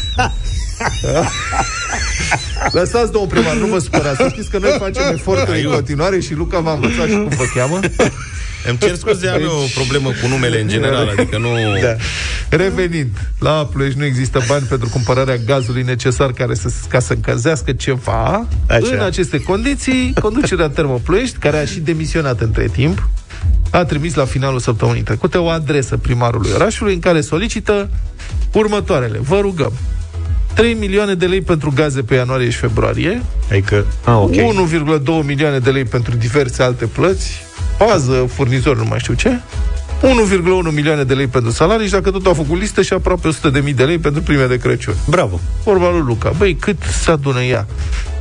Lăsați, 2.73 3.13
domnul 3.13 3.31
primar, 3.31 3.55
nu 3.55 3.67
vă 3.67 3.79
supărați. 3.79 4.17
Să 4.17 4.29
știți 4.33 4.51
că 4.51 4.59
noi 4.59 4.77
facem 4.79 5.03
eforturi 5.13 5.65
în 5.65 5.71
continuare 5.71 6.21
și 6.21 6.35
Luca 6.35 6.59
m-a 6.59 6.73
învățat 6.73 7.07
și 7.09 7.13
cum 7.15 7.29
vă 7.29 7.45
cheamă. 7.55 7.81
Îmi 8.69 8.79
cer 8.79 8.95
scuze, 8.95 9.29
am 9.29 9.41
eu 9.41 9.51
o 9.51 9.67
problemă 9.75 10.09
cu 10.09 10.29
numele 10.29 10.61
în 10.61 10.69
general, 10.69 11.09
adică 11.09 11.39
nu... 11.39 11.49
Da. 11.83 11.97
Revenind, 12.57 13.31
la 13.39 13.69
Ploiești 13.73 13.99
nu 13.99 14.05
există 14.05 14.45
bani 14.49 14.67
pentru 14.67 14.89
cumpărarea 14.89 15.37
gazului 15.37 15.83
necesar 15.83 16.33
care 16.33 16.55
să, 16.55 16.73
ca 16.89 16.99
să 16.99 17.13
încălzească 17.13 17.73
ceva. 17.73 18.47
Așa. 18.69 18.89
În 18.93 19.01
aceste 19.01 19.41
condiții, 19.41 20.15
conducerea 20.21 20.69
Termoploiești, 20.69 21.37
care 21.39 21.59
a 21.59 21.65
și 21.65 21.81
demisionat 21.81 22.41
între 22.41 22.69
timp, 22.73 23.09
a 23.71 23.85
trimis 23.85 24.15
la 24.15 24.25
finalul 24.25 24.59
săptămânii 24.59 25.03
trecute 25.03 25.39
o 25.39 25.49
adresă 25.49 25.97
primarului 25.97 26.51
orașului 26.55 26.95
în 26.95 27.01
care 27.01 27.21
solicită 27.21 27.91
următoarele. 28.53 29.19
Vă 29.19 29.39
rugăm. 29.41 29.73
3 30.57 30.75
milioane 30.75 31.15
de 31.15 31.27
lei 31.27 31.41
pentru 31.41 31.73
gaze 31.75 32.03
pe 32.03 32.15
ianuarie 32.15 32.51
și 32.51 32.57
februarie, 32.57 33.23
Adică, 33.51 33.87
a, 34.05 34.19
ok. 34.19 34.33
1,2 34.33 34.41
milioane 35.25 35.59
de 35.59 35.71
lei 35.71 35.85
pentru 35.85 36.17
diverse 36.17 36.63
alte 36.63 36.87
plăți, 36.87 37.45
pază, 37.79 38.29
furnizori, 38.35 38.79
nu 38.79 38.85
mai 38.89 38.99
știu 38.99 39.15
ce, 39.15 39.41
1,1 40.03 40.75
milioane 40.75 41.05
de 41.05 41.15
lei 41.15 41.27
pentru 41.27 41.51
salarii 41.51 41.87
și 41.87 41.93
dacă 41.93 42.11
tot 42.11 42.27
au 42.27 42.35
făcut 42.35 42.59
listă 42.59 42.83
și 42.83 42.93
aproape 42.93 43.29
100 43.29 43.51
de 43.51 43.61
mii 43.61 43.73
de 43.73 43.85
lei 43.85 43.99
pentru 43.99 44.23
prime 44.23 44.47
de 44.47 44.59
Crăciun. 44.59 44.95
Bravo. 45.09 45.41
Vorba 45.65 45.91
lui 45.91 46.03
Luca. 46.07 46.33
Băi, 46.37 46.55
cât 46.55 46.77
se 47.03 47.11
adună 47.11 47.43
ea? 47.43 47.67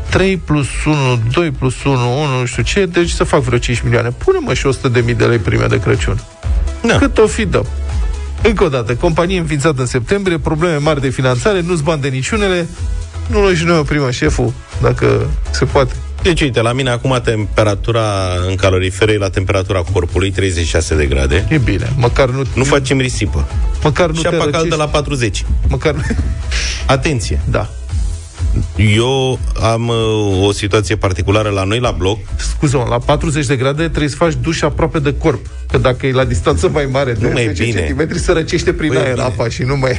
3 0.09 0.37
plus 0.37 0.67
1, 0.85 0.95
2 1.31 1.51
plus 1.51 1.83
1, 1.83 1.93
1, 1.93 2.39
nu 2.39 2.45
știu 2.45 2.63
ce, 2.63 2.85
deci 2.85 3.09
să 3.09 3.23
fac 3.23 3.41
vreo 3.41 3.57
5 3.57 3.81
milioane. 3.81 4.09
Pune-mă 4.09 4.53
și 4.53 4.65
100 4.65 4.87
de 4.87 5.01
mii 5.05 5.13
de 5.13 5.25
lei 5.25 5.37
prime 5.37 5.65
de 5.65 5.79
Crăciun. 5.79 6.19
Da. 6.81 6.97
Cât 6.97 7.17
o 7.17 7.27
fi 7.27 7.45
dă? 7.45 7.61
Încă 8.47 8.63
o 8.63 8.69
dată, 8.69 8.95
companie 8.95 9.39
înființată 9.39 9.81
în 9.81 9.87
septembrie, 9.87 10.37
probleme 10.37 10.77
mari 10.77 11.01
de 11.01 11.09
finanțare, 11.09 11.61
nu-ți 11.61 11.83
bani 11.83 12.01
de 12.01 12.07
niciunele, 12.07 12.67
nu 13.27 13.41
luăm 13.41 13.55
și 13.55 13.63
noi 13.63 13.77
o 13.77 13.83
primă 13.83 14.11
șeful, 14.11 14.53
dacă 14.81 15.29
se 15.51 15.65
poate. 15.65 15.95
Deci, 16.21 16.41
uite, 16.41 16.61
la 16.61 16.73
mine 16.73 16.89
acum 16.89 17.19
temperatura 17.23 18.03
în 18.47 18.55
calorifere 18.55 19.11
e 19.11 19.17
la 19.17 19.29
temperatura 19.29 19.83
corpului, 19.91 20.31
36 20.31 20.95
de 20.95 21.05
grade. 21.05 21.47
E 21.49 21.57
bine, 21.57 21.93
măcar 21.97 22.29
nu... 22.29 22.41
Nu 22.55 22.63
facem 22.63 22.99
risipă. 22.99 23.47
Măcar 23.83 24.09
nu 24.09 24.15
și 24.15 24.21
te 24.21 24.27
apa 24.27 24.37
caldă 24.37 24.57
răcești. 24.57 24.77
la 24.77 24.87
40. 24.87 25.45
Măcar... 25.67 25.95
Atenție! 26.85 27.41
Da. 27.49 27.69
Eu 28.77 29.39
am 29.61 29.87
uh, 29.87 30.47
o 30.47 30.51
situație 30.51 30.95
particulară 30.95 31.49
la 31.49 31.63
noi, 31.63 31.79
la 31.79 31.91
bloc. 31.91 32.19
Scuză-mă, 32.35 32.85
la 32.89 32.97
40 32.97 33.45
de 33.45 33.55
grade 33.55 33.87
trebuie 33.87 34.09
să 34.09 34.15
faci 34.15 34.33
duș 34.41 34.61
aproape 34.61 34.99
de 34.99 35.13
corp. 35.17 35.45
Că 35.71 35.77
dacă 35.77 36.05
e 36.07 36.11
la 36.11 36.25
distanță 36.25 36.69
mai 36.69 36.85
mare 36.91 37.13
de 37.13 37.25
Nu 37.25 37.31
mai 37.33 37.43
e 37.43 37.51
10 37.53 37.63
bine. 37.63 38.05
cm, 38.07 38.17
se 38.17 38.31
răcește 38.31 38.73
prin 38.73 38.89
Păi 38.89 38.97
e 38.97 39.01
aer 39.01 39.13
bine. 39.13 39.25
apa 39.25 39.49
și 39.49 39.61
nu 39.63 39.77
mai... 39.77 39.91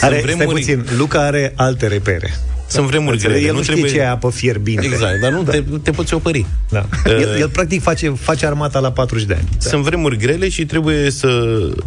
Are, 0.00 0.20
vremuri- 0.24 0.32
stai 0.34 0.46
puțin, 0.46 0.86
Luca 0.98 1.20
are 1.26 1.52
alte 1.56 1.86
repere. 1.86 2.34
Sunt 2.66 2.86
vremuri 2.86 3.12
Înțelegi? 3.12 3.38
grele. 3.40 3.46
El 3.48 3.52
nu, 3.52 3.58
nu 3.58 3.62
știe 3.64 3.74
trebuie... 3.74 4.00
ce 4.00 4.06
e 4.06 4.10
apă 4.10 4.30
fierbinte. 4.30 4.84
Exact, 4.86 5.20
dar 5.20 5.30
nu 5.32 5.42
te, 5.42 5.62
te 5.82 5.90
poți 5.90 6.14
opări. 6.14 6.46
Da. 6.68 6.86
El, 7.06 7.36
el, 7.40 7.48
practic, 7.48 7.82
face, 7.82 8.08
face 8.20 8.46
armata 8.46 8.78
la 8.78 8.92
40 8.92 9.26
de 9.26 9.34
ani. 9.34 9.48
Sunt 9.58 9.82
vremuri 9.82 10.16
grele 10.16 10.48
și 10.48 10.64
trebuie 10.66 11.10
să 11.10 11.28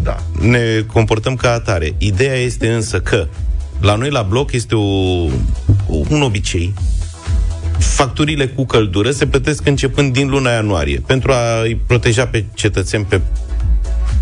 Da. 0.04 0.18
ne 0.40 0.62
comportăm 0.94 1.36
ca 1.36 1.52
atare. 1.54 1.94
Ideea 1.98 2.36
este 2.36 2.68
însă 2.68 3.00
că 3.00 3.28
la 3.82 3.96
noi 3.96 4.10
la 4.10 4.22
bloc 4.22 4.52
este 4.52 4.76
o, 4.76 5.28
un 6.10 6.22
obicei. 6.22 6.74
Facturile 7.78 8.48
cu 8.48 8.66
căldură 8.66 9.12
se 9.12 9.28
plătesc 9.28 9.68
începând 9.68 10.14
din 10.14 10.30
luna 10.30 10.52
ianuarie 10.52 11.02
pentru 11.06 11.32
a-i 11.32 11.80
proteja 11.88 12.28
pe 12.28 12.46
cetățeni 12.54 13.06
pe 13.06 13.22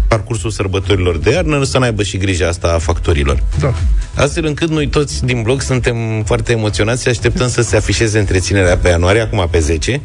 parcursul 0.07 0.49
sărbătorilor 0.49 1.17
de 1.17 1.31
iarnă, 1.31 1.63
să 1.63 1.77
n-aibă 1.77 2.03
și 2.03 2.17
grija 2.17 2.47
asta 2.47 2.73
a 2.73 2.77
factorilor. 2.77 3.43
Da. 3.59 3.73
Astfel 4.15 4.45
încât 4.45 4.69
noi 4.69 4.87
toți 4.87 5.25
din 5.25 5.41
bloc 5.41 5.61
suntem 5.61 6.23
foarte 6.25 6.51
emoționați 6.51 7.01
și 7.01 7.07
așteptăm 7.07 7.49
să 7.49 7.61
se 7.61 7.75
afișeze 7.75 8.19
întreținerea 8.19 8.77
pe 8.77 8.89
ianuarie, 8.89 9.21
acum 9.21 9.47
pe 9.51 9.59
10, 9.59 10.01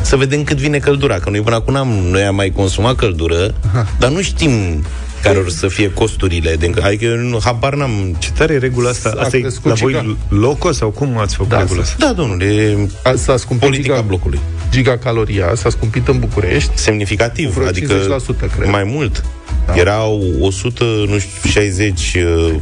să 0.00 0.16
vedem 0.16 0.44
cât 0.44 0.56
vine 0.56 0.78
căldura, 0.78 1.18
că 1.18 1.30
noi 1.30 1.40
până 1.40 1.56
acum 1.56 1.74
am, 1.74 1.88
noi 1.88 2.22
am 2.22 2.34
mai 2.34 2.50
consumat 2.50 2.94
căldură, 2.94 3.54
dar 3.98 4.10
nu 4.10 4.20
știm 4.20 4.84
care 5.26 5.38
or 5.38 5.48
să 5.50 5.68
fie 5.68 5.90
costurile. 5.92 6.54
De, 6.54 6.70
adică 6.82 7.04
eu 7.04 7.16
nu, 7.16 7.38
habar 7.44 7.74
n-am... 7.74 8.16
Ce 8.18 8.30
tare 8.32 8.54
e 8.54 8.58
regula 8.58 8.88
asta? 8.90 9.10
S-a 9.14 9.20
Asta 9.20 9.36
e 9.36 9.40
crescut 9.40 9.70
la 9.70 9.74
și 9.76 9.82
voi 9.82 9.92
ca- 9.92 10.16
loco 10.28 10.72
sau 10.72 10.90
cum 10.90 11.18
ați 11.18 11.34
făcut 11.34 11.50
Da, 11.50 11.58
regula 11.58 11.82
s-a- 11.82 11.90
asta? 11.92 12.06
Da, 12.06 12.12
domnule, 12.12 12.76
A- 13.02 13.14
S-a 13.14 13.36
scumpit 13.36 13.66
politica 13.68 13.94
giga, 13.94 14.06
blocului. 14.06 14.40
gigacaloria, 14.70 15.52
s-a 15.54 15.70
scumpit 15.70 16.08
în 16.08 16.18
București. 16.18 16.70
Semnificativ, 16.74 17.50
Vreo 17.54 17.66
adică 17.66 17.94
50%, 17.94 18.50
cred. 18.56 18.68
mai 18.70 18.84
mult. 18.84 19.24
Da. 19.66 19.74
Erau 19.74 20.22
100, 20.40 20.84
nu 20.84 21.18
știu, 21.18 21.50
60 21.50 22.12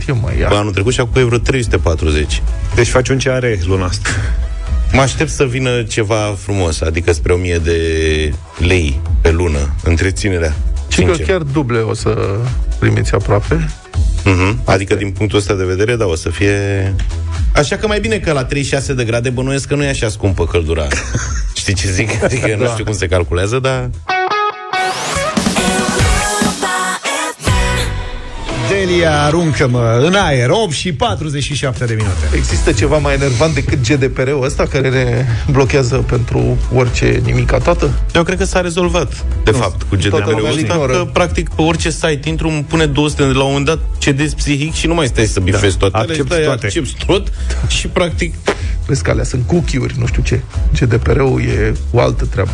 e, 0.06 0.12
mă, 0.12 0.30
ia? 0.38 0.48
pe 0.48 0.54
anul 0.54 0.72
trecut 0.72 0.92
și 0.92 1.00
acum 1.00 1.20
e 1.20 1.24
vreo 1.24 1.38
340. 1.38 2.42
Deci 2.74 2.88
faci 2.88 3.08
un 3.08 3.18
ce 3.18 3.30
are 3.30 3.58
luna 3.66 3.84
asta. 3.84 4.08
Mă 4.92 5.00
aștept 5.00 5.30
să 5.30 5.44
vină 5.44 5.82
ceva 5.82 6.36
frumos, 6.42 6.80
adică 6.80 7.12
spre 7.12 7.32
1000 7.32 7.58
de 7.58 7.78
lei 8.58 9.00
pe 9.20 9.30
lună, 9.30 9.74
întreținerea. 9.84 10.56
Și 10.88 11.02
că 11.02 11.14
sincer. 11.14 11.26
chiar 11.26 11.42
duble 11.42 11.78
o 11.78 11.94
să 11.94 12.36
primiți 12.78 13.14
aproape. 13.14 13.68
Mhm. 14.24 14.60
Adică 14.64 14.94
din 14.94 15.10
punctul 15.10 15.38
ăsta 15.38 15.54
de 15.54 15.64
vedere, 15.64 15.96
da, 15.96 16.06
o 16.06 16.14
să 16.14 16.30
fie... 16.30 16.94
Așa 17.54 17.76
că 17.76 17.86
mai 17.86 18.00
bine 18.00 18.18
că 18.18 18.32
la 18.32 18.44
36 18.44 18.94
de 18.94 19.04
grade 19.04 19.30
bănuiesc 19.30 19.68
că 19.68 19.74
nu 19.74 19.84
e 19.84 19.88
așa 19.88 20.08
scumpă 20.08 20.46
căldura. 20.46 20.86
Știi 21.54 21.74
ce 21.74 21.88
zic? 21.90 22.22
Adică 22.24 22.56
nu 22.58 22.66
știu 22.66 22.84
cum 22.84 22.92
se 22.94 23.06
calculează, 23.06 23.58
dar... 23.58 23.90
Delia, 28.86 29.22
aruncă-mă 29.22 30.00
în 30.04 30.14
aer, 30.14 30.50
8 30.50 30.72
și 30.72 30.92
47 30.92 31.84
de 31.84 31.94
minute. 31.94 32.36
Există 32.36 32.72
ceva 32.72 32.98
mai 32.98 33.14
enervant 33.14 33.54
decât 33.54 33.88
GDPR-ul 33.88 34.44
ăsta 34.44 34.66
care 34.66 34.88
ne 34.90 35.26
blochează 35.50 35.96
pentru 35.96 36.58
orice 36.74 37.20
nimica 37.24 37.58
toată? 37.58 37.90
Eu 38.14 38.22
cred 38.22 38.38
că 38.38 38.44
s-a 38.44 38.60
rezolvat, 38.60 39.24
de 39.44 39.50
Nu, 39.50 39.56
fapt, 39.56 39.82
cu 39.82 39.96
toată 39.96 40.16
GDPR-ul 40.16 40.34
lumea 40.36 40.50
îl 40.50 40.56
ăsta, 40.56 40.72
ignoră. 40.72 40.92
că 40.92 41.04
practic 41.12 41.48
pe 41.48 41.62
orice 41.62 41.90
site 41.90 42.28
intru, 42.28 42.48
îmi 42.48 42.64
pune 42.68 42.86
200 42.86 43.22
de 43.26 43.32
la 43.32 43.42
un 43.42 43.46
moment 43.48 43.66
dat 43.66 43.78
cedezi 43.98 44.34
psihic 44.34 44.74
și 44.74 44.86
nu 44.86 44.94
mai 44.94 45.06
stai 45.06 45.24
să 45.26 45.40
bifezi 45.40 45.76
toate. 45.76 45.96
alea, 45.96 46.08
Accepti 46.10 46.32
stai, 46.32 46.44
toate. 46.44 46.66
Accepti 46.66 47.04
tot 47.06 47.32
și 47.68 47.86
practic 47.86 48.34
Vezi 48.86 49.02
că 49.02 49.10
alea 49.10 49.24
sunt 49.24 49.46
cookie-uri, 49.46 49.94
nu 49.98 50.06
știu 50.06 50.22
ce. 50.22 50.40
GDPR-ul 50.78 51.40
e 51.40 51.74
o 51.90 52.00
altă 52.00 52.24
treabă. 52.24 52.50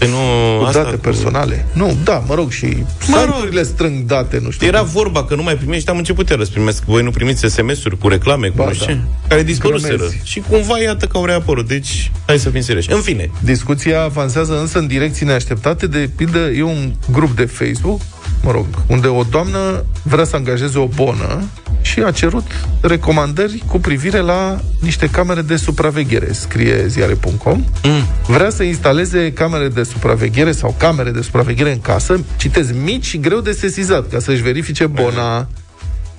Pe 0.00 0.06
nu, 0.06 0.16
Cu 0.58 0.64
asta 0.64 0.82
date 0.82 0.94
cu- 0.94 1.00
personale. 1.00 1.66
Nu, 1.72 1.96
da, 2.04 2.22
mă 2.26 2.34
rog, 2.34 2.50
și 2.50 2.64
Mă 3.06 3.16
rog. 3.24 3.34
site-urile 3.34 3.62
strâng 3.62 4.04
date, 4.04 4.40
nu 4.42 4.50
știu. 4.50 4.66
Era 4.66 4.78
cum. 4.78 4.88
vorba 4.88 5.24
că 5.24 5.34
nu 5.34 5.42
mai 5.42 5.56
primești, 5.56 5.90
am 5.90 5.96
început 5.96 6.28
iară 6.28 6.44
să 6.44 6.50
primesc. 6.50 6.84
Voi 6.84 7.02
nu 7.02 7.10
primiți 7.10 7.46
SMS-uri 7.46 7.98
cu 7.98 8.08
reclame, 8.08 8.48
cu 8.48 8.54
Ba, 8.56 8.64
nu 8.64 8.72
știu 8.72 8.86
da. 8.86 8.92
ce, 8.92 8.98
care 9.28 9.42
dispăruseră. 9.42 9.94
Grămezi. 9.96 10.20
Și 10.22 10.42
cumva 10.48 10.78
iată 10.80 11.06
că 11.06 11.16
au 11.16 11.24
reapărut. 11.24 11.68
Deci, 11.68 12.10
hai 12.26 12.38
să 12.38 12.50
fim 12.50 12.60
serioși. 12.60 12.92
În 12.92 13.00
fine, 13.00 13.30
Discuția 13.40 14.02
avansează 14.02 14.60
însă 14.60 14.78
în 14.78 14.86
direcții 14.86 15.26
neașteptate. 15.26 15.86
De 15.86 16.10
pildă, 16.16 16.38
e 16.38 16.62
un 16.62 16.92
grup 17.12 17.36
de 17.36 17.44
Facebook, 17.44 18.00
mă 18.42 18.50
rog, 18.50 18.66
unde 18.86 19.06
o 19.06 19.22
doamnă 19.30 19.84
vrea 20.02 20.24
să 20.24 20.36
angajeze 20.36 20.78
o 20.78 20.86
bonă 20.86 21.42
și 21.82 22.00
a 22.02 22.10
cerut 22.10 22.44
recomandări 22.80 23.62
cu 23.66 23.78
privire 23.78 24.18
la 24.18 24.60
niște 24.80 25.06
camere 25.06 25.42
de 25.42 25.56
supraveghere, 25.56 26.32
scrie 26.32 26.86
ziare.com. 26.86 27.64
Mm. 27.82 28.02
Vrea 28.26 28.50
să 28.50 28.62
instaleze 28.62 29.32
camere 29.32 29.68
de 29.68 29.82
supraveghere 29.82 30.52
sau 30.52 30.74
camere 30.78 31.10
de 31.10 31.20
supraveghere 31.20 31.72
în 31.72 31.80
casă, 31.80 32.20
citez, 32.36 32.72
mici 32.72 33.04
și 33.04 33.18
greu 33.20 33.40
de 33.40 33.52
sesizat, 33.52 34.08
ca 34.08 34.18
să-și 34.18 34.42
verifice 34.42 34.86
bona. 34.86 35.48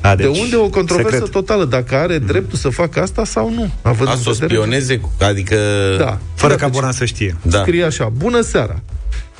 A, 0.01 0.16
De 0.16 0.26
unde 0.28 0.55
o 0.55 0.70
controversă 0.70 1.12
secret. 1.12 1.32
totală, 1.32 1.66
dacă 1.66 1.95
are 1.95 2.18
dreptul 2.18 2.57
să 2.57 2.70
facă 2.70 3.01
asta 3.01 3.26
sau 3.26 3.53
nu. 3.53 3.70
Având 3.82 4.09
a 4.09 4.12
în 4.12 4.18
să 4.18 4.30
o 4.30 4.32
vedere- 4.32 4.53
spioneze, 4.59 4.97
cu- 4.97 5.12
adică... 5.20 5.55
Da. 5.97 6.18
Fără 6.36 6.51
Iată 6.51 6.64
ca 6.66 6.70
ce- 6.70 6.80
bona 6.80 6.91
să 6.91 7.05
știe. 7.05 7.36
Da. 7.41 7.59
Scrie 7.62 7.84
așa, 7.84 8.12
bună 8.18 8.41
seara! 8.41 8.80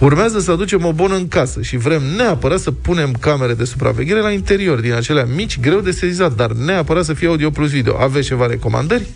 Urmează 0.02 0.40
să 0.40 0.52
aducem 0.52 0.86
o 0.86 0.92
bonă 0.94 1.16
în 1.16 1.28
casă 1.28 1.62
și 1.62 1.78
vrem 1.78 2.02
neapărat 2.04 2.60
să 2.60 2.72
punem 2.72 3.12
camere 3.20 3.54
de 3.54 3.64
supraveghere 3.64 4.20
la 4.20 4.32
interior, 4.32 4.80
din 4.80 4.94
acelea 4.94 5.26
mici, 5.36 5.60
greu 5.60 5.80
de 5.80 5.92
sezizat, 5.92 6.36
dar 6.36 6.52
neapărat 6.52 7.06
să 7.06 7.14
fie 7.14 7.28
audio 7.28 7.50
plus 7.50 7.70
video. 7.70 7.98
Aveți 8.00 8.28
ceva 8.28 8.46
recomandări? 8.46 9.08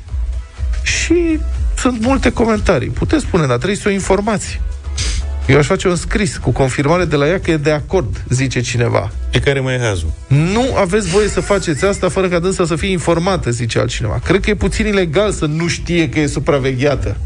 Și 0.83 1.39
sunt 1.77 2.01
multe 2.01 2.31
comentarii. 2.31 2.87
Puteți 2.87 3.23
spune, 3.23 3.45
dar 3.45 3.55
trebuie 3.55 3.77
să 3.77 3.87
o 3.87 3.91
informați. 3.91 4.61
Eu 5.47 5.57
aș 5.57 5.65
face 5.65 5.87
un 5.87 5.95
scris 5.95 6.37
cu 6.37 6.51
confirmare 6.51 7.05
de 7.05 7.15
la 7.15 7.27
ea 7.27 7.39
că 7.39 7.51
e 7.51 7.57
de 7.57 7.71
acord, 7.71 8.23
zice 8.29 8.61
cineva. 8.61 9.11
Pe 9.31 9.39
care 9.39 9.59
mai 9.59 9.73
e 9.73 9.79
hazul. 9.79 10.11
Nu 10.27 10.75
aveți 10.75 11.07
voie 11.07 11.27
să 11.27 11.41
faceți 11.41 11.85
asta 11.85 12.09
fără 12.09 12.27
ca 12.27 12.39
dânsa 12.39 12.65
să 12.65 12.75
fie 12.75 12.91
informată, 12.91 13.49
zice 13.49 13.79
altcineva. 13.79 14.19
Cred 14.25 14.41
că 14.41 14.49
e 14.49 14.55
puțin 14.55 14.85
ilegal 14.85 15.31
să 15.31 15.45
nu 15.45 15.67
știe 15.67 16.09
că 16.09 16.19
e 16.19 16.27
supravegheată. 16.27 17.17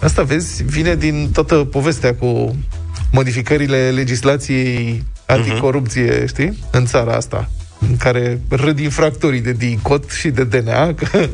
Asta, 0.00 0.22
vezi, 0.22 0.62
vine 0.62 0.94
din 0.94 1.30
toată 1.32 1.54
povestea 1.54 2.14
cu 2.14 2.56
modificările 3.12 3.90
legislației 3.90 5.04
anticorupție, 5.26 6.22
uh-huh. 6.22 6.28
știi, 6.28 6.58
în 6.70 6.86
țara 6.86 7.12
asta 7.14 7.48
în 7.88 7.96
care 7.96 8.40
râd 8.48 8.78
infractorii 8.78 9.40
de 9.40 9.52
DICOT 9.52 10.10
și 10.10 10.28
de 10.28 10.44
DNA, 10.44 10.94
că 10.94 11.28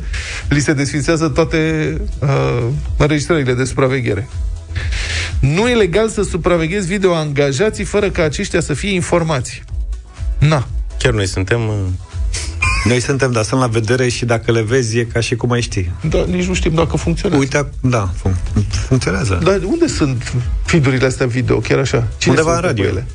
li 0.49 0.59
se 0.59 0.73
desfințează 0.73 1.27
toate 1.27 1.93
uh, 2.19 2.63
înregistrările 2.97 3.53
de 3.53 3.63
supraveghere. 3.63 4.27
Nu 5.39 5.69
e 5.69 5.73
legal 5.73 6.09
să 6.09 6.21
supraveghezi 6.21 6.87
video 6.87 7.13
angajații 7.13 7.83
fără 7.83 8.09
ca 8.09 8.23
aceștia 8.23 8.59
să 8.59 8.73
fie 8.73 8.93
informați. 8.93 9.63
Na. 10.39 10.67
Chiar 10.97 11.13
noi 11.13 11.27
suntem... 11.27 11.61
uh, 12.83 12.89
Noi 12.91 12.99
suntem, 13.01 13.31
dar 13.31 13.43
sunt 13.43 13.59
la 13.59 13.67
vedere 13.67 14.09
și 14.09 14.25
dacă 14.25 14.51
le 14.51 14.61
vezi 14.61 14.97
e 14.97 15.03
ca 15.03 15.19
și 15.19 15.35
cum 15.35 15.51
ai 15.51 15.61
ști. 15.61 15.89
Da, 16.09 16.23
nici 16.27 16.45
nu 16.45 16.53
știm 16.53 16.73
dacă 16.73 16.97
funcționează. 16.97 17.43
Uite, 17.43 17.69
da, 17.81 18.09
fun- 18.13 18.63
funcționează. 18.87 19.39
Dar 19.43 19.59
unde 19.65 19.87
sunt 19.87 20.33
feed-urile 20.65 21.05
astea 21.05 21.25
video, 21.25 21.57
chiar 21.59 21.79
așa? 21.79 22.07
Undeva 22.27 22.51
se 22.51 22.57
în 22.57 22.65
uită 22.65 22.67
radio. 22.67 22.83
pe 22.83 22.89
Ele? 22.89 23.05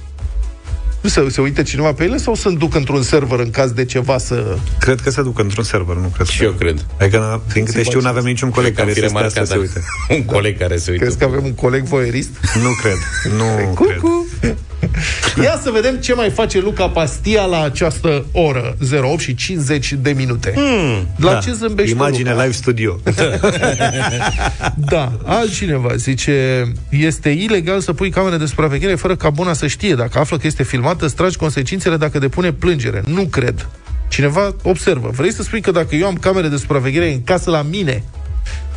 Nu 1.01 1.09
se, 1.09 1.29
se 1.29 1.41
uită 1.41 1.63
cineva 1.63 1.93
pe 1.93 2.05
ele 2.05 2.17
sau 2.17 2.35
se 2.35 2.51
duc 2.51 2.75
într-un 2.75 3.03
server 3.03 3.39
în 3.39 3.51
caz 3.51 3.71
de 3.71 3.85
ceva 3.85 4.19
să... 4.19 4.57
Cred 4.79 5.01
că 5.01 5.11
se 5.11 5.23
duc 5.23 5.39
într-un 5.39 5.65
server, 5.65 5.97
nu 5.97 6.07
cred 6.15 6.27
Și 6.27 6.39
că... 6.39 6.45
eu 6.45 6.51
cred. 6.53 6.87
Adică, 7.01 7.19
na- 7.19 7.53
din 7.53 7.65
câte 7.65 7.83
știu, 7.83 8.01
nu 8.01 8.09
avem 8.09 8.25
niciun 8.25 8.51
coleg 8.51 8.75
care 8.75 8.89
Am 8.89 8.95
fi 8.95 9.01
să 9.01 9.07
stea 9.09 9.19
să 9.29 9.29
remarcat, 9.29 9.47
se 9.47 9.55
da. 9.55 9.61
uite. 9.61 9.83
Un 10.21 10.25
coleg 10.35 10.59
care 10.59 10.77
se 10.77 10.91
uită. 10.91 11.03
Crezi 11.03 11.19
că 11.19 11.25
avem 11.25 11.45
un 11.45 11.55
coleg 11.55 11.83
voierist? 11.85 12.31
Nu 12.63 12.69
cred, 12.83 12.97
nu 13.37 13.73
cred. 13.73 14.57
Cucu! 14.81 15.41
Ia 15.45 15.59
să 15.63 15.71
vedem 15.71 15.97
ce 15.97 16.15
mai 16.15 16.31
face 16.31 16.61
Luca 16.61 16.89
Pastia 16.89 17.45
la 17.45 17.63
această 17.63 18.25
oră, 18.33 18.77
08 19.05 19.21
și 19.21 19.35
50 19.35 19.93
de 20.01 20.11
minute. 20.11 20.53
Hmm. 20.57 21.09
La 21.17 21.33
Da. 21.33 21.39
ce 21.39 21.53
zâmbești 21.53 21.95
tu, 21.95 21.97
Imagine 21.97 22.31
Luca? 22.31 22.43
live 22.43 22.55
studio. 22.55 23.01
Da, 24.75 25.13
altcineva 25.25 25.95
zice 25.97 26.65
Este 26.89 27.29
ilegal 27.29 27.81
să 27.81 27.93
pui 27.93 28.11
camere 28.11 28.37
de 28.37 28.47
supraveghere 28.47 28.95
Fără 28.95 29.17
ca 29.17 29.31
Bona 29.31 29.53
să 29.53 29.67
știe 29.67 29.95
Dacă 29.95 30.19
află 30.19 30.37
că 30.37 30.47
este 30.47 30.63
filmată, 30.63 31.05
îți 31.05 31.15
tragi 31.15 31.37
consecințele 31.37 31.97
Dacă 31.97 32.19
depune 32.19 32.53
plângere, 32.53 33.03
nu 33.07 33.23
cred 33.25 33.69
Cineva 34.09 34.55
observă, 34.63 35.11
vrei 35.13 35.33
să 35.33 35.43
spui 35.43 35.61
că 35.61 35.71
dacă 35.71 35.95
eu 35.95 36.07
am 36.07 36.15
camere 36.15 36.49
de 36.49 36.57
supraveghere 36.57 37.13
în 37.13 37.23
casă 37.25 37.51
la 37.51 37.63
mine 37.63 38.03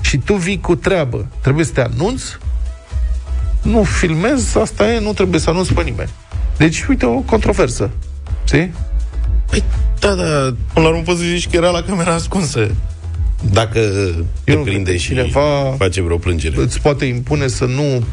Și 0.01 0.17
tu 0.17 0.33
vii 0.33 0.59
cu 0.59 0.75
treabă 0.75 1.27
Trebuie 1.41 1.65
să 1.65 1.71
te 1.71 1.81
anunți? 1.81 2.37
Nu 3.61 3.83
filmez, 3.83 4.55
asta 4.55 4.93
e, 4.93 4.99
nu 4.99 5.13
trebuie 5.13 5.39
să 5.39 5.49
anunț 5.49 5.67
pe 5.67 5.81
nimeni 5.81 6.09
Deci, 6.57 6.85
uite, 6.89 7.05
o 7.05 7.19
controversă 7.19 7.89
Știi? 8.43 8.73
Păi, 9.49 9.63
da, 9.99 10.13
da, 10.13 10.55
până 10.73 10.85
la 10.85 10.87
urmă 10.87 11.01
poți 11.01 11.19
să 11.19 11.25
zici 11.25 11.49
că 11.49 11.55
era 11.55 11.69
la 11.69 11.81
camera 11.81 12.13
ascunsă. 12.13 12.71
Dacă 13.51 13.79
te 14.43 14.55
prinde 14.55 14.97
și 14.97 15.07
cineva 15.07 15.75
face 15.77 16.01
vreo 16.01 16.17
plângere. 16.17 16.61
Îți 16.61 16.81
poate 16.81 17.05
impune 17.05 17.47
să 17.47 17.65
nu 17.65 18.03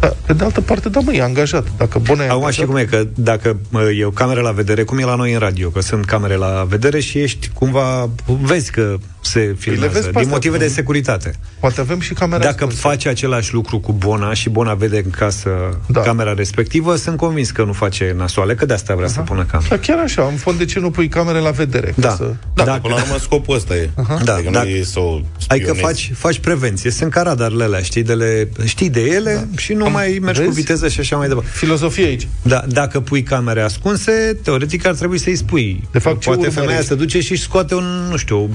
da, 0.00 0.12
pe 0.26 0.32
de 0.32 0.44
altă 0.44 0.60
parte, 0.60 0.88
da, 0.88 1.00
mă, 1.00 1.12
e 1.12 1.22
angajat. 1.22 1.66
Dacă 1.76 1.98
Bona 1.98 2.24
e 2.24 2.28
Acum 2.28 2.36
angajat, 2.36 2.52
știi 2.52 2.66
cum 2.66 2.76
e, 2.76 2.84
că 2.84 3.06
dacă 3.14 3.58
mă, 3.68 3.82
e 3.82 4.04
o 4.04 4.10
cameră 4.10 4.40
la 4.40 4.50
vedere, 4.50 4.82
cum 4.82 4.98
e 4.98 5.04
la 5.04 5.14
noi 5.14 5.32
în 5.32 5.38
radio, 5.38 5.68
că 5.68 5.80
sunt 5.80 6.04
camere 6.04 6.34
la 6.34 6.66
vedere 6.68 7.00
și 7.00 7.18
ești 7.18 7.50
cumva, 7.54 8.08
vezi 8.40 8.70
că 8.70 8.96
se 9.22 9.54
filmează, 9.58 9.92
vezi 9.92 10.04
pe 10.04 10.10
din 10.10 10.18
astea. 10.18 10.32
motive 10.32 10.58
de 10.58 10.68
securitate. 10.68 11.34
Poate 11.60 11.80
avem 11.80 12.00
și 12.00 12.12
camera 12.14 12.42
Dacă 12.44 12.66
face 12.66 13.08
același 13.08 13.52
lucru 13.54 13.78
cu 13.80 13.92
Bona 13.92 14.34
și 14.34 14.48
Bona 14.48 14.74
vede 14.74 15.00
în 15.04 15.10
casă 15.10 15.50
da. 15.86 16.00
camera 16.00 16.34
respectivă, 16.34 16.96
sunt 16.96 17.16
convins 17.16 17.50
că 17.50 17.64
nu 17.64 17.72
face 17.72 18.14
nasoale, 18.16 18.54
că 18.54 18.66
de 18.66 18.72
asta 18.74 18.94
vrea 18.94 19.08
să 19.08 19.20
pună 19.20 19.44
camera. 19.44 19.68
Da, 19.76 19.78
chiar 19.78 19.98
așa, 19.98 20.26
în 20.30 20.36
fond, 20.36 20.58
de 20.58 20.64
ce 20.64 20.78
nu 20.78 20.90
pui 20.90 21.08
camere 21.08 21.38
la 21.38 21.50
vedere? 21.50 21.94
Da. 21.96 22.08
Ca 22.08 22.14
Să... 22.14 22.34
Da, 22.54 22.64
Dacă- 22.64 22.80
până 22.80 22.94
la 22.94 23.02
urmă 23.02 23.16
scopul 23.18 23.54
ăsta 23.54 23.74
e. 23.76 23.90
Da, 24.24 24.34
adică 24.34 24.50
dacă- 24.50 24.64
nu 24.68 24.74
e 24.74 24.82
să 24.82 24.98
o 25.00 25.20
Adică 25.48 25.72
spionezi. 25.72 25.80
faci, 25.80 26.10
faci 26.14 26.38
prevenție, 26.38 26.90
sunt 26.90 27.10
ca 27.10 27.22
radarele 27.22 27.64
alea, 27.64 27.80
știi 27.82 28.02
de, 28.02 28.12
le, 28.14 28.48
știi 28.64 28.90
de 28.90 29.00
ele 29.00 29.34
da. 29.50 29.60
și 29.60 29.72
nu 29.72 29.90
mai 29.90 30.18
mergi 30.22 30.40
cu 30.40 30.46
vezi? 30.46 30.60
viteză 30.60 30.88
și 30.88 31.00
așa 31.00 31.16
mai 31.16 31.28
departe. 31.28 31.50
Filozofie 31.52 32.04
aici. 32.04 32.28
Da, 32.42 32.64
dacă 32.68 33.00
pui 33.00 33.22
camere 33.22 33.60
ascunse, 33.60 34.38
teoretic 34.42 34.86
ar 34.86 34.94
trebui 34.94 35.18
să-i 35.18 35.36
spui. 35.36 35.88
De 35.92 35.98
fapt, 35.98 36.20
ce 36.20 36.26
Poate 36.28 36.40
urmărești? 36.40 36.60
femeia 36.60 36.82
se 36.82 36.94
duce 36.94 37.20
și 37.20 37.32
își 37.32 37.42
scoate 37.42 37.74
un, 37.74 38.06
nu 38.10 38.16
știu, 38.16 38.36
o 38.36 38.48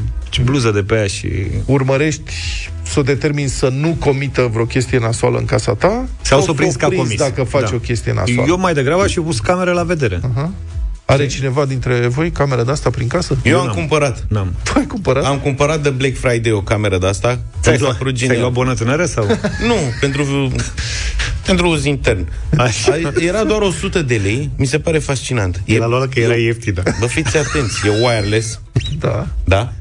bluză 0.55 0.71
de 0.71 0.83
pe 0.83 0.95
ea 0.95 1.07
și... 1.07 1.27
Urmărești 1.65 2.31
să 2.83 2.99
o 2.99 3.01
determini 3.01 3.49
să 3.49 3.67
nu 3.69 3.95
comită 3.99 4.49
vreo 4.53 4.65
chestie 4.65 4.99
nasoală 4.99 5.37
în 5.37 5.45
casa 5.45 5.73
ta 5.73 6.07
Sau 6.21 6.41
să 6.41 6.49
o 6.49 6.53
prinzi 6.53 6.77
ca 6.77 6.87
prinzi 6.87 7.03
comis. 7.05 7.19
dacă 7.19 7.43
faci 7.43 7.69
Da. 7.69 7.75
o 7.75 7.77
chestie 7.77 8.13
nasoală. 8.13 8.45
Eu 8.47 8.57
mai 8.59 8.73
degrabă 8.73 9.01
aș 9.03 9.11
fi 9.13 9.19
pus 9.19 9.39
camere 9.39 9.71
la 9.71 9.83
vedere. 9.83 10.19
Aha. 10.35 10.51
Are 11.05 11.27
cineva 11.27 11.65
dintre 11.65 12.07
voi 12.07 12.31
camera 12.31 12.63
de 12.63 12.71
asta 12.71 12.89
prin 12.89 13.07
casă? 13.07 13.37
Eu 13.43 13.59
am 13.59 13.67
cumpărat. 13.67 14.25
N-am. 14.29 14.53
Tu 14.63 14.71
ai 14.75 14.85
cumpărat? 14.85 15.23
Am 15.25 15.39
cumpărat 15.39 15.83
de 15.83 15.89
Black 15.89 16.17
Friday 16.17 16.51
o 16.51 16.61
cameră 16.61 16.97
de 16.97 17.07
asta. 17.07 17.39
Ți-ai 17.61 17.73
Mi 17.73 17.79
s-a 17.79 17.85
luat, 17.85 17.97
părut 17.97 18.15
ți-ai 18.15 18.27
genial. 18.27 18.41
luat 18.43 18.53
bonă 18.53 18.73
tânără 18.73 19.05
sau? 19.05 19.25
Nu, 19.69 19.75
pentru 19.99 20.51
pentru 21.45 21.69
uz 21.69 21.85
intern. 21.85 22.27
Așa. 22.57 22.91
A- 23.03 23.11
Era 23.19 23.43
doar 23.43 23.61
100 23.61 24.01
de 24.01 24.19
lei, 24.23 24.49
mi 24.57 24.65
se 24.65 24.79
pare 24.79 24.99
fascinant. 24.99 25.61
El 25.65 25.81
a 25.83 25.87
luat 25.87 26.09
că 26.09 26.19
era 26.19 26.33
ieftin, 26.35 26.73
da. 26.73 26.81
Bă, 26.99 27.05
fiți 27.05 27.37
atenți, 27.37 27.87
e 27.87 27.89
wireless, 28.05 28.59
Da. 28.99 29.27
da? 29.43 29.73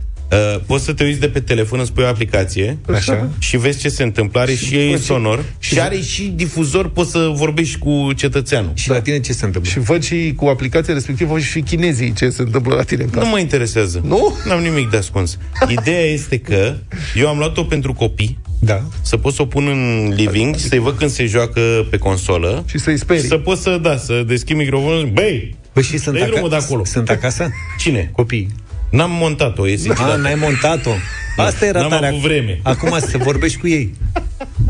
Uh, 0.54 0.60
poți 0.66 0.84
să 0.84 0.92
te 0.92 1.04
uiți 1.04 1.20
de 1.20 1.28
pe 1.28 1.40
telefon, 1.40 1.78
îți 1.80 1.92
pui 1.92 2.04
o 2.04 2.06
aplicație 2.06 2.78
Așa. 2.94 3.28
și 3.38 3.56
vezi 3.56 3.78
ce 3.78 3.88
se 3.88 4.02
întâmplă. 4.02 4.40
Are 4.40 4.54
și 4.54 4.76
e 4.76 4.96
sonor 4.96 5.44
și 5.58 5.80
are 5.80 6.00
și 6.00 6.22
difuzor, 6.34 6.88
poți 6.90 7.10
să 7.10 7.30
vorbești 7.34 7.78
cu 7.78 8.12
cetățeanul. 8.16 8.70
Și 8.74 8.88
la 8.88 9.00
tine 9.00 9.20
ce 9.20 9.32
se 9.32 9.44
întâmplă? 9.44 9.70
Și 9.70 9.78
văd 9.78 10.02
și 10.04 10.32
cu 10.36 10.46
aplicația 10.46 10.94
respectivă 10.94 11.38
și 11.38 11.60
chinezii 11.60 12.12
ce 12.12 12.28
se 12.28 12.42
întâmplă 12.42 12.74
la 12.74 12.82
tine 12.82 13.02
în 13.02 13.10
casă. 13.10 13.24
Nu 13.24 13.30
mă 13.30 13.38
interesează. 13.38 14.00
Nu? 14.04 14.36
N-am 14.46 14.62
nimic 14.62 14.90
de 14.90 14.96
ascuns. 14.96 15.38
Ideea 15.68 16.04
este 16.04 16.38
că 16.38 16.74
eu 17.16 17.28
am 17.28 17.38
luat-o 17.38 17.62
pentru 17.64 17.92
copii, 17.92 18.38
Da. 18.60 18.82
să 19.02 19.16
pot 19.16 19.34
să 19.34 19.42
o 19.42 19.46
pun 19.46 19.66
în 19.66 20.12
living, 20.16 20.56
să-i 20.56 20.78
văd 20.78 20.96
când 20.96 21.10
se 21.10 21.26
joacă 21.26 21.60
pe 21.90 21.96
consolă 21.98 22.64
Și 22.68 22.78
să-i 22.78 22.98
sperii. 22.98 23.22
să 23.26 23.36
pot 23.36 23.58
să, 23.58 23.78
da, 23.82 23.96
să 23.96 24.22
deschid 24.26 24.56
microfonul 24.56 25.10
Băi, 25.12 25.56
Păi 25.72 25.82
și 25.82 25.98
sunt, 25.98 26.18
Dă-i 26.18 26.26
drumul 26.28 26.48
de 26.48 26.56
acolo. 26.56 26.84
sunt 26.84 27.10
acasă? 27.10 27.50
cine? 27.78 28.08
Copii. 28.12 28.48
N-am 28.94 29.10
montat-o, 29.10 29.66
e 29.66 29.76
sincer. 29.76 30.06
A, 30.06 30.16
n-ai 30.16 30.36
montat-o. 30.36 30.94
Asta 31.36 31.66
era 31.66 31.80
N-am 31.80 31.88
tare. 31.90 32.06
avut 32.06 32.20
vreme. 32.20 32.60
Acum 32.62 32.98
să 32.98 33.18
vorbești 33.18 33.58
cu 33.58 33.68
ei. 33.68 33.94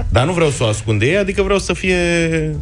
Dar 0.09 0.25
nu 0.27 0.33
vreau 0.33 0.51
să 0.51 0.63
o 0.63 0.67
ascund 0.67 0.99
de 1.01 1.07
ei, 1.07 1.17
adică 1.17 1.43
vreau 1.43 1.59
să 1.59 1.73
fie... 1.73 1.95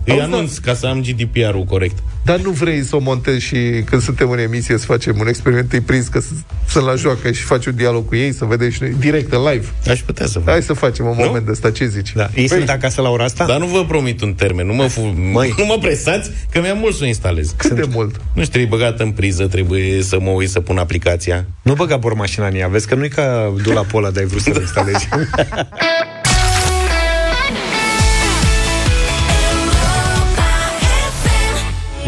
Îi 0.05 0.13
Auzi, 0.13 0.23
anunț 0.23 0.57
ca 0.59 0.75
să 0.75 0.87
am 0.87 1.01
GDPR-ul 1.03 1.65
corect. 1.65 1.99
Dar 2.25 2.39
nu 2.39 2.51
vrei 2.51 2.83
să 2.83 2.97
o 2.97 2.99
montezi 2.99 3.45
și 3.45 3.57
când 3.85 4.03
suntem 4.03 4.31
în 4.31 4.39
emisie 4.39 4.79
să 4.79 4.85
facem 4.85 5.17
un 5.21 5.29
experiment, 5.29 5.73
îi 5.73 5.81
prins 5.81 6.07
că 6.07 6.21
s- 6.21 6.25
sunt 6.69 6.85
la 6.85 6.95
joacă 6.95 7.33
și 7.33 7.43
faci 7.43 7.67
un 7.67 7.75
dialog 7.77 8.09
cu 8.09 8.15
ei, 8.17 8.33
să 8.33 8.45
vedem 8.45 8.71
și 8.71 8.83
noi, 8.83 8.95
direct, 8.99 9.33
în 9.33 9.39
live. 9.53 9.67
Aș 9.89 10.01
putea 10.01 10.27
să 10.27 10.39
fac. 10.39 10.49
Hai 10.49 10.63
să 10.63 10.73
facem 10.73 11.07
un 11.07 11.15
moment 11.19 11.49
ăsta, 11.49 11.71
ce 11.71 11.87
zici? 11.87 12.13
Da. 12.15 12.31
Ei 12.35 12.49
sunt 12.49 12.69
acasă 12.69 13.01
la 13.01 13.09
ora 13.11 13.25
asta? 13.25 13.47
Dar 13.47 13.59
nu 13.59 13.67
vă 13.67 13.85
promit 13.85 14.23
un 14.23 14.35
termen, 14.35 14.67
nu 14.67 14.75
mă, 14.75 14.87
fu- 14.87 15.15
Măi. 15.33 15.55
nu 15.59 15.65
mă 15.65 15.79
presați, 15.81 16.31
că 16.51 16.61
mi-am 16.61 16.79
mult 16.79 16.95
să 16.95 17.01
o 17.03 17.07
instalez. 17.07 17.55
Cât 17.57 17.71
de 17.71 17.87
mult? 17.91 18.15
Nu 18.35 18.43
știu, 18.43 18.53
trebuie 18.53 18.79
băgat 18.79 19.01
în 19.01 19.11
priză, 19.11 19.47
trebuie 19.47 20.03
să 20.03 20.19
mă 20.21 20.31
uit 20.31 20.49
să 20.51 20.61
pun 20.61 20.79
aplicația. 20.79 21.47
Nu 21.63 21.75
băga 21.75 21.97
bormașina 21.97 22.47
în 22.47 22.55
ea. 22.55 22.69
Vezi 22.69 22.87
că 22.89 22.95
nu-i 22.95 23.09
ca 23.09 23.53
dulapola 23.93 24.11
de 24.11 24.21
ai 24.21 24.27
vrut 24.27 24.41
să-l 24.41 24.61
instalezi. 24.61 25.09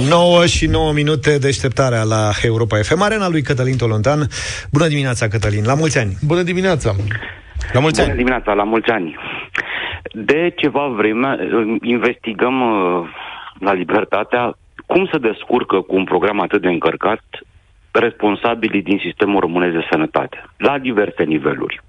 9 0.09 0.47
și 0.47 0.66
9 0.66 0.93
minute 0.93 1.39
deșteptarea 1.39 2.03
la 2.03 2.30
Europa 2.43 2.76
FM. 2.76 3.03
Arena 3.03 3.28
lui 3.28 3.43
Cătălin 3.43 3.76
Tolontan. 3.76 4.20
Bună 4.72 4.87
dimineața, 4.87 5.28
Cătălin. 5.28 5.64
La 5.64 5.74
mulți 5.74 5.99
ani. 5.99 6.12
Bună 6.26 6.43
dimineața! 6.43 6.91
La 7.72 7.80
mulți 7.80 7.99
Bună 8.01 8.11
ani. 8.11 8.18
dimineața, 8.18 8.53
la 8.53 8.62
mulți 8.62 8.91
ani. 8.91 9.16
De 10.12 10.53
ceva 10.57 10.87
vreme 10.97 11.28
uh, 11.28 11.76
investigăm 11.82 12.61
uh, 12.61 13.09
la 13.61 13.72
Libertatea 13.72 14.57
cum 14.87 15.09
se 15.12 15.18
descurcă 15.18 15.80
cu 15.80 15.95
un 15.97 16.05
program 16.05 16.41
atât 16.41 16.61
de 16.61 16.68
încărcat 16.68 17.22
responsabilii 17.99 18.82
din 18.82 18.99
sistemul 18.99 19.40
românesc 19.40 19.74
de 19.74 19.86
sănătate, 19.90 20.45
la 20.57 20.78
diverse 20.78 21.22
niveluri. 21.22 21.80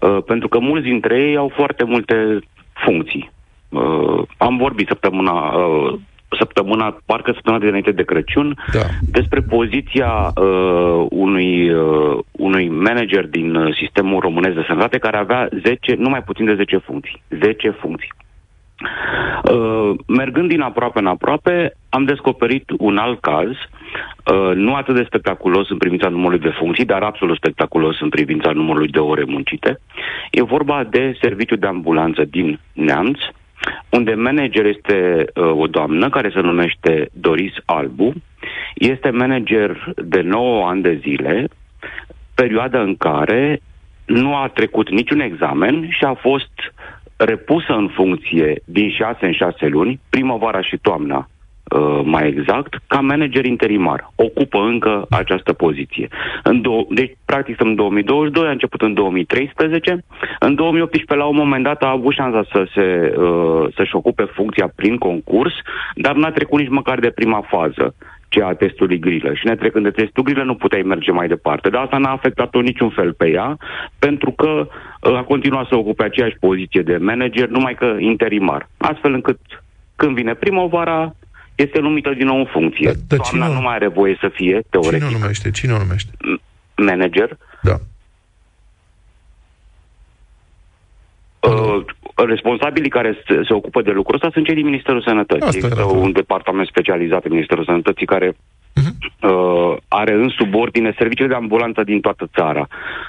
Uh, 0.00 0.18
Pentru 0.26 0.48
că 0.48 0.58
mulți 0.58 0.86
dintre 0.86 1.20
ei 1.20 1.36
au 1.36 1.52
foarte 1.54 1.84
multe 1.84 2.38
funcții. 2.72 3.30
Uh, 3.68 4.22
Am 4.36 4.56
vorbit 4.56 4.88
săptămâna, 4.88 5.32
uh, 5.32 5.98
săptămâna, 6.38 6.96
parcă 7.06 7.30
săptămâna 7.34 7.62
de 7.62 7.68
înainte 7.68 7.90
de 7.92 8.02
Crăciun, 8.02 8.58
Da. 8.72 8.80
despre 9.00 9.40
poziția 9.40 10.32
uh, 10.36 11.06
unui, 11.10 11.70
uh, 11.70 12.18
unui 12.32 12.68
manager 12.68 13.26
din 13.26 13.54
uh, 13.54 13.76
sistemul 13.80 14.20
românesc 14.20 14.54
de 14.54 14.64
sănătate 14.66 14.98
care 14.98 15.16
avea 15.16 15.48
10, 15.62 15.94
nu 15.94 16.08
mai 16.08 16.22
puțin 16.22 16.44
de 16.44 16.54
10 16.54 16.76
funcții. 16.76 17.22
10 17.28 17.70
funcții. 17.70 18.12
Uh, 18.80 19.94
mergând 20.06 20.48
din 20.48 20.60
aproape 20.60 20.98
în 20.98 21.06
aproape, 21.06 21.76
am 21.88 22.04
descoperit 22.04 22.70
un 22.78 22.96
alt 22.96 23.20
caz, 23.20 23.48
uh, 23.48 24.54
nu 24.54 24.74
atât 24.74 24.94
de 24.94 25.04
spectaculos 25.06 25.70
în 25.70 25.78
privința 25.78 26.08
numărului 26.08 26.38
de 26.38 26.54
funcții, 26.58 26.84
dar 26.84 27.02
absolut 27.02 27.36
spectaculos 27.36 28.00
în 28.00 28.08
privința 28.08 28.50
numărului 28.50 28.88
de 28.88 28.98
ore 28.98 29.24
muncite. 29.26 29.80
E 30.30 30.42
vorba 30.42 30.84
de 30.84 31.18
serviciul 31.20 31.58
de 31.58 31.66
ambulanță 31.66 32.24
din 32.24 32.60
Neamț, 32.72 33.18
unde 33.90 34.14
manager 34.14 34.64
este 34.64 35.24
uh, 35.34 35.50
o 35.50 35.66
doamnă 35.66 36.08
care 36.08 36.30
se 36.34 36.40
numește 36.40 37.08
Doris 37.12 37.52
Albu, 37.64 38.12
este 38.74 39.10
manager 39.10 39.92
de 39.96 40.20
9 40.20 40.68
ani 40.68 40.82
de 40.82 40.98
zile, 41.02 41.48
perioada 42.34 42.80
în 42.80 42.96
care 42.96 43.60
nu 44.04 44.36
a 44.36 44.48
trecut 44.48 44.90
niciun 44.90 45.20
examen 45.20 45.88
și 45.90 46.04
a 46.04 46.14
fost 46.14 46.50
repusă 47.16 47.72
în 47.72 47.88
funcție 47.88 48.62
din 48.64 48.90
6 48.90 49.26
în 49.26 49.32
6 49.32 49.66
luni, 49.66 50.00
primăvara 50.10 50.62
și 50.62 50.78
toamna 50.82 51.28
uh, 51.74 52.00
mai 52.04 52.28
exact, 52.28 52.78
ca 52.86 53.00
manager 53.00 53.44
interimar. 53.44 54.10
Ocupă 54.14 54.58
încă 54.58 55.06
această 55.10 55.52
poziție. 55.52 56.08
În 56.42 56.60
dou- 56.60 56.86
deci, 56.90 57.16
practic, 57.24 57.60
în 57.60 57.74
2022, 57.74 58.46
a 58.46 58.50
început 58.50 58.82
în 58.82 58.94
2013. 58.94 60.04
În 60.38 60.54
2018, 60.54 61.14
la 61.14 61.24
un 61.24 61.36
moment 61.36 61.64
dat, 61.64 61.82
a 61.82 61.90
avut 61.90 62.14
șansa 62.14 62.44
să 62.52 62.66
se, 62.74 63.14
uh, 63.16 63.66
să-și 63.76 63.96
ocupe 63.96 64.24
funcția 64.24 64.72
prin 64.76 64.98
concurs, 64.98 65.54
dar 65.94 66.14
n-a 66.14 66.30
trecut 66.30 66.60
nici 66.60 66.68
măcar 66.68 66.98
de 66.98 67.10
prima 67.10 67.44
fază 67.48 67.94
cea 68.34 68.46
a 68.46 68.54
testului 68.54 68.98
grilă. 68.98 69.34
Și 69.34 69.46
netrecând 69.46 69.84
de 69.84 69.90
testul 69.90 70.22
grilă 70.22 70.42
nu 70.44 70.54
puteai 70.54 70.82
merge 70.82 71.10
mai 71.10 71.28
departe. 71.28 71.68
Dar 71.68 71.82
asta 71.82 71.98
n-a 71.98 72.10
afectat-o 72.10 72.60
niciun 72.60 72.90
fel 72.90 73.12
pe 73.12 73.28
ea, 73.28 73.56
pentru 73.98 74.30
că 74.30 74.48
uh, 75.00 75.16
a 75.16 75.22
continuat 75.22 75.66
să 75.68 75.76
ocupe 75.76 76.04
aceeași 76.04 76.36
poziție 76.40 76.82
de 76.82 76.96
manager, 76.96 77.48
numai 77.48 77.74
că 77.74 77.96
interimar. 77.98 78.68
Astfel 78.76 79.12
încât 79.12 79.38
când 79.96 80.14
vine 80.14 80.34
primăvara, 80.34 81.14
este 81.54 81.78
numită 81.80 82.10
din 82.16 82.26
nou 82.26 82.38
în 82.38 82.44
funcție. 82.56 82.86
Dar- 82.86 82.94
dar 83.08 83.18
Doamna 83.18 83.24
cine 83.46 83.54
o- 83.54 83.58
nu 83.58 83.60
mai 83.66 83.74
are 83.74 83.88
voie 83.88 84.16
să 84.20 84.28
fie, 84.32 84.50
Cine 84.52 84.62
teoretic, 84.70 85.08
o 85.08 85.18
numește? 85.18 85.50
Cine 85.50 85.72
o 85.72 85.78
numește? 85.78 86.10
manager. 86.76 87.36
Da. 87.62 87.76
Uh, 91.40 91.84
responsabilii 92.14 92.90
care 92.90 93.22
se, 93.26 93.40
se 93.48 93.54
ocupă 93.54 93.82
de 93.82 93.90
lucrul 93.90 94.14
ăsta 94.14 94.30
sunt 94.32 94.46
cei 94.46 94.54
din 94.54 94.64
Ministerul 94.64 95.02
Sănătății. 95.02 95.46
Asta 95.46 95.56
Există 95.56 95.80
era, 95.80 95.92
da. 95.92 95.98
un 95.98 96.12
departament 96.12 96.66
specializat 96.66 97.24
în 97.24 97.32
Ministerul 97.32 97.64
Sănătății 97.64 98.06
care 98.06 98.36
uh, 99.22 99.76
are 99.88 100.12
în 100.12 100.28
subordine 100.28 100.94
serviciile 100.98 101.28
de 101.28 101.34
ambulanță 101.34 101.82
din 101.82 102.00
toată 102.00 102.28
țara. 102.34 102.68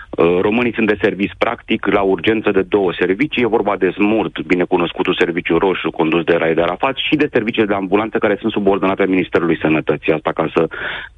Uh, 0.10 0.38
românii 0.42 0.74
sunt 0.74 0.88
de 0.88 0.98
service 1.02 1.34
practic 1.38 1.86
la 1.86 2.02
urgență 2.02 2.52
de 2.52 2.62
două 2.62 2.94
servicii. 3.00 3.44
E 3.44 3.48
vorba 3.48 3.76
de 3.78 3.90
SMURT, 3.90 4.42
binecunoscutul 4.42 5.16
serviciu 5.20 5.58
roșu 5.58 5.92
condus 5.92 6.24
de 6.24 6.36
Raed 6.36 6.60
Arafat 6.60 6.96
și 6.96 7.16
de 7.16 7.30
serviciile 7.32 7.68
de 7.68 7.74
ambulanță 7.74 8.18
care 8.18 8.38
sunt 8.40 8.52
subordonate 8.52 9.06
Ministerului 9.06 9.58
Sănătății. 9.62 10.14
Asta 10.14 10.32
ca 10.32 10.52
să 10.54 10.68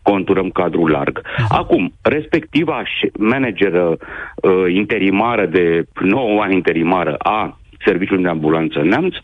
conturăm 0.01 0.49
cadrul 0.49 0.89
larg. 0.89 1.21
Acum, 1.49 1.93
respectiva 2.01 2.83
ș- 2.83 3.11
manageră 3.19 3.97
uh, 3.97 4.73
interimară 4.73 5.45
de 5.45 5.83
9 6.01 6.41
ani 6.41 6.53
interimară 6.53 7.15
a 7.17 7.57
serviciului 7.85 8.23
de 8.23 8.29
ambulanță 8.29 8.81
Neamț 8.81 9.15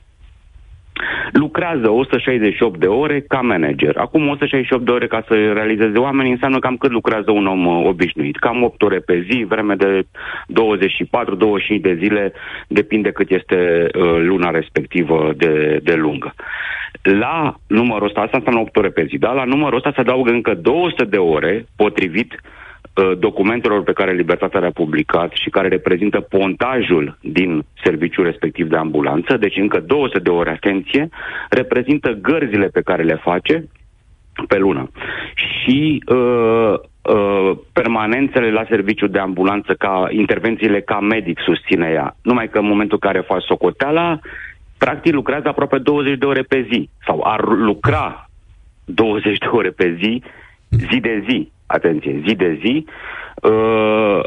lucrează 1.32 1.90
168 1.90 2.80
de 2.80 2.88
ore 2.88 3.22
ca 3.22 3.42
manager. 3.42 3.98
Acum 3.98 4.28
168 4.28 4.86
de 4.86 4.92
ore 4.92 5.08
ca 5.08 5.24
să 5.28 5.34
realizeze 5.34 5.98
oamenii 5.98 6.32
înseamnă 6.32 6.60
cam 6.60 6.78
cât 6.78 6.92
lucrează 6.92 7.32
un 7.32 7.48
om 7.48 7.66
uh, 7.66 7.86
obișnuit. 7.86 8.38
Cam 8.38 8.64
8 8.64 8.82
ore 8.82 9.00
pe 9.00 9.26
zi, 9.30 9.46
vreme 9.48 9.76
de 9.76 10.02
24-25 10.02 10.06
de 11.82 11.98
zile, 12.00 12.34
depinde 12.68 13.12
cât 13.12 13.30
este 13.30 13.88
uh, 13.96 14.18
luna 14.20 14.50
respectivă 14.50 15.34
de, 15.38 15.80
de 15.84 15.94
lungă. 15.94 16.34
La 17.02 17.56
numărul 17.68 18.08
ăsta, 18.08 18.22
asta 18.22 18.38
înseamnă 18.38 18.62
8 18.62 18.76
ore 18.76 18.90
pe 18.90 19.06
zi, 19.10 19.18
da? 19.18 19.32
La 19.32 19.44
numărul 19.44 19.78
ăsta 19.78 19.92
se 19.96 20.00
adaugă 20.00 20.32
încă 20.32 20.54
200 20.54 21.04
de 21.04 21.18
ore 21.18 21.66
potrivit 21.76 22.34
uh, 22.34 22.63
documentelor 23.18 23.84
pe 23.84 23.94
care 23.94 24.12
Libertatea 24.12 24.60
le-a 24.60 24.72
publicat 24.72 25.32
și 25.34 25.50
care 25.50 25.68
reprezintă 25.68 26.20
pontajul 26.20 27.18
din 27.22 27.66
serviciul 27.84 28.24
respectiv 28.24 28.70
de 28.70 28.78
ambulanță, 28.78 29.38
deci 29.38 29.58
încă 29.58 29.80
200 29.80 30.20
de 30.20 30.30
ore, 30.30 30.50
atenție, 30.50 31.10
reprezintă 31.50 32.12
gărzile 32.22 32.68
pe 32.68 32.82
care 32.82 33.04
le 33.04 33.16
face 33.16 33.68
pe 34.48 34.58
lună. 34.58 34.90
Și 35.36 36.04
uh, 36.08 36.74
uh, 37.02 37.58
permanențele 37.74 38.52
la 38.52 38.66
serviciu 38.70 39.08
de 39.08 39.20
ambulanță, 39.20 39.74
ca 39.74 40.08
intervențiile 40.10 40.82
ca 40.82 41.00
medic 41.00 41.40
susține 41.40 41.90
ea. 41.94 42.16
Numai 42.22 42.50
că 42.50 42.58
în 42.58 42.68
momentul 42.68 43.00
în 43.02 43.10
care 43.10 43.26
faci 43.28 43.44
socoteala, 43.44 44.20
practic 44.78 45.14
lucrează 45.14 45.48
aproape 45.48 45.78
20 45.78 46.18
de 46.18 46.26
ore 46.26 46.42
pe 46.42 46.68
zi. 46.72 46.90
Sau 47.06 47.22
ar 47.24 47.44
lucra 47.46 48.30
20 48.86 49.38
de 49.38 49.48
ore 49.52 49.70
pe 49.70 49.98
zi, 50.02 50.22
zi 50.70 51.00
de 51.00 51.24
zi, 51.30 51.52
atenție, 51.78 52.22
zi 52.28 52.36
de 52.36 52.60
zi, 52.64 52.86
uh, 53.42 54.20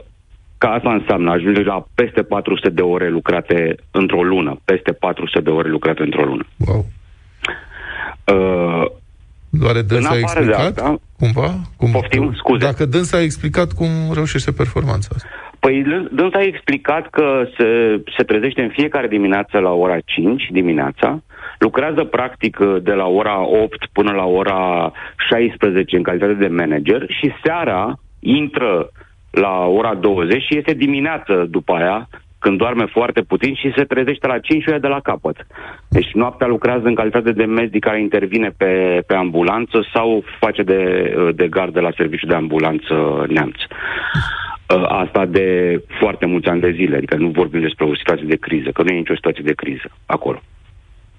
ca 0.58 0.68
asta 0.68 0.92
înseamnă, 0.92 1.30
ajunge 1.30 1.62
la 1.62 1.86
peste 1.94 2.22
400 2.22 2.68
de 2.68 2.82
ore 2.82 3.08
lucrate 3.08 3.74
într-o 3.90 4.22
lună, 4.22 4.60
peste 4.64 4.92
400 4.92 5.40
de 5.40 5.50
ore 5.50 5.68
lucrate 5.68 6.02
într-o 6.02 6.24
lună. 6.24 6.46
Wow. 6.66 6.84
Uh, 8.34 8.86
Doar 9.50 9.80
dânsa 9.82 10.08
a 10.10 10.14
În 10.14 10.22
afară 10.24 10.44
de 10.44 10.50
explicat 10.50 10.78
asta- 10.78 11.00
cumva? 11.18 11.54
Cum, 11.76 11.90
Poftim? 11.90 12.32
Scuze. 12.36 12.64
Dacă 12.64 12.84
dânsa 12.86 13.16
a 13.16 13.22
explicat 13.22 13.72
cum 13.72 13.88
reușește 14.14 14.52
performanța 14.52 15.08
asta. 15.14 15.28
Păi 15.60 15.82
dâns- 15.82 16.08
dânsa 16.12 16.38
a 16.38 16.42
explicat 16.42 17.10
că 17.10 17.26
se, 17.56 17.66
se 18.16 18.22
trezește 18.22 18.62
în 18.62 18.68
fiecare 18.72 19.06
dimineață 19.08 19.58
la 19.58 19.70
ora 19.70 19.96
5 20.04 20.42
dimineața, 20.52 21.22
lucrează 21.58 22.04
practic 22.04 22.58
de 22.82 22.92
la 22.92 23.06
ora 23.06 23.40
8 23.40 23.86
până 23.92 24.12
la 24.12 24.24
ora 24.24 24.92
16 25.28 25.96
în 25.96 26.02
calitate 26.02 26.32
de 26.32 26.48
manager 26.48 27.06
și 27.08 27.32
seara 27.44 27.98
intră 28.20 28.90
la 29.30 29.66
ora 29.66 29.94
20 29.94 30.42
și 30.42 30.56
este 30.56 30.72
dimineață 30.72 31.46
după 31.50 31.72
aia, 31.72 32.08
când 32.38 32.58
doarme 32.58 32.84
foarte 32.84 33.20
puțin 33.20 33.54
și 33.54 33.72
se 33.76 33.84
trezește 33.84 34.26
la 34.26 34.38
5 34.38 34.62
și 34.62 34.68
o 34.68 34.72
ia 34.72 34.78
de 34.78 34.86
la 34.86 35.00
capăt. 35.00 35.46
Deci 35.88 36.10
noaptea 36.12 36.46
lucrează 36.46 36.86
în 36.86 36.94
calitate 36.94 37.32
de 37.32 37.44
medic 37.44 37.84
care 37.84 38.00
intervine 38.00 38.50
pe, 38.56 39.02
pe 39.06 39.14
ambulanță 39.14 39.86
sau 39.92 40.24
face 40.40 40.62
de, 40.62 40.80
de 41.34 41.48
gardă 41.48 41.80
la 41.80 41.92
serviciu 41.96 42.26
de 42.26 42.34
ambulanță 42.34 43.24
neamț. 43.28 43.56
Uh, 43.56 44.84
Asta 44.88 45.26
de 45.26 45.80
foarte 46.00 46.26
mulți 46.26 46.48
ani 46.48 46.60
de 46.60 46.70
zile, 46.70 46.96
adică 46.96 47.16
nu 47.16 47.28
vorbim 47.28 47.60
despre 47.60 47.84
o 47.84 47.96
situație 47.96 48.26
de 48.26 48.36
criză, 48.36 48.70
că 48.70 48.82
nu 48.82 48.88
e 48.88 48.96
nicio 48.96 49.14
situație 49.14 49.42
de 49.46 49.52
criză 49.52 49.88
acolo. 50.06 50.42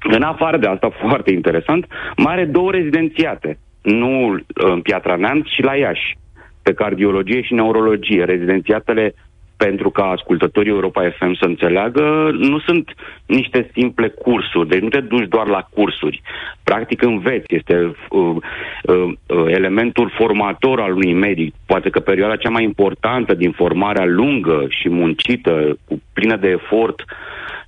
În 0.10 0.22
afară 0.22 0.58
de 0.58 0.68
asta, 0.68 0.90
foarte 1.08 1.32
interesant, 1.32 1.86
mai 2.18 2.34
are 2.34 2.46
două 2.46 2.72
rezidențiate, 2.72 3.60
nu 3.82 4.40
în 4.54 4.82
Piatra 4.82 5.16
Neamț, 5.16 5.48
ci 5.48 5.62
la 5.62 5.76
Iași, 5.76 6.18
pe 6.64 6.74
cardiologie 6.74 7.42
și 7.42 7.54
neurologie. 7.54 8.24
Rezidențiatele, 8.24 9.14
pentru 9.58 9.90
ca 9.90 10.04
ascultătorii 10.04 10.72
Europa 10.72 11.10
FM 11.18 11.34
să 11.34 11.46
înțeleagă, 11.46 12.30
nu 12.34 12.60
sunt 12.60 12.94
niște 13.26 13.70
simple 13.74 14.08
cursuri, 14.08 14.68
deci 14.68 14.82
nu 14.82 14.90
te 14.90 15.00
duci 15.00 15.28
doar 15.28 15.48
la 15.48 15.68
cursuri. 15.74 16.22
Practic 16.64 17.02
înveți, 17.02 17.56
este 17.56 17.96
uh, 18.10 18.36
uh, 18.82 19.14
uh, 19.26 19.46
elementul 19.48 20.12
formator 20.18 20.80
al 20.80 20.92
unui 20.92 21.14
medic. 21.14 21.54
Poate 21.66 21.90
că 21.90 22.00
perioada 22.00 22.36
cea 22.36 22.50
mai 22.50 22.64
importantă 22.64 23.34
din 23.34 23.52
formarea 23.52 24.06
lungă 24.06 24.66
și 24.70 24.90
muncită, 24.90 25.78
cu 25.88 26.02
plină 26.14 26.36
de 26.36 26.48
efort, 26.48 27.06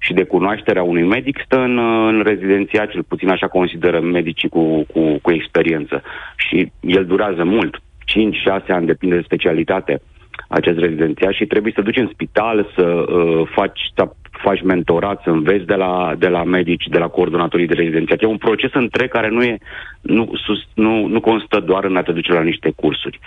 și 0.02 0.14
de 0.14 0.24
cunoașterea 0.24 0.84
unui 0.84 1.04
medic 1.04 1.42
stă 1.46 1.60
în, 1.60 1.78
în 2.08 2.22
rezidenția, 2.26 2.86
cel 2.86 3.04
puțin 3.04 3.30
așa 3.30 3.48
consideră 3.48 4.00
medicii 4.00 4.50
cu, 4.50 4.86
cu, 4.94 5.20
cu 5.22 5.32
experiență. 5.32 6.04
Și 6.36 6.72
el 6.80 7.06
durează 7.06 7.44
mult, 7.44 7.78
5-6 7.78 8.68
ani, 8.68 8.86
depinde 8.86 9.16
de 9.16 9.22
specialitate, 9.22 10.02
acest 10.48 10.78
rezidențiat 10.78 11.34
și 11.34 11.46
trebuie 11.46 11.74
să 11.76 11.82
duci 11.82 11.98
în 11.98 12.10
spital, 12.14 12.72
să 12.76 12.84
uh, 12.84 13.48
faci, 13.56 13.80
să 13.96 14.10
faci 14.42 14.62
mentorat, 14.62 15.22
să 15.24 15.30
înveți 15.30 15.66
de 15.66 15.76
la, 15.76 16.14
de 16.18 16.28
la 16.28 16.44
medici, 16.44 16.88
de 16.90 16.98
la 16.98 17.08
coordonatorii 17.08 17.68
de 17.68 17.74
rezidențiat. 17.74 18.22
E 18.22 18.26
un 18.26 18.38
proces 18.38 18.70
întreg 18.74 19.10
care 19.10 19.30
nu, 19.30 19.44
e, 19.44 19.58
nu, 20.02 20.32
sus, 20.46 20.60
nu, 20.74 21.08
nu 21.08 21.20
constă 21.20 21.60
doar 21.60 21.84
în 21.84 21.96
a 21.96 22.02
te 22.02 22.12
duce 22.12 22.34
la 22.34 22.42
niște 22.42 22.72
cursuri. 22.76 23.20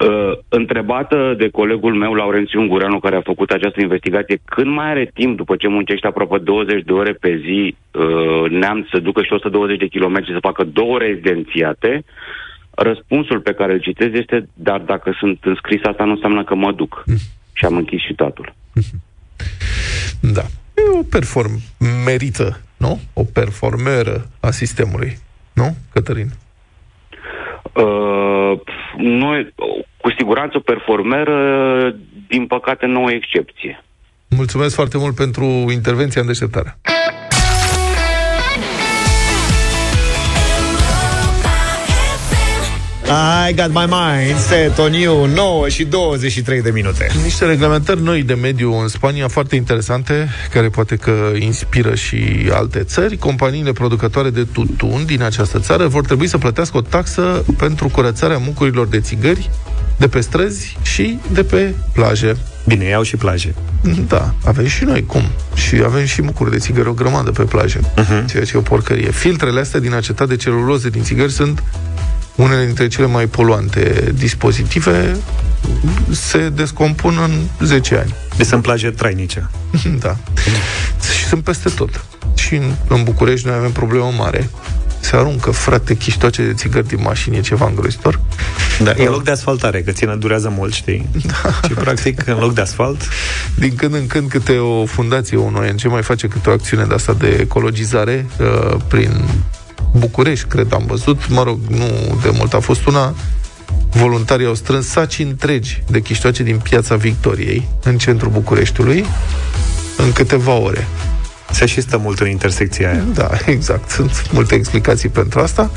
Uh, 0.00 0.32
întrebată 0.48 1.34
de 1.38 1.48
colegul 1.48 1.94
meu, 1.94 2.14
Laurențiu 2.14 2.60
Ungureanu, 2.60 2.98
care 2.98 3.16
a 3.16 3.30
făcut 3.32 3.50
această 3.50 3.80
investigație, 3.80 4.38
când 4.44 4.66
mai 4.66 4.90
are 4.90 5.10
timp, 5.14 5.36
după 5.36 5.56
ce 5.56 5.68
muncește 5.68 6.06
aproape 6.06 6.38
20 6.38 6.82
de 6.82 6.92
ore 6.92 7.12
pe 7.12 7.40
zi, 7.44 7.74
uh, 7.92 8.50
neam 8.50 8.88
să 8.92 8.98
ducă 8.98 9.22
și 9.22 9.32
120 9.32 9.78
de 9.78 9.86
kilometri 9.86 10.32
să 10.32 10.38
facă 10.40 10.64
două 10.64 10.98
rezidențiate, 10.98 12.04
răspunsul 12.76 13.40
pe 13.40 13.54
care 13.54 13.72
îl 13.72 13.80
citez 13.80 14.12
este, 14.12 14.48
dar 14.54 14.80
dacă 14.80 15.16
sunt 15.18 15.38
înscris, 15.44 15.80
asta 15.84 16.04
nu 16.04 16.10
înseamnă 16.10 16.44
că 16.44 16.54
mă 16.54 16.72
duc. 16.72 17.04
Și 17.52 17.64
am 17.64 17.76
închis 17.76 18.00
și 18.00 18.14
tatul. 18.14 18.54
Da. 20.20 20.42
E 20.74 20.98
o 20.98 21.02
perform 21.10 21.50
merită, 22.04 22.60
nu? 22.76 23.00
O 23.12 23.24
performeră 23.32 24.26
a 24.40 24.50
sistemului. 24.50 25.18
Nu, 25.52 25.76
Cătălin? 25.92 26.28
Uh, 27.72 28.60
nu, 28.96 29.34
e- 29.34 29.54
cu 30.00 30.12
siguranță 30.18 30.56
o 30.56 30.60
performeră, 30.60 31.36
din 32.28 32.46
păcate, 32.46 32.86
nu 32.86 33.04
o 33.04 33.10
excepție. 33.10 33.84
Mulțumesc 34.28 34.74
foarte 34.74 34.98
mult 34.98 35.14
pentru 35.14 35.44
intervenția 35.44 36.20
în 36.20 36.26
deșteptarea. 36.26 36.78
I 43.06 43.52
got 43.54 43.72
my 43.72 43.86
mind 43.88 44.38
set 44.38 44.78
on 44.78 44.92
you 44.92 45.26
9 45.26 45.68
și 45.68 45.84
23 45.84 46.62
de 46.62 46.70
minute 46.70 47.06
Niște 47.22 47.44
reglementări 47.44 48.02
noi 48.02 48.22
de 48.22 48.34
mediu 48.34 48.74
în 48.80 48.88
Spania 48.88 49.28
foarte 49.28 49.56
interesante, 49.56 50.28
care 50.50 50.68
poate 50.68 50.96
că 50.96 51.12
inspiră 51.38 51.94
și 51.94 52.48
alte 52.52 52.82
țări. 52.82 53.16
Companiile 53.16 53.72
producătoare 53.72 54.30
de 54.30 54.44
tutun 54.52 55.04
din 55.06 55.22
această 55.22 55.58
țară 55.58 55.86
vor 55.86 56.04
trebui 56.04 56.26
să 56.26 56.38
plătească 56.38 56.76
o 56.76 56.80
taxă 56.80 57.44
pentru 57.58 57.88
curățarea 57.88 58.38
mucurilor 58.38 58.86
de 58.86 59.00
țigări 59.00 59.50
de 59.96 60.08
pe 60.08 60.20
străzi 60.20 60.76
și 60.82 61.18
de 61.32 61.44
pe 61.44 61.74
plaje. 61.92 62.36
Bine, 62.66 62.84
iau 62.84 63.02
și 63.02 63.16
plaje. 63.16 63.54
Da, 64.08 64.34
avem 64.44 64.66
și 64.66 64.84
noi, 64.84 65.06
cum? 65.06 65.22
Și 65.54 65.82
avem 65.84 66.04
și 66.04 66.22
mucuri 66.22 66.50
de 66.50 66.58
țigări 66.58 66.88
o 66.88 66.92
grămadă 66.92 67.30
pe 67.30 67.42
plajă, 67.42 67.80
uh-huh. 67.80 68.30
ceea 68.30 68.44
ce 68.44 68.52
e 68.54 68.58
o 68.58 68.60
porcărie. 68.60 69.10
Filtrele 69.10 69.60
astea 69.60 69.80
din 69.80 69.94
acetat 69.94 70.28
de 70.28 70.36
celuloză 70.36 70.88
din 70.88 71.02
țigări 71.02 71.32
sunt 71.32 71.62
unele 72.34 72.64
dintre 72.64 72.88
cele 72.88 73.06
mai 73.06 73.26
poluante 73.26 74.12
dispozitive, 74.14 75.16
se 76.10 76.48
descompun 76.48 77.18
în 77.22 77.66
10 77.66 77.96
ani. 77.96 78.14
Deci 78.36 78.46
sunt 78.46 78.62
plaje 78.62 78.90
trainice. 78.90 79.50
da. 80.04 80.16
Și 81.16 81.24
sunt 81.24 81.44
peste 81.44 81.68
tot. 81.68 82.04
Și 82.34 82.54
în, 82.54 82.72
în 82.88 83.02
București 83.02 83.46
noi 83.46 83.56
avem 83.56 83.72
problemă 83.72 84.12
mare. 84.16 84.50
Se 85.00 85.16
aruncă, 85.16 85.50
frate, 85.50 85.96
chiștoace 85.96 86.42
de 86.42 86.52
țigări 86.52 86.86
din 86.86 86.98
mașini, 87.02 87.36
e 87.36 87.40
ceva 87.40 87.66
îngrozitor. 87.66 88.20
Da, 88.82 88.90
e 88.90 89.04
în 89.04 89.10
loc 89.10 89.24
de 89.24 89.30
asfaltare, 89.30 89.82
că 89.82 89.90
ține 89.90 90.14
durează 90.14 90.52
mult, 90.56 90.72
știi? 90.72 91.08
Da. 91.26 91.50
Și 91.66 91.72
practic, 91.72 92.26
în 92.26 92.38
loc 92.38 92.54
de 92.54 92.60
asfalt, 92.60 93.08
Din 93.54 93.74
când 93.76 93.94
în 93.94 94.06
când 94.06 94.28
câte 94.28 94.56
o 94.56 94.84
fundație, 94.84 95.36
un 95.36 95.54
ONG 95.54 95.92
mai 95.92 96.02
face 96.02 96.26
câte 96.26 96.50
o 96.50 96.52
acțiune 96.52 96.84
de 96.84 96.94
asta 96.94 97.12
de 97.12 97.38
ecologizare 97.40 98.26
uh, 98.40 98.76
prin 98.88 99.24
București, 99.98 100.46
cred, 100.46 100.72
am 100.72 100.84
văzut. 100.86 101.28
Mă 101.28 101.42
rog, 101.42 101.58
nu 101.68 102.18
de 102.22 102.30
mult 102.36 102.54
a 102.54 102.60
fost 102.60 102.86
una. 102.86 103.14
Voluntarii 103.90 104.46
au 104.46 104.54
strâns 104.54 104.86
saci 104.86 105.18
întregi 105.18 105.82
de 105.86 106.00
chiștoace 106.00 106.42
din 106.42 106.58
piața 106.58 106.96
Victoriei, 106.96 107.68
în 107.82 107.98
centrul 107.98 108.30
Bucureștiului, 108.30 109.04
în 109.96 110.12
câteva 110.12 110.52
ore. 110.52 110.86
Se 111.50 111.66
și 111.66 111.80
stă 111.80 111.96
mult 111.96 112.20
în 112.20 112.28
intersecția 112.28 112.90
aia. 112.90 113.04
Da, 113.14 113.30
exact. 113.46 113.90
Sunt 113.90 114.32
multe 114.32 114.54
explicații 114.54 115.08
pentru 115.08 115.40
asta. 115.40 115.70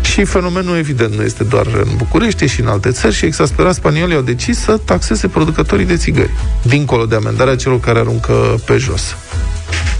Și 0.00 0.24
fenomenul, 0.24 0.76
evident, 0.76 1.14
nu 1.14 1.22
este 1.22 1.44
doar 1.44 1.66
în 1.66 1.88
București, 1.96 2.44
e 2.44 2.46
și 2.46 2.60
în 2.60 2.66
alte 2.66 2.90
țări 2.90 3.14
și 3.14 3.24
exasperați 3.24 3.76
spaniolii 3.76 4.16
au 4.16 4.22
decis 4.22 4.58
să 4.58 4.76
taxeze 4.84 5.28
producătorii 5.28 5.86
de 5.86 5.96
țigări, 5.96 6.30
dincolo 6.62 7.06
de 7.06 7.14
amendarea 7.14 7.56
celor 7.56 7.80
care 7.80 7.98
aruncă 7.98 8.60
pe 8.66 8.76
jos. 8.76 9.16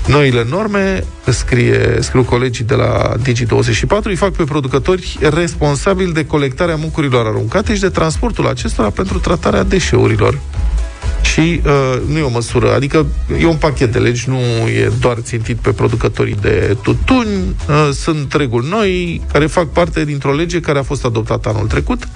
Noile 0.06 0.46
norme, 0.48 1.04
scrie, 1.28 1.98
scriu 2.00 2.22
colegii 2.22 2.64
de 2.64 2.74
la 2.74 3.12
Digi24, 3.16 4.02
îi 4.02 4.16
fac 4.16 4.32
pe 4.32 4.44
producători 4.44 5.18
responsabili 5.20 6.12
de 6.12 6.26
colectarea 6.26 6.76
muncurilor 6.76 7.26
aruncate 7.26 7.74
și 7.74 7.80
de 7.80 7.88
transportul 7.88 8.46
acestora 8.46 8.90
pentru 8.90 9.18
tratarea 9.18 9.62
deșeurilor. 9.62 10.40
Și 11.22 11.60
uh, 11.64 12.00
nu 12.06 12.18
e 12.18 12.22
o 12.22 12.28
măsură, 12.28 12.74
adică 12.74 13.06
e 13.40 13.46
un 13.46 13.56
pachet 13.56 13.92
de 13.92 13.98
legi, 13.98 14.28
nu 14.28 14.38
e 14.68 14.92
doar 15.00 15.16
țintit 15.18 15.56
pe 15.56 15.70
producătorii 15.70 16.36
de 16.40 16.76
tutuni, 16.82 17.28
uh, 17.68 17.88
sunt 17.92 18.32
reguli 18.32 18.68
noi 18.68 19.20
care 19.32 19.46
fac 19.46 19.68
parte 19.68 20.04
dintr-o 20.04 20.34
lege 20.34 20.60
care 20.60 20.78
a 20.78 20.82
fost 20.82 21.04
adoptată 21.04 21.48
anul 21.48 21.66
trecut 21.66 22.08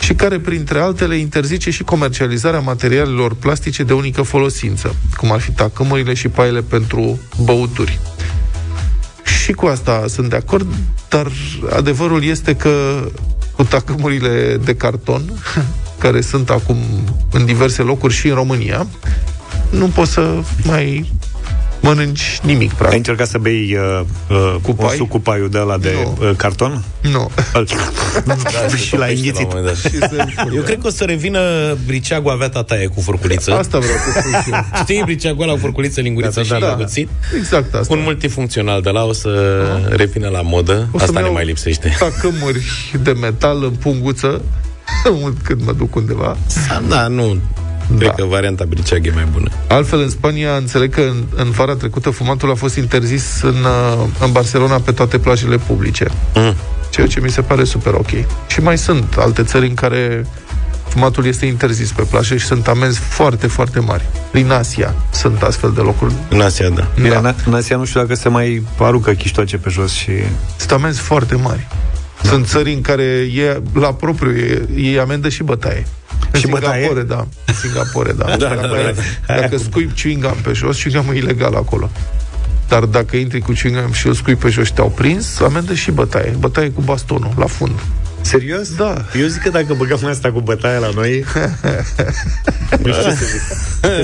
și 0.00 0.14
care, 0.14 0.38
printre 0.38 0.80
altele, 0.80 1.16
interzice 1.16 1.70
și 1.70 1.82
comercializarea 1.82 2.60
materialelor 2.60 3.34
plastice 3.34 3.82
de 3.82 3.92
unică 3.92 4.22
folosință, 4.22 4.94
cum 5.16 5.32
ar 5.32 5.40
fi 5.40 5.50
tacâmurile 5.50 6.14
și 6.14 6.28
paiele 6.28 6.60
pentru 6.60 7.18
băuturi. 7.42 7.98
Și 9.44 9.52
cu 9.52 9.66
asta 9.66 10.04
sunt 10.08 10.30
de 10.30 10.36
acord, 10.36 10.66
dar 11.08 11.26
adevărul 11.70 12.24
este 12.24 12.56
că 12.56 13.04
cu 13.56 13.64
tacâmurile 13.64 14.56
de 14.64 14.74
carton, 14.74 15.22
care 15.98 16.20
sunt 16.20 16.50
acum 16.50 16.76
în 17.30 17.44
diverse 17.44 17.82
locuri 17.82 18.14
și 18.14 18.28
în 18.28 18.34
România, 18.34 18.86
nu 19.70 19.86
poți 19.86 20.12
să 20.12 20.42
mai 20.62 21.12
mănânci 21.80 22.40
nimic, 22.42 22.70
Ai 22.70 22.76
practic. 22.76 22.96
încercat 22.96 23.26
să 23.26 23.38
bei 23.38 23.76
uh, 23.76 24.00
uh, 24.28 24.54
cu 24.62 24.72
pai? 24.72 24.86
un 24.90 24.96
suc 24.96 25.08
cu 25.08 25.20
paiul 25.20 25.48
de 25.48 25.58
ăla 25.58 25.78
de 25.78 26.08
uh, 26.20 26.30
carton? 26.36 26.84
Nu. 27.00 27.30
Da, 28.24 28.34
și 28.86 28.96
la 28.96 29.06
înghițit. 29.06 29.52
Eu 30.56 30.62
cred 30.62 30.78
că 30.78 30.86
o 30.86 30.90
să 30.90 31.04
revină 31.04 31.40
briceagul 31.86 32.32
avea 32.32 32.48
tataie 32.48 32.86
cu 32.86 33.00
furculiță. 33.00 33.54
Asta 33.54 33.78
vreau 33.78 33.96
să 33.96 34.20
spun 34.20 34.40
și 34.42 34.50
eu. 34.50 34.64
Știi 34.82 35.02
briceagul 35.04 35.42
ăla 35.42 35.52
cu 35.52 35.58
furculiță, 35.58 36.00
linguriță 36.00 36.42
și 36.42 36.50
da. 36.50 36.74
cuțit? 36.74 37.08
Exact 37.36 37.74
asta. 37.74 37.94
Un 37.94 38.02
multifuncțional 38.02 38.82
de 38.82 38.90
la 38.90 39.04
o 39.04 39.12
să 39.12 39.62
revină 39.88 40.28
la 40.28 40.40
modă. 40.40 40.88
O 40.92 40.98
să 40.98 41.04
Asta 41.04 41.20
ne 41.20 41.24
iau 41.24 41.34
mai 41.34 41.44
lipsește. 41.44 41.96
Tacâmuri 41.98 42.64
de 43.02 43.12
metal 43.12 43.64
în 43.64 43.70
punguță 43.70 44.42
când 45.42 45.62
mă 45.64 45.72
duc 45.72 45.94
undeva. 45.94 46.36
Da, 46.88 47.06
nu. 47.06 47.36
Cred 47.98 48.12
că 48.16 48.24
varianta 48.24 48.64
briceag 48.68 49.06
e 49.06 49.10
mai 49.14 49.26
bună. 49.32 49.48
Altfel, 49.68 50.00
în 50.00 50.10
Spania, 50.10 50.56
înțeleg 50.56 50.94
că 50.94 51.00
în, 51.00 51.24
în 51.34 51.50
vara 51.50 51.74
trecută 51.74 52.10
fumatul 52.10 52.50
a 52.50 52.54
fost 52.54 52.76
interzis 52.76 53.40
în, 53.42 53.56
uh, 53.64 54.06
în 54.20 54.32
Barcelona 54.32 54.80
pe 54.80 54.92
toate 54.92 55.18
plajele 55.18 55.56
publice. 55.56 56.06
Mm. 56.34 56.54
Ceea 56.90 57.06
ce 57.06 57.20
mi 57.20 57.30
se 57.30 57.40
pare 57.40 57.64
super 57.64 57.92
ok. 57.92 58.10
Și 58.46 58.60
mai 58.60 58.78
sunt 58.78 59.14
alte 59.18 59.42
țări 59.42 59.66
în 59.66 59.74
care 59.74 60.26
fumatul 60.88 61.26
este 61.26 61.46
interzis 61.46 61.92
pe 61.92 62.02
plajă 62.02 62.36
și 62.36 62.46
sunt 62.46 62.68
amenzi 62.68 62.98
foarte, 62.98 63.46
foarte 63.46 63.80
mari. 63.80 64.04
Prin 64.30 64.50
Asia 64.50 64.94
sunt 65.10 65.42
astfel 65.42 65.72
de 65.72 65.80
locuri. 65.80 66.12
În 66.28 66.40
Asia, 66.40 66.68
da. 66.68 66.88
Bine, 66.94 67.14
în, 67.14 67.34
în 67.46 67.54
Asia 67.54 67.76
nu 67.76 67.84
știu 67.84 68.00
dacă 68.00 68.14
se 68.14 68.28
mai 68.28 68.62
aruncă 68.78 69.10
chiștoace 69.10 69.56
pe 69.56 69.70
jos 69.70 69.92
și... 69.92 70.10
Sunt 70.56 70.70
amenzi 70.70 71.00
foarte 71.00 71.34
mari. 71.34 71.68
Sunt 72.22 72.46
țări 72.46 72.72
în 72.72 72.80
care 72.80 73.02
e 73.34 73.60
la 73.72 73.92
propriu, 73.92 74.30
e, 74.30 74.68
e 74.76 75.00
amendă 75.00 75.28
și 75.28 75.42
bătaie. 75.42 75.86
În 76.30 76.40
Și 76.40 76.46
bătaie? 76.46 76.82
Singapore, 76.82 77.02
da. 77.06 77.26
În 77.46 77.54
Singapore, 77.54 78.12
da. 78.12 78.24
Da, 78.36 78.36
dacă, 78.36 78.66
da, 78.66 79.02
da. 79.26 79.40
dacă 79.40 79.56
scui 79.56 79.90
chewing 80.02 80.22
gum 80.22 80.36
pe 80.42 80.52
jos, 80.52 80.82
chewing 80.82 81.04
gum 81.04 81.14
e 81.14 81.18
ilegal 81.18 81.54
acolo. 81.54 81.90
Dar 82.68 82.84
dacă 82.84 83.16
intri 83.16 83.40
cu 83.40 83.52
chewing 83.52 83.82
gum 83.82 83.92
și 83.92 84.06
îl 84.06 84.14
scui 84.14 84.34
pe 84.34 84.48
jos 84.48 84.66
și 84.66 84.72
te-au 84.72 84.88
prins, 84.88 85.40
amendă 85.40 85.74
și 85.74 85.90
bătaie. 85.90 86.34
Bătaie 86.38 86.70
cu 86.70 86.80
bastonul, 86.80 87.32
la 87.36 87.46
fund. 87.46 87.80
Serios? 88.20 88.74
Da. 88.74 89.04
Eu 89.20 89.26
zic 89.26 89.42
că 89.42 89.50
dacă 89.50 89.74
băgăm 89.74 90.04
asta 90.04 90.32
cu 90.32 90.40
bătaia 90.40 90.78
la 90.78 90.90
noi... 90.94 91.24
nu 92.82 92.92
știu 92.92 93.02
ce 93.02 93.16
să 93.16 93.24
zic. 93.24 93.40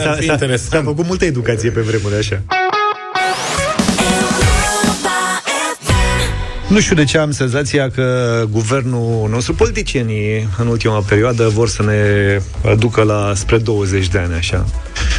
S-a, 0.02 0.12
fi 0.12 0.26
s-a, 0.26 0.32
interesant. 0.32 0.70
s-a 0.70 0.82
făcut 0.84 1.06
multă 1.06 1.24
educație 1.24 1.70
pe 1.70 1.80
vremuri 1.80 2.14
așa. 2.14 2.42
Nu 6.68 6.80
știu 6.80 6.94
de 6.94 7.04
ce 7.04 7.18
am 7.18 7.30
senzația 7.30 7.90
că 7.90 8.44
guvernul 8.50 9.28
nostru, 9.30 9.54
politicienii 9.54 10.48
în 10.58 10.66
ultima 10.66 10.98
perioadă 11.08 11.48
vor 11.48 11.68
să 11.68 11.82
ne 11.82 11.94
ducă 12.74 13.02
la 13.02 13.32
spre 13.34 13.58
20 13.58 14.08
de 14.08 14.18
ani 14.18 14.34
așa. 14.34 14.64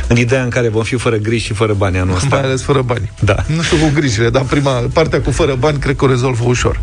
În 0.08 0.18
ideea 0.18 0.44
în 0.44 0.50
care 0.50 0.70
vom 0.70 0.84
fi 0.84 0.96
fără 0.96 1.16
griji 1.16 1.46
și 1.46 1.54
fără 1.54 1.74
bani 1.74 1.98
anul 1.98 2.08
Mai 2.14 2.20
ăsta. 2.24 2.36
ales 2.36 2.62
fără 2.64 2.82
bani. 2.82 3.12
Da. 3.20 3.36
Nu 3.56 3.62
știu 3.62 3.78
cu 3.78 3.92
grijile, 3.94 4.30
dar 4.30 4.42
prima, 4.44 4.72
partea 4.94 5.22
cu 5.22 5.32
fără 5.32 5.56
bani, 5.56 5.80
cred 5.80 5.96
că 5.96 6.06
o 6.06 6.08
rezolvă 6.08 6.44
ușor. 6.48 6.82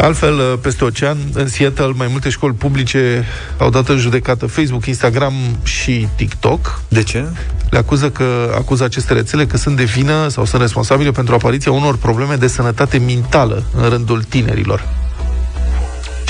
Altfel, 0.00 0.56
peste 0.56 0.84
ocean, 0.84 1.18
în 1.32 1.48
Seattle, 1.48 1.92
mai 1.94 2.06
multe 2.10 2.28
școli 2.28 2.54
publice 2.54 3.24
au 3.58 3.70
dat 3.70 3.88
în 3.88 3.98
judecată 3.98 4.46
Facebook, 4.46 4.86
Instagram 4.86 5.34
și 5.62 6.08
TikTok. 6.16 6.82
De 6.88 7.02
ce? 7.02 7.24
Le 7.70 7.78
acuză 7.78 8.10
că 8.10 8.52
acuză 8.54 8.84
aceste 8.84 9.12
rețele 9.12 9.46
că 9.46 9.56
sunt 9.56 9.76
de 9.76 9.84
vină 9.84 10.28
sau 10.28 10.44
sunt 10.44 10.60
responsabile 10.60 11.10
pentru 11.10 11.34
apariția 11.34 11.72
unor 11.72 11.96
probleme 11.96 12.34
de 12.34 12.46
sănătate 12.46 12.98
mentală 12.98 13.64
în 13.74 13.88
rândul 13.88 14.22
tinerilor. 14.22 14.88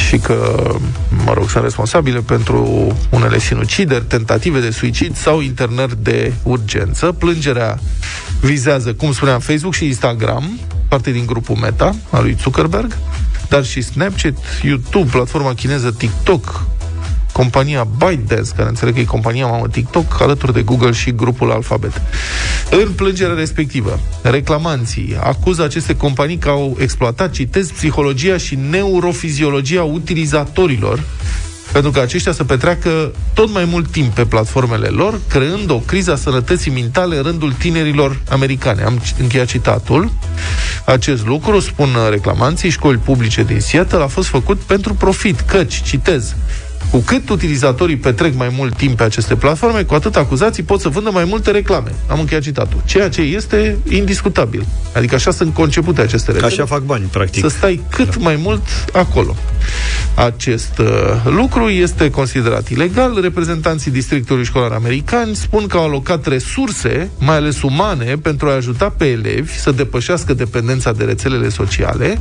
Și 0.08 0.18
că, 0.18 0.66
mă 1.24 1.32
rog, 1.32 1.50
sunt 1.50 1.62
responsabile 1.62 2.20
pentru 2.20 2.86
unele 3.10 3.38
sinucideri, 3.38 4.04
tentative 4.04 4.60
de 4.60 4.70
suicid 4.70 5.16
sau 5.16 5.40
internări 5.40 6.02
de 6.02 6.32
urgență. 6.42 7.12
Plângerea 7.12 7.78
vizează, 8.40 8.92
cum 8.92 9.12
spuneam, 9.12 9.40
Facebook 9.40 9.74
și 9.74 9.86
Instagram, 9.86 10.58
parte 10.88 11.10
din 11.10 11.26
grupul 11.26 11.56
Meta 11.56 11.94
al 12.10 12.22
lui 12.22 12.36
Zuckerberg, 12.40 12.96
dar 13.48 13.64
și 13.64 13.82
Snapchat, 13.82 14.34
YouTube, 14.62 15.10
platforma 15.10 15.54
chineză 15.54 15.90
TikTok, 15.90 16.66
compania 17.32 17.84
ByteDance, 17.84 18.52
care 18.56 18.68
înțeleg 18.68 18.94
că 18.94 19.00
e 19.00 19.04
compania 19.04 19.46
mamă 19.46 19.68
TikTok, 19.68 20.20
alături 20.20 20.52
de 20.52 20.62
Google 20.62 20.92
și 20.92 21.10
grupul 21.10 21.50
Alphabet. 21.50 22.02
În 22.70 22.92
plângerea 22.92 23.34
respectivă, 23.34 24.00
reclamanții 24.22 25.16
acuză 25.20 25.64
aceste 25.64 25.96
companii 25.96 26.36
că 26.36 26.48
au 26.48 26.76
exploatat, 26.80 27.30
citez, 27.30 27.70
psihologia 27.70 28.36
și 28.36 28.58
neurofiziologia 28.70 29.82
utilizatorilor 29.82 31.02
pentru 31.72 31.90
că 31.90 32.00
aceștia 32.00 32.32
să 32.32 32.44
petreacă 32.44 33.12
tot 33.34 33.50
mai 33.50 33.64
mult 33.64 33.90
timp 33.90 34.14
pe 34.14 34.24
platformele 34.24 34.86
lor, 34.86 35.20
creând 35.28 35.70
o 35.70 35.78
criză 35.78 36.12
a 36.12 36.16
sănătății 36.16 36.70
mentale 36.70 37.16
în 37.16 37.22
rândul 37.22 37.52
tinerilor 37.52 38.20
americane. 38.28 38.82
Am 38.82 39.00
încheiat 39.20 39.46
citatul. 39.46 40.10
Acest 40.84 41.26
lucru, 41.26 41.60
spun 41.60 41.88
reclamanții, 42.10 42.70
școli 42.70 42.98
publice 42.98 43.42
din 43.42 43.60
Seattle, 43.60 44.02
a 44.02 44.06
fost 44.06 44.28
făcut 44.28 44.58
pentru 44.58 44.94
profit, 44.94 45.40
căci, 45.40 45.82
citez, 45.82 46.34
cu 46.90 46.98
cât 46.98 47.28
utilizatorii 47.28 47.96
petrec 47.96 48.36
mai 48.36 48.54
mult 48.56 48.76
timp 48.76 48.96
pe 48.96 49.02
aceste 49.02 49.34
platforme, 49.36 49.82
cu 49.82 49.94
atât 49.94 50.16
acuzații 50.16 50.62
pot 50.62 50.80
să 50.80 50.88
vândă 50.88 51.10
mai 51.10 51.24
multe 51.24 51.50
reclame. 51.50 51.94
Am 52.06 52.20
încheiat 52.20 52.42
citatul. 52.42 52.82
Ceea 52.84 53.08
ce 53.08 53.20
este 53.20 53.78
indiscutabil. 53.88 54.66
Adică 54.94 55.14
așa 55.14 55.30
sunt 55.30 55.54
concepute 55.54 56.00
aceste 56.00 56.30
rețele. 56.30 56.52
Așa 56.52 56.64
fac 56.64 56.82
bani, 56.82 57.04
practic. 57.04 57.42
Să 57.42 57.48
stai 57.48 57.82
cât 57.90 58.18
mai 58.18 58.38
mult 58.42 58.62
acolo. 58.92 59.36
Acest 60.14 60.78
uh, 60.78 60.86
lucru 61.24 61.68
este 61.68 62.10
considerat 62.10 62.68
ilegal. 62.68 63.18
Reprezentanții 63.20 63.90
districtului 63.90 64.44
școlar 64.44 64.70
americani 64.70 65.34
spun 65.34 65.66
că 65.66 65.76
au 65.76 65.84
alocat 65.84 66.26
resurse, 66.26 67.10
mai 67.18 67.36
ales 67.36 67.62
umane, 67.62 68.16
pentru 68.22 68.48
a 68.48 68.54
ajuta 68.54 68.94
pe 68.98 69.04
elevi 69.04 69.58
să 69.58 69.70
depășească 69.70 70.34
dependența 70.34 70.92
de 70.92 71.04
rețelele 71.04 71.48
sociale 71.48 72.20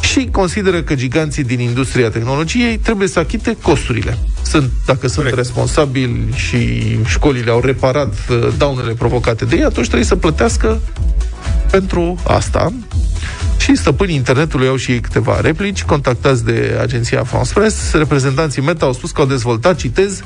și 0.00 0.28
consideră 0.32 0.82
că 0.82 0.94
giganții 0.94 1.44
din 1.44 1.60
industria 1.60 2.10
tehnologiei 2.10 2.78
trebuie 2.78 3.08
să 3.08 3.18
achite 3.18 3.56
costurile. 3.86 4.18
Sunt, 4.42 4.70
dacă 4.86 5.08
sunt 5.08 5.34
responsabili 5.34 6.32
și 6.34 6.82
școlile 7.06 7.50
au 7.50 7.60
reparat 7.60 8.14
uh, 8.30 8.48
daunele 8.58 8.92
provocate 8.92 9.44
de 9.44 9.56
ei, 9.56 9.62
atunci 9.62 9.86
trebuie 9.86 10.06
să 10.06 10.16
plătească 10.16 10.80
pentru 11.70 12.18
asta. 12.26 12.72
Și 13.58 13.76
stăpânii 13.76 14.14
internetului 14.14 14.68
au 14.68 14.76
și 14.76 14.90
ei 14.90 15.00
câteva 15.00 15.40
replici, 15.40 15.82
contactați 15.82 16.44
de 16.44 16.78
agenția 16.80 17.24
France 17.24 17.52
Press. 17.52 17.92
Reprezentanții 17.92 18.62
Meta 18.62 18.86
au 18.86 18.92
spus 18.92 19.10
că 19.10 19.20
au 19.20 19.26
dezvoltat, 19.26 19.76
citez, 19.76 20.22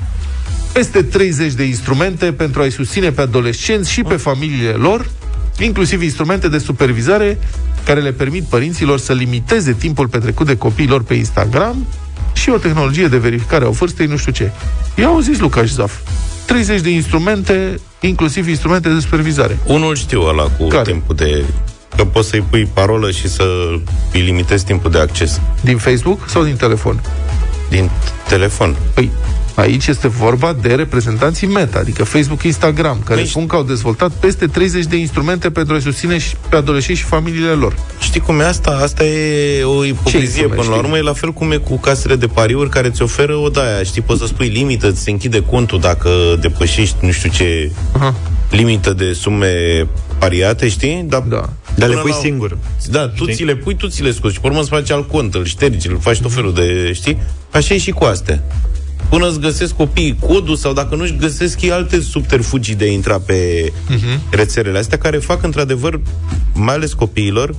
peste 0.73 1.03
30 1.03 1.53
de 1.53 1.63
instrumente 1.63 2.33
pentru 2.33 2.61
a-i 2.63 2.71
susține 2.71 3.11
pe 3.11 3.21
adolescenți 3.21 3.91
și 3.91 4.03
pe 4.03 4.17
familiile 4.17 4.73
lor, 4.73 5.11
inclusiv 5.59 6.03
instrumente 6.03 6.49
de 6.49 6.59
supervizare 6.59 7.39
care 7.85 8.01
le 8.01 8.13
permit 8.13 8.45
părinților 8.45 8.99
să 8.99 9.13
limiteze 9.13 9.73
timpul 9.73 10.09
petrecut 10.09 10.47
de 10.47 10.57
copiilor 10.57 11.03
pe 11.03 11.15
Instagram 11.15 11.87
și 12.33 12.51
o 12.51 12.57
tehnologie 12.57 13.07
de 13.07 13.17
verificare 13.19 13.65
a 13.65 13.69
vârstei, 13.69 14.07
nu 14.07 14.17
știu 14.17 14.33
ce. 14.33 14.51
Eu 14.97 15.13
au 15.13 15.21
zis 15.21 15.39
Lucas 15.39 15.67
Zaf. 15.67 15.93
30 16.47 16.81
de 16.81 16.91
instrumente, 16.91 17.81
inclusiv 18.01 18.49
instrumente 18.49 18.89
de 18.89 19.01
supervizare. 19.01 19.59
Unul 19.67 19.97
știu 19.97 20.23
ăla 20.23 20.43
cu 20.43 20.67
Care? 20.69 20.91
timpul 20.91 21.15
de... 21.15 21.45
Că 21.97 22.05
poți 22.05 22.29
să-i 22.29 22.45
pui 22.51 22.69
parolă 22.73 23.11
și 23.11 23.29
să 23.29 23.43
îi 24.13 24.21
limitezi 24.21 24.65
timpul 24.65 24.91
de 24.91 24.99
acces. 24.99 25.41
Din 25.61 25.77
Facebook 25.77 26.29
sau 26.29 26.43
din 26.45 26.57
telefon? 26.57 27.03
Din 27.69 27.91
telefon. 28.29 28.77
Păi, 28.95 29.11
Aici 29.55 29.87
este 29.87 30.09
vorba 30.09 30.57
de 30.63 30.75
reprezentanții 30.75 31.47
Meta, 31.47 31.79
adică 31.79 32.05
Facebook, 32.05 32.43
Instagram, 32.43 33.01
care 33.05 33.25
spun 33.25 33.47
că 33.47 33.57
au 33.57 33.63
dezvoltat 33.63 34.11
peste 34.11 34.47
30 34.47 34.85
de 34.85 34.97
instrumente 34.97 35.51
pentru 35.51 35.75
a 35.75 35.79
susține 35.79 36.19
și 36.19 36.35
pe 36.49 36.57
adolescenți 36.57 37.01
și 37.01 37.07
familiile 37.07 37.51
lor. 37.51 37.75
Știi 38.01 38.21
cum 38.21 38.41
e 38.41 38.45
asta? 38.45 38.71
Asta 38.83 39.05
e 39.05 39.63
o 39.65 39.85
ipocrizie 39.85 40.21
instrument, 40.21 40.55
până 40.55 40.69
la 40.69 40.75
știi? 40.75 40.85
urmă. 40.85 40.97
E 40.97 41.03
la 41.03 41.13
fel 41.13 41.33
cum 41.33 41.51
e 41.53 41.57
cu 41.57 41.79
casele 41.79 42.17
de 42.17 42.27
pariuri 42.27 42.71
care 42.71 42.87
îți 42.87 43.03
oferă 43.03 43.35
o 43.37 43.49
daia. 43.49 43.83
Știi, 43.83 44.03
poți 44.03 44.21
să 44.21 44.27
spui 44.27 44.49
limită, 44.49 44.91
ți 44.91 45.01
se 45.03 45.11
închide 45.11 45.41
contul 45.43 45.81
dacă 45.81 46.11
depășești 46.41 46.97
nu 47.01 47.11
știu 47.11 47.31
ce 47.31 47.71
Aha. 47.93 48.15
limită 48.51 48.93
de 48.93 49.13
sume 49.13 49.87
pariate, 50.19 50.69
știi? 50.69 51.05
Dar, 51.09 51.21
da. 51.21 51.49
Dar 51.75 51.89
le 51.89 51.95
până 51.95 52.01
pui 52.01 52.11
la- 52.11 52.17
singur. 52.17 52.59
Da, 52.91 53.09
tu 53.09 53.27
ți 53.27 53.43
le 53.45 53.55
pui, 53.57 53.75
tu 53.77 53.89
ți 53.89 54.03
le 54.03 54.13
scoți. 54.13 54.35
Și 54.35 54.41
pe 54.41 54.47
urmă 54.47 54.61
îți 54.61 54.69
faci 54.69 54.91
alt 54.91 55.09
cont, 55.09 55.35
îl 55.35 55.45
ștergi, 55.45 55.89
îl 55.89 55.99
faci 56.01 56.21
tot 56.21 56.33
felul 56.33 56.55
de, 56.55 56.93
știi? 56.95 57.19
Așa 57.51 57.75
e 57.75 57.79
și 57.79 57.91
cu 57.91 58.05
astea. 58.05 58.43
Până 59.11 59.29
îți 59.29 59.41
găsesc 59.41 59.75
copiii 59.75 60.17
codul 60.21 60.57
sau 60.57 60.73
dacă 60.73 60.95
nu-și 60.95 61.17
găsesc 61.17 61.61
ei 61.63 61.73
alte 61.73 62.01
subterfugii 62.01 62.75
de 62.75 62.85
a 62.85 62.89
intra 62.91 63.19
pe 63.19 63.73
Mhm. 63.89 64.21
rețelele 64.31 64.79
astea 64.79 64.99
care 64.99 65.19
fac 65.19 65.43
într-adevăr, 65.43 66.01
mai 66.55 66.75
ales 66.75 66.93
copiilor, 66.93 67.55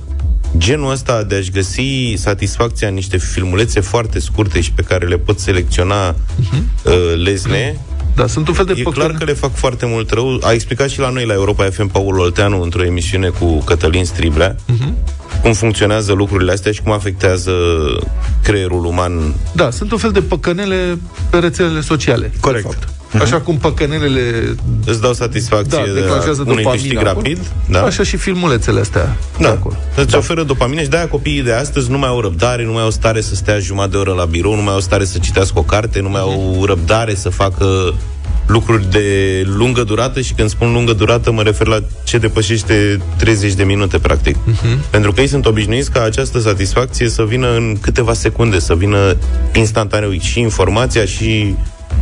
genul 0.58 0.90
ăsta 0.90 1.22
de 1.22 1.34
a-și 1.34 1.50
găsi 1.50 2.14
satisfacția 2.16 2.88
în 2.88 2.94
niște 2.94 3.16
filmulețe 3.16 3.80
foarte 3.80 4.18
scurte 4.18 4.60
și 4.60 4.72
pe 4.72 4.82
care 4.82 5.06
le 5.06 5.18
pot 5.18 5.38
selecționa 5.38 6.08
uh, 6.08 6.14
lezne. 7.24 7.76
Da, 8.14 8.26
sunt 8.26 8.48
un 8.48 8.54
fel 8.54 8.64
de 8.64 8.74
E 8.76 8.82
păcări. 8.82 9.04
clar 9.06 9.18
că 9.18 9.24
le 9.24 9.32
fac 9.32 9.54
foarte 9.54 9.86
mult 9.86 10.10
rău. 10.10 10.38
A 10.42 10.52
explicat 10.52 10.88
și 10.88 10.98
la 10.98 11.08
noi 11.10 11.24
la 11.26 11.32
Europa 11.32 11.64
FM 11.64 11.86
Paul 11.88 12.18
Olteanu 12.18 12.62
într-o 12.62 12.84
emisiune 12.84 13.28
cu 13.28 13.46
Cătălin 13.64 14.04
Striblea 14.04 14.56
Mhm. 14.66 14.94
cum 15.42 15.52
funcționează 15.52 16.12
lucrurile 16.12 16.52
astea 16.52 16.72
și 16.72 16.82
cum 16.82 16.92
afectează 16.92 17.52
creierul 18.42 18.84
uman. 18.84 19.34
Da, 19.52 19.70
sunt 19.70 19.92
un 19.92 19.98
fel 19.98 20.10
de 20.10 20.20
păcănele 20.20 20.98
pe 21.30 21.38
rețelele 21.38 21.80
sociale. 21.80 22.32
Corect. 22.40 22.62
De 22.64 22.70
fapt. 22.74 22.88
Așa 23.20 23.40
cum 23.40 23.56
păcănelele 23.56 24.54
Îți 24.86 25.00
dau 25.00 25.12
satisfacție 25.12 25.84
da, 25.86 25.92
declanșează 26.00 26.42
de 26.42 26.50
unui 26.50 26.62
dopamină 26.62 26.82
câștig 26.82 26.98
acolo. 26.98 27.14
rapid. 27.14 27.38
Da. 27.68 27.82
Așa 27.82 28.02
și 28.02 28.16
filmulețele 28.16 28.80
astea. 28.80 29.16
Da, 29.38 29.58
îți 29.96 30.10
da. 30.10 30.18
oferă 30.18 30.42
dopamină 30.42 30.80
și 30.82 30.88
de-aia 30.88 31.08
copiii 31.08 31.42
de 31.42 31.52
astăzi 31.52 31.90
nu 31.90 31.98
mai 31.98 32.08
au 32.08 32.20
răbdare, 32.20 32.64
nu 32.64 32.72
mai 32.72 32.82
au 32.82 32.90
stare 32.90 33.20
să 33.20 33.34
stea 33.34 33.58
jumătate 33.58 33.90
de 33.90 33.96
oră 33.96 34.12
la 34.12 34.24
birou, 34.24 34.54
nu 34.54 34.62
mai 34.62 34.74
au 34.74 34.80
stare 34.80 35.04
să 35.04 35.18
citească 35.18 35.58
o 35.58 35.62
carte, 35.62 36.00
nu 36.00 36.08
mai 36.08 36.20
au 36.20 36.64
răbdare 36.66 37.14
să 37.14 37.28
facă 37.28 37.94
lucruri 38.46 38.90
de 38.90 39.06
lungă 39.44 39.82
durată 39.82 40.20
și 40.20 40.32
când 40.32 40.48
spun 40.48 40.72
lungă 40.72 40.92
durată 40.92 41.32
mă 41.32 41.42
refer 41.42 41.66
la 41.66 41.78
ce 42.04 42.18
depășește 42.18 43.00
30 43.16 43.52
de 43.52 43.64
minute, 43.64 43.98
practic. 43.98 44.36
Uh-huh. 44.36 44.90
Pentru 44.90 45.12
că 45.12 45.20
ei 45.20 45.26
sunt 45.26 45.46
obișnuiți 45.46 45.90
ca 45.90 46.02
această 46.02 46.38
satisfacție 46.38 47.08
să 47.08 47.24
vină 47.24 47.54
în 47.54 47.76
câteva 47.80 48.12
secunde, 48.12 48.58
să 48.58 48.74
vină 48.74 49.16
instantaneu 49.54 50.18
și 50.18 50.40
informația 50.40 51.04
și 51.04 51.54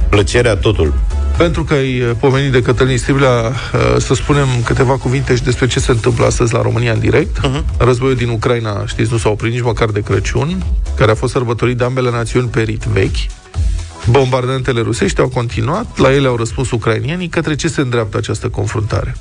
plăcerea, 0.09 0.57
totul. 0.57 0.95
Pentru 1.37 1.65
că 1.65 1.75
ai 1.75 2.01
uh, 2.01 2.11
pomenit 2.21 2.53
de 2.53 2.63
Cătălin 2.63 2.99
Striblea, 2.99 3.31
uh, 3.31 3.97
să 3.99 4.15
spunem 4.15 4.47
câteva 4.65 4.97
cuvinte 4.97 5.35
și 5.35 5.43
despre 5.43 5.67
ce 5.67 5.81
se 5.81 5.91
întâmplă 5.91 6.27
astăzi 6.27 6.53
la 6.53 6.63
România 6.63 6.93
în 6.93 6.99
direct. 6.99 7.39
Uh-huh. 7.39 7.77
Războiul 7.79 8.15
din 8.15 8.29
Ucraina, 8.29 8.87
știți, 8.87 9.13
nu 9.13 9.19
s-a 9.19 9.29
oprit 9.29 9.53
nici 9.53 9.63
măcar 9.63 9.89
de 9.89 10.01
Crăciun, 10.01 10.65
care 10.97 11.11
a 11.11 11.15
fost 11.15 11.33
sărbătorit 11.33 11.77
de 11.77 11.85
ambele 11.85 12.11
națiuni 12.11 12.49
pe 12.49 12.63
rit 12.63 12.83
vechi. 12.83 13.17
Bombardamentele 14.11 14.81
rusești 14.81 15.21
au 15.21 15.29
continuat, 15.29 15.99
la 15.99 16.15
ele 16.15 16.29
au 16.29 16.37
răspuns 16.37 16.71
ucrainienii, 16.71 17.29
către 17.29 17.55
ce 17.55 17.69
se 17.69 17.81
îndreaptă 17.81 18.17
această 18.17 18.49
confruntare. 18.49 19.17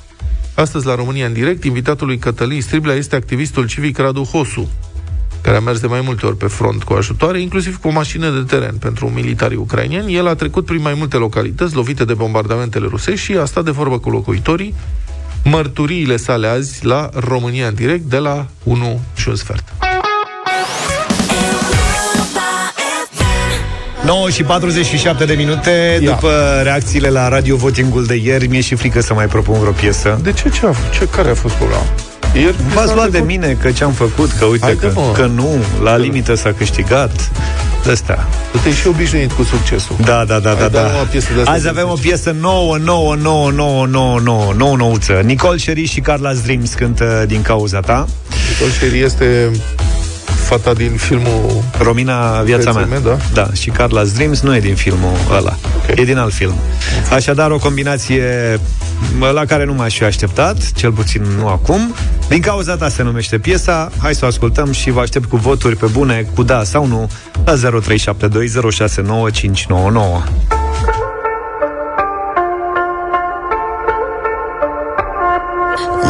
Astăzi, 0.54 0.86
la 0.86 0.94
România 0.94 1.26
în 1.26 1.32
direct, 1.32 1.64
invitatul 1.64 2.06
lui 2.06 2.18
Cătălin 2.18 2.62
Striblea 2.62 2.94
este 2.94 3.16
activistul 3.16 3.66
civic 3.66 3.98
Radu 3.98 4.22
Hosu, 4.22 4.70
care 5.42 5.56
a 5.56 5.60
mers 5.60 5.80
de 5.80 5.86
mai 5.86 6.00
multe 6.04 6.26
ori 6.26 6.36
pe 6.36 6.46
front 6.46 6.82
cu 6.82 6.92
ajutoare, 6.92 7.40
inclusiv 7.40 7.76
cu 7.80 7.88
o 7.88 7.90
mașină 7.90 8.30
de 8.30 8.56
teren 8.56 8.76
pentru 8.76 9.08
militarii 9.08 9.56
ucrainieni. 9.56 10.14
El 10.14 10.28
a 10.28 10.34
trecut 10.34 10.64
prin 10.64 10.80
mai 10.80 10.94
multe 10.94 11.16
localități 11.16 11.74
lovite 11.74 12.04
de 12.04 12.14
bombardamentele 12.14 12.86
rusești 12.88 13.24
și 13.24 13.32
a 13.32 13.44
stat 13.44 13.64
de 13.64 13.70
vorbă 13.70 13.98
cu 13.98 14.10
locuitorii. 14.10 14.74
Mărturiile 15.44 16.16
sale 16.16 16.46
azi 16.46 16.84
la 16.84 17.10
România 17.14 17.66
în 17.66 17.74
direct 17.74 18.02
de 18.02 18.18
la 18.18 18.46
1 18.62 19.00
și 19.14 19.28
un 19.28 19.34
sfert. 19.34 19.72
9 24.04 24.30
și 24.30 24.42
47 24.42 25.24
de 25.24 25.34
minute 25.34 25.98
Ia. 26.02 26.10
După 26.10 26.60
reacțiile 26.62 27.08
la 27.08 27.28
radio 27.28 27.56
votingul 27.56 28.04
de 28.04 28.14
ieri 28.14 28.46
Mi-e 28.46 28.60
și 28.60 28.74
frică 28.74 29.00
să 29.00 29.14
mai 29.14 29.26
propun 29.26 29.58
vreo 29.58 29.72
piesă 29.72 30.20
De 30.22 30.32
ce? 30.32 30.50
Ce, 30.50 30.66
a, 30.66 30.74
ce 30.92 31.08
care 31.08 31.30
a 31.30 31.34
fost 31.34 31.54
problema? 31.54 31.82
Ieri 32.34 32.56
V-ați 32.74 32.94
luat 32.94 33.10
de 33.10 33.18
mine 33.18 33.56
că 33.62 33.70
ce-am 33.70 33.92
făcut 33.92 34.30
Că 34.38 34.44
uite 34.44 34.64
Haide, 34.64 34.80
că, 34.86 34.92
mă. 34.94 35.12
că 35.14 35.26
nu 35.26 35.48
La 35.82 35.96
limită 35.96 36.34
s-a 36.34 36.52
câștigat 36.52 37.30
de 37.84 37.90
astea. 37.90 38.26
Tu 38.52 38.58
te-ai 38.58 38.74
și 38.74 38.86
obișnuit 38.86 39.32
cu 39.32 39.42
succesul. 39.42 39.96
Da, 40.04 40.24
da, 40.24 40.38
da, 40.38 40.48
Hai, 40.50 40.58
da, 40.58 40.68
dă-mi 40.68 40.88
da. 40.92 41.00
o 41.00 41.04
piesă 41.10 41.28
de 41.34 41.40
asta 41.40 41.50
Azi 41.52 41.62
de 41.62 41.68
avem 41.68 41.88
o 41.88 41.94
deci. 41.94 42.02
piesă 42.04 42.36
nouă, 42.40 42.76
nouă, 42.84 43.14
nouă, 43.14 43.50
nouă, 43.50 43.86
nouă, 43.86 44.18
nouă, 44.20 44.52
nouă, 44.56 44.76
nouță. 44.76 45.12
Nicole 45.24 45.56
Sherry 45.58 45.84
și 45.84 46.00
Carla's 46.00 46.42
Dreams 46.44 46.72
cântă 46.74 47.24
din 47.26 47.42
cauza 47.42 47.80
ta. 47.80 48.06
Nicole 48.52 48.72
Sherry 48.78 48.98
este 49.00 49.50
fata 50.50 50.72
din 50.72 50.90
filmul 50.90 51.62
Romina, 51.78 52.40
viața 52.40 52.72
mea. 52.72 52.84
mea, 52.84 52.98
da? 52.98 53.16
da. 53.32 53.48
Și 53.52 53.70
Carla's 53.70 54.14
Dreams 54.14 54.40
nu 54.40 54.54
e 54.54 54.60
din 54.60 54.74
filmul 54.74 55.12
ăla. 55.36 55.56
Okay. 55.82 55.94
E 55.98 56.04
din 56.04 56.18
alt 56.18 56.32
film. 56.32 56.54
Așadar, 57.12 57.50
o 57.50 57.58
combinație 57.58 58.24
la 59.32 59.44
care 59.44 59.64
nu 59.64 59.72
m-aș 59.72 59.96
fi 59.96 60.04
așteptat, 60.04 60.72
cel 60.72 60.92
puțin 60.92 61.22
nu 61.38 61.48
acum. 61.48 61.94
Din 62.28 62.40
cauza 62.40 62.76
ta 62.76 62.88
se 62.88 63.02
numește 63.02 63.38
piesa. 63.38 63.90
Hai 64.02 64.14
să 64.14 64.24
o 64.24 64.28
ascultăm 64.28 64.72
și 64.72 64.90
vă 64.90 65.00
aștept 65.00 65.28
cu 65.28 65.36
voturi 65.36 65.76
pe 65.76 65.86
bune, 65.86 66.26
cu 66.34 66.42
da 66.42 66.64
sau 66.64 66.86
nu, 66.86 67.10
la 67.44 67.54
0372069599. 67.54 67.60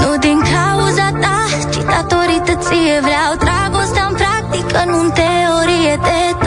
Nu 0.01 0.17
din 0.21 0.39
cauza 0.39 1.11
ta, 1.21 1.47
ci 1.71 1.77
datorită 1.77 2.59
ție 2.61 3.01
Vreau 3.01 3.35
dragostea 3.39 3.50
în 4.71 4.77
practică, 4.77 4.91
nu 4.91 5.01
în 5.01 5.11
teorie 5.11 5.97
De 5.97 6.40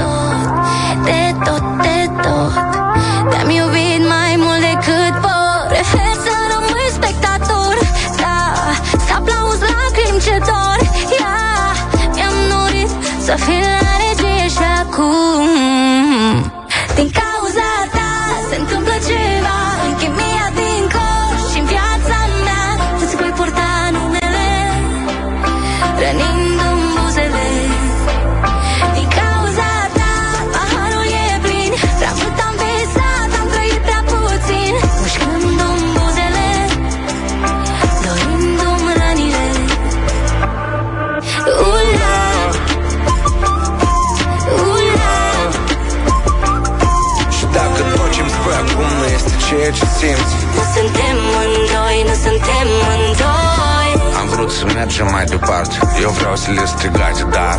mergem 55.03 55.11
mai 55.11 55.25
departe. 55.25 55.75
Eu 56.01 56.09
vreau 56.09 56.35
să 56.35 56.51
le 56.51 56.65
strigate, 56.65 57.23
dar 57.37 57.57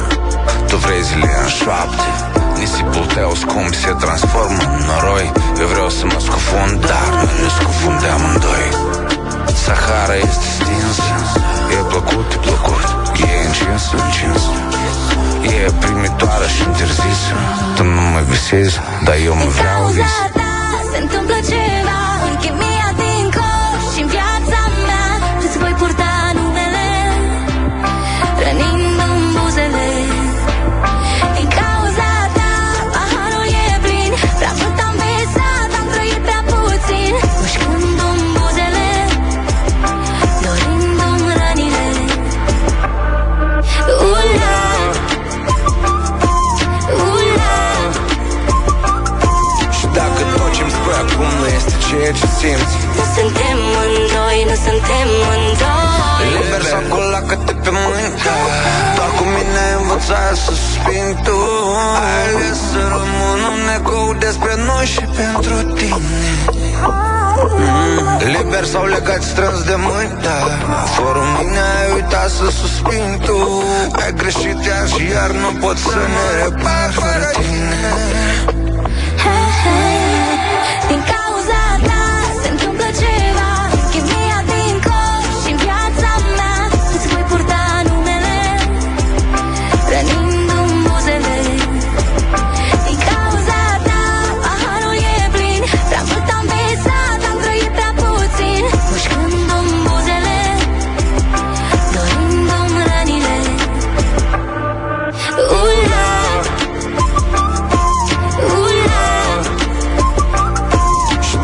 Tu 0.69 0.77
vrei 0.77 1.03
zile 1.03 1.31
în 1.43 1.49
șoapte. 1.49 2.09
Nisipul 2.59 3.07
tău 3.15 3.35
scump 3.35 3.75
se 3.75 3.93
transformă 4.03 4.63
în 4.77 4.83
noroi. 4.91 5.33
Eu 5.61 5.67
vreau 5.67 5.89
să 5.99 6.05
mă 6.05 6.19
scufund, 6.27 6.87
dar 6.91 7.09
noi 7.23 7.37
ne 7.43 7.49
scufundăm 7.59 8.21
amândoi. 8.21 8.69
Sahara 9.65 10.17
este 10.27 10.47
stinsă 10.57 11.13
E 11.77 11.79
plăcut, 11.93 12.29
e 12.33 12.39
plăcut 12.49 12.85
E 13.29 13.47
încins, 13.47 13.85
încins 14.03 14.43
E 15.55 15.71
primitoare 15.85 16.47
și 16.55 16.63
interzisă 16.69 17.35
Tu 17.77 17.83
nu 17.85 18.05
mă 18.15 18.21
visezi, 18.31 18.81
dar 19.05 19.17
eu 19.25 19.35
mă 19.35 19.49
vreau 19.59 19.85
vis 19.87 19.97
cauza 19.97 20.27
ta 20.39 20.53
se 20.91 20.99
întâmplă 21.05 21.37
ceva 21.51 21.84
simți. 52.45 52.77
Nu 52.99 53.05
suntem 53.17 53.57
mândoi, 53.75 54.39
nu 54.51 54.57
suntem 54.67 55.07
mândoi 55.25 56.29
Liber 56.35 56.63
sau 56.73 56.83
colacă-te 56.95 57.53
pe 57.63 57.71
mâini 57.79 58.17
Doar 58.97 59.11
cu 59.19 59.25
mine 59.35 59.61
ai 59.67 59.75
învățat 59.81 60.35
să 60.45 60.53
suspin 60.61 61.07
tu. 61.27 61.39
Ai 62.07 62.23
ales 62.29 62.59
să 62.71 62.81
rămân 62.95 63.41
un 63.55 63.65
ecou 63.79 64.09
despre 64.27 64.53
noi 64.69 64.85
și 64.95 65.05
pentru 65.21 65.57
tine. 65.79 66.11
Mm, 67.59 68.19
Liber 68.35 68.65
sau 68.73 68.85
legat 68.95 69.23
strâns 69.23 69.61
de 69.71 69.77
mâini 69.87 70.17
da. 70.27 70.39
Fără 70.97 71.23
mine 71.37 71.63
ai 71.81 71.89
uitat 71.95 72.29
să 72.39 72.47
suspin 72.61 73.09
tu. 73.27 73.39
Ai 74.03 74.13
greșit 74.21 74.59
iar 74.71 74.87
și 74.95 75.03
iar 75.15 75.31
nu 75.43 75.51
pot 75.63 75.77
să 75.77 76.01
ne 76.15 76.25
repar 76.43 76.89
fără 77.01 77.31
tine. 77.39 77.81
Hei, 79.23 79.47
hei, 79.63 80.04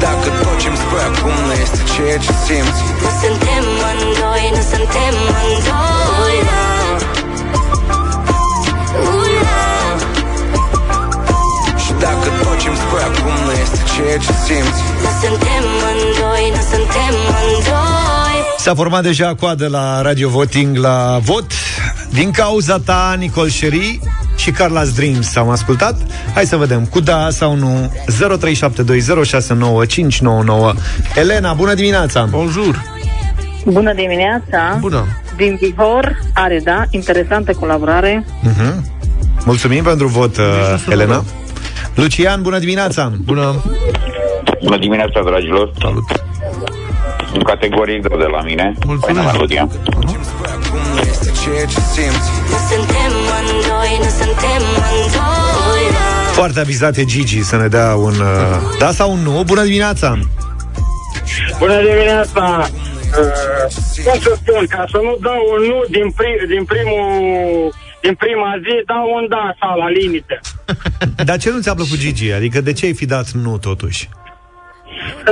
dacă 0.07 0.29
tot 0.43 0.57
ce-mi 0.63 0.79
spui 0.83 1.03
acum 1.11 1.37
nu 1.47 1.53
este 1.65 1.81
ceea 1.93 2.19
ce 2.25 2.33
simți. 2.45 2.83
Nu 3.03 3.11
suntem 3.23 3.63
mândoi, 3.81 4.45
nu 4.57 4.63
suntem 4.73 5.13
mândoi 5.29 6.37
Ula 6.41 6.63
Ula. 9.17 9.63
Și 11.83 11.93
dacă 12.05 12.29
tot 12.43 12.57
ce-mi 12.63 12.79
spui 12.83 13.03
acum 13.11 13.37
nu 13.47 13.53
este 13.65 13.79
ceea 13.93 14.19
ce 14.25 14.33
simți. 14.47 14.81
Nu 15.05 15.11
suntem 15.23 15.63
mândoi, 15.83 16.45
nu 16.57 16.63
suntem 16.73 17.13
mândoi 17.33 18.37
S-a 18.65 18.75
format 18.75 19.03
deja 19.03 19.35
coadă 19.41 19.67
la 19.69 20.03
Radio 20.03 20.29
Voting 20.29 20.77
la 20.77 21.19
vot. 21.23 21.53
Din 22.11 22.31
cauza 22.31 22.79
ta, 22.79 23.15
Nicol 23.19 23.49
Sherry 23.49 24.01
și 24.41 24.53
Carla's 24.53 24.95
Dreams 24.95 25.37
am 25.37 25.49
ascultat. 25.49 25.97
Hai 26.35 26.45
să 26.45 26.57
vedem, 26.57 26.85
cu 26.85 27.01
da 27.01 27.31
sau 27.31 27.55
nu 27.55 27.93
0372069599 28.07 28.13
Elena, 31.15 31.53
bună 31.53 31.75
dimineața! 31.75 32.25
Bonjour! 32.31 32.83
Bună 33.65 33.95
dimineața! 33.95 34.77
Bună! 34.81 35.07
Din 35.37 35.59
Bihor, 35.61 36.19
are, 36.35 36.61
da, 36.65 36.85
interesantă 36.91 37.53
colaborare. 37.53 38.25
Uh-huh. 38.25 38.75
Mulțumim 39.45 39.83
pentru 39.83 40.07
vot, 40.07 40.37
uh, 40.37 40.45
Elena. 40.89 41.25
Lucian, 41.95 42.43
bună 42.43 42.59
dimineața! 42.59 43.13
Bună! 43.25 43.63
Bună 44.65 44.79
dimineața, 44.79 45.21
dragilor! 45.25 45.73
Salut! 45.81 46.23
În 47.35 47.43
categorii 47.43 48.01
greu 48.01 48.19
de 48.19 48.25
la 48.25 48.43
mine. 48.43 48.73
Mulțumesc! 48.87 49.33
melodia. 49.33 49.69
Nu 51.01 51.09
este 51.09 51.31
ceea 51.43 51.65
ce 51.65 51.81
simți 51.95 52.31
Nu 52.51 52.59
suntem 52.71 53.11
mândoi, 53.31 53.93
nu 54.05 54.11
suntem 54.21 54.61
mândoi 54.77 55.85
Foarte 56.33 56.61
avizat 56.61 56.97
e 56.97 57.05
Gigi 57.05 57.43
să 57.43 57.57
ne 57.57 57.69
dea 57.69 57.95
un 57.95 58.15
uh, 58.15 58.77
da 58.79 58.91
sau 58.91 59.13
un 59.13 59.19
nu. 59.19 59.43
Bună 59.47 59.63
dimineața! 59.63 60.19
Bună 61.59 61.83
dimineața! 61.83 62.69
Uh, 62.69 64.05
cum 64.05 64.21
să 64.21 64.39
spun, 64.43 64.67
ca 64.67 64.85
să 64.91 64.99
nu 65.03 65.17
dau 65.21 65.41
un 65.55 65.67
nu 65.67 65.85
din, 65.91 66.11
pri- 66.11 66.47
din 66.49 66.65
primul 66.65 67.09
din 68.01 68.15
prima 68.15 68.55
zi, 68.65 68.75
dau 68.87 69.07
un 69.17 69.27
da 69.29 69.55
sau 69.61 69.79
la 69.79 69.89
limită. 69.89 70.41
Dar 71.29 71.39
ce 71.39 71.51
nu 71.51 71.61
ți-a 71.61 71.75
plăcut 71.75 71.99
Gigi? 71.99 72.33
Adică 72.33 72.61
de 72.61 72.73
ce 72.73 72.87
ai 72.87 72.93
fi 72.95 73.07
dat 73.07 73.31
nu 73.31 73.59
totuși? 73.59 74.09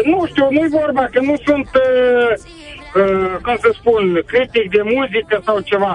Nu 0.05 0.27
știu, 0.27 0.47
nu-i 0.51 0.69
vorba 0.81 1.09
că 1.12 1.21
nu 1.21 1.35
sunt, 1.47 1.69
uh, 1.75 2.31
uh, 2.95 3.34
cum 3.45 3.57
să 3.64 3.70
spun, 3.78 4.05
critic 4.32 4.66
de 4.76 4.82
muzică 4.95 5.36
sau 5.47 5.57
ceva. 5.70 5.93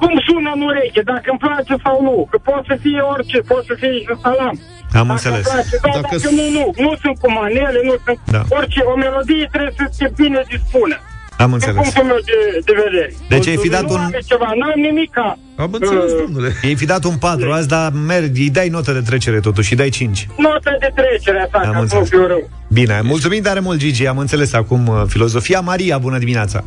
Cum 0.00 0.12
sună 0.26 0.50
în 0.54 0.62
ureche, 0.68 1.02
dacă 1.12 1.26
îmi 1.30 1.42
place 1.46 1.74
sau 1.84 1.96
nu. 2.02 2.16
Că 2.30 2.36
poate 2.38 2.64
să 2.70 2.76
fie 2.84 3.00
orice, 3.14 3.38
poate 3.50 3.64
să 3.70 3.74
fie 3.80 3.92
și 4.06 4.14
salam. 4.22 4.56
Am 5.00 5.06
dacă 5.06 5.12
înțeles. 5.12 5.44
Îmi 5.46 5.54
place, 5.54 5.76
da, 5.82 5.88
dacă... 5.94 6.16
dacă 6.16 6.28
nu, 6.38 6.44
nu. 6.56 6.64
Nu 6.84 6.92
sunt 7.02 7.16
cu 7.22 7.28
manele, 7.38 7.80
nu 7.88 7.94
sunt... 8.04 8.18
Da. 8.34 8.42
Orice, 8.56 8.80
o 8.92 8.94
melodie 8.96 9.48
trebuie 9.52 9.74
să 9.78 9.84
fie 9.96 10.10
bine 10.16 10.40
dispună. 10.54 10.96
Am 11.38 11.44
Din 11.46 11.54
înțeles. 11.54 11.76
punctul 11.76 12.04
meu 12.04 12.16
de, 12.24 12.58
de 12.64 12.72
vedere. 12.84 13.12
Deci 13.28 13.46
ai 13.46 13.56
fi 13.56 13.68
dat 13.68 13.82
nu 13.82 13.92
un- 13.92 14.00
are 14.00 14.20
ceva, 14.26 14.44
n-am 14.58 14.80
nimica. 14.80 15.38
Am 15.56 15.72
înțeles, 15.72 16.12
domnule. 16.24 16.52
Ei 16.62 16.74
fi 16.74 16.86
dat 16.86 17.04
un 17.04 17.16
4 17.16 17.52
azi, 17.52 17.68
dar 17.68 17.92
mergi, 18.06 18.40
îi 18.42 18.50
dai 18.50 18.68
notă 18.68 18.92
de 18.92 19.00
trecere 19.00 19.40
totuși, 19.40 19.72
îi 19.72 19.78
dai 19.78 19.88
5. 19.88 20.26
Notă 20.36 20.76
de 20.80 20.90
trecere 20.94 21.40
asta, 21.40 21.58
Am 21.58 21.64
ca 21.64 21.70
să 21.70 21.74
nu 21.76 21.80
înțeles. 21.80 22.08
fiu 22.08 22.26
rău. 22.26 22.50
Bine, 22.68 23.00
mulțumim 23.02 23.42
tare 23.42 23.60
mult, 23.60 23.78
Gigi, 23.78 24.06
am 24.06 24.18
înțeles 24.18 24.52
acum 24.52 24.86
uh, 24.86 25.02
filozofia. 25.06 25.60
Maria, 25.60 25.98
bună 25.98 26.18
dimineața! 26.18 26.64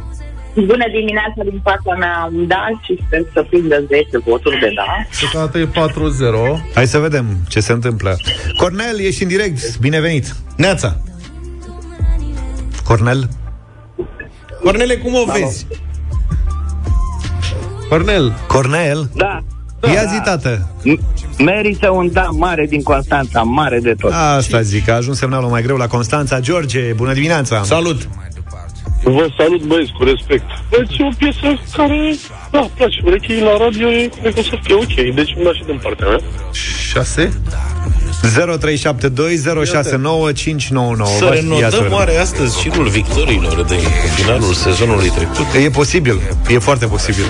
Bună 0.55 0.85
dimineața 0.91 1.41
din 1.49 1.59
partea 1.63 1.95
mea, 1.95 2.29
un 2.35 2.47
da 2.47 2.67
și 2.83 2.99
sper 3.07 3.21
să 3.33 3.45
prindă 3.49 3.83
10 3.87 4.05
voturi 4.25 4.59
de 4.59 4.71
da. 4.75 4.85
Secata 5.09 5.59
e 5.59 5.65
4-0. 5.65 6.73
Hai 6.73 6.87
să 6.87 6.97
vedem 6.97 7.25
ce 7.47 7.59
se 7.59 7.71
întâmplă. 7.71 8.15
Cornel, 8.57 8.99
ești 8.99 9.21
în 9.23 9.27
direct, 9.29 9.77
binevenit! 9.79 10.35
Neața! 10.57 10.97
Cornel? 12.83 13.29
Cornele, 14.63 14.95
cum 14.95 15.13
o 15.13 15.23
vezi? 15.31 15.65
Cornel. 17.89 18.33
Cornel? 18.47 19.09
Da. 19.13 19.43
Ia 19.93 20.03
zi, 20.05 20.21
tată. 20.23 20.67
Merită 21.37 21.89
un 21.89 22.11
da 22.11 22.29
mare 22.31 22.65
din 22.69 22.83
Constanța, 22.83 23.41
mare 23.41 23.79
de 23.79 23.93
tot. 23.99 24.11
Asta 24.13 24.61
zic, 24.61 24.89
a 24.89 24.93
ajuns 24.93 25.17
semnalul 25.17 25.49
mai 25.49 25.61
greu 25.61 25.77
la 25.77 25.87
Constanța. 25.87 26.39
George, 26.39 26.93
bună 26.95 27.13
dimineața! 27.13 27.63
Salut! 27.63 28.07
Vă 29.03 29.27
salut, 29.37 29.63
băieți, 29.63 29.91
cu 29.91 30.03
respect. 30.03 30.43
Deci 30.69 30.97
e 30.97 31.03
o 31.03 31.09
piesă 31.17 31.59
care, 31.75 32.15
da, 32.51 32.69
place, 32.75 33.01
urechii 33.05 33.41
la 33.41 33.57
radio, 33.57 33.87
e, 33.87 34.09
cred 34.21 34.33
că 34.33 34.39
o 34.39 34.43
să 34.43 34.57
fie 34.63 34.75
ok, 34.75 35.15
deci 35.15 35.33
îmi 35.35 35.45
da 35.45 35.53
și 35.53 35.63
din 35.65 35.79
partea 35.83 36.07
mea. 36.07 36.19
6? 36.91 37.41
0372069599 38.21 38.27
Să 41.17 41.29
renotăm 41.33 41.91
oare 41.91 42.17
astăzi 42.17 42.59
șirul 42.59 42.87
victoriilor 42.87 43.61
din 43.61 43.79
finalul 44.15 44.53
sezonului 44.53 45.09
trecut? 45.09 45.45
E 45.65 45.69
posibil, 45.69 46.19
e 46.49 46.57
foarte 46.59 46.85
posibil. 46.85 47.23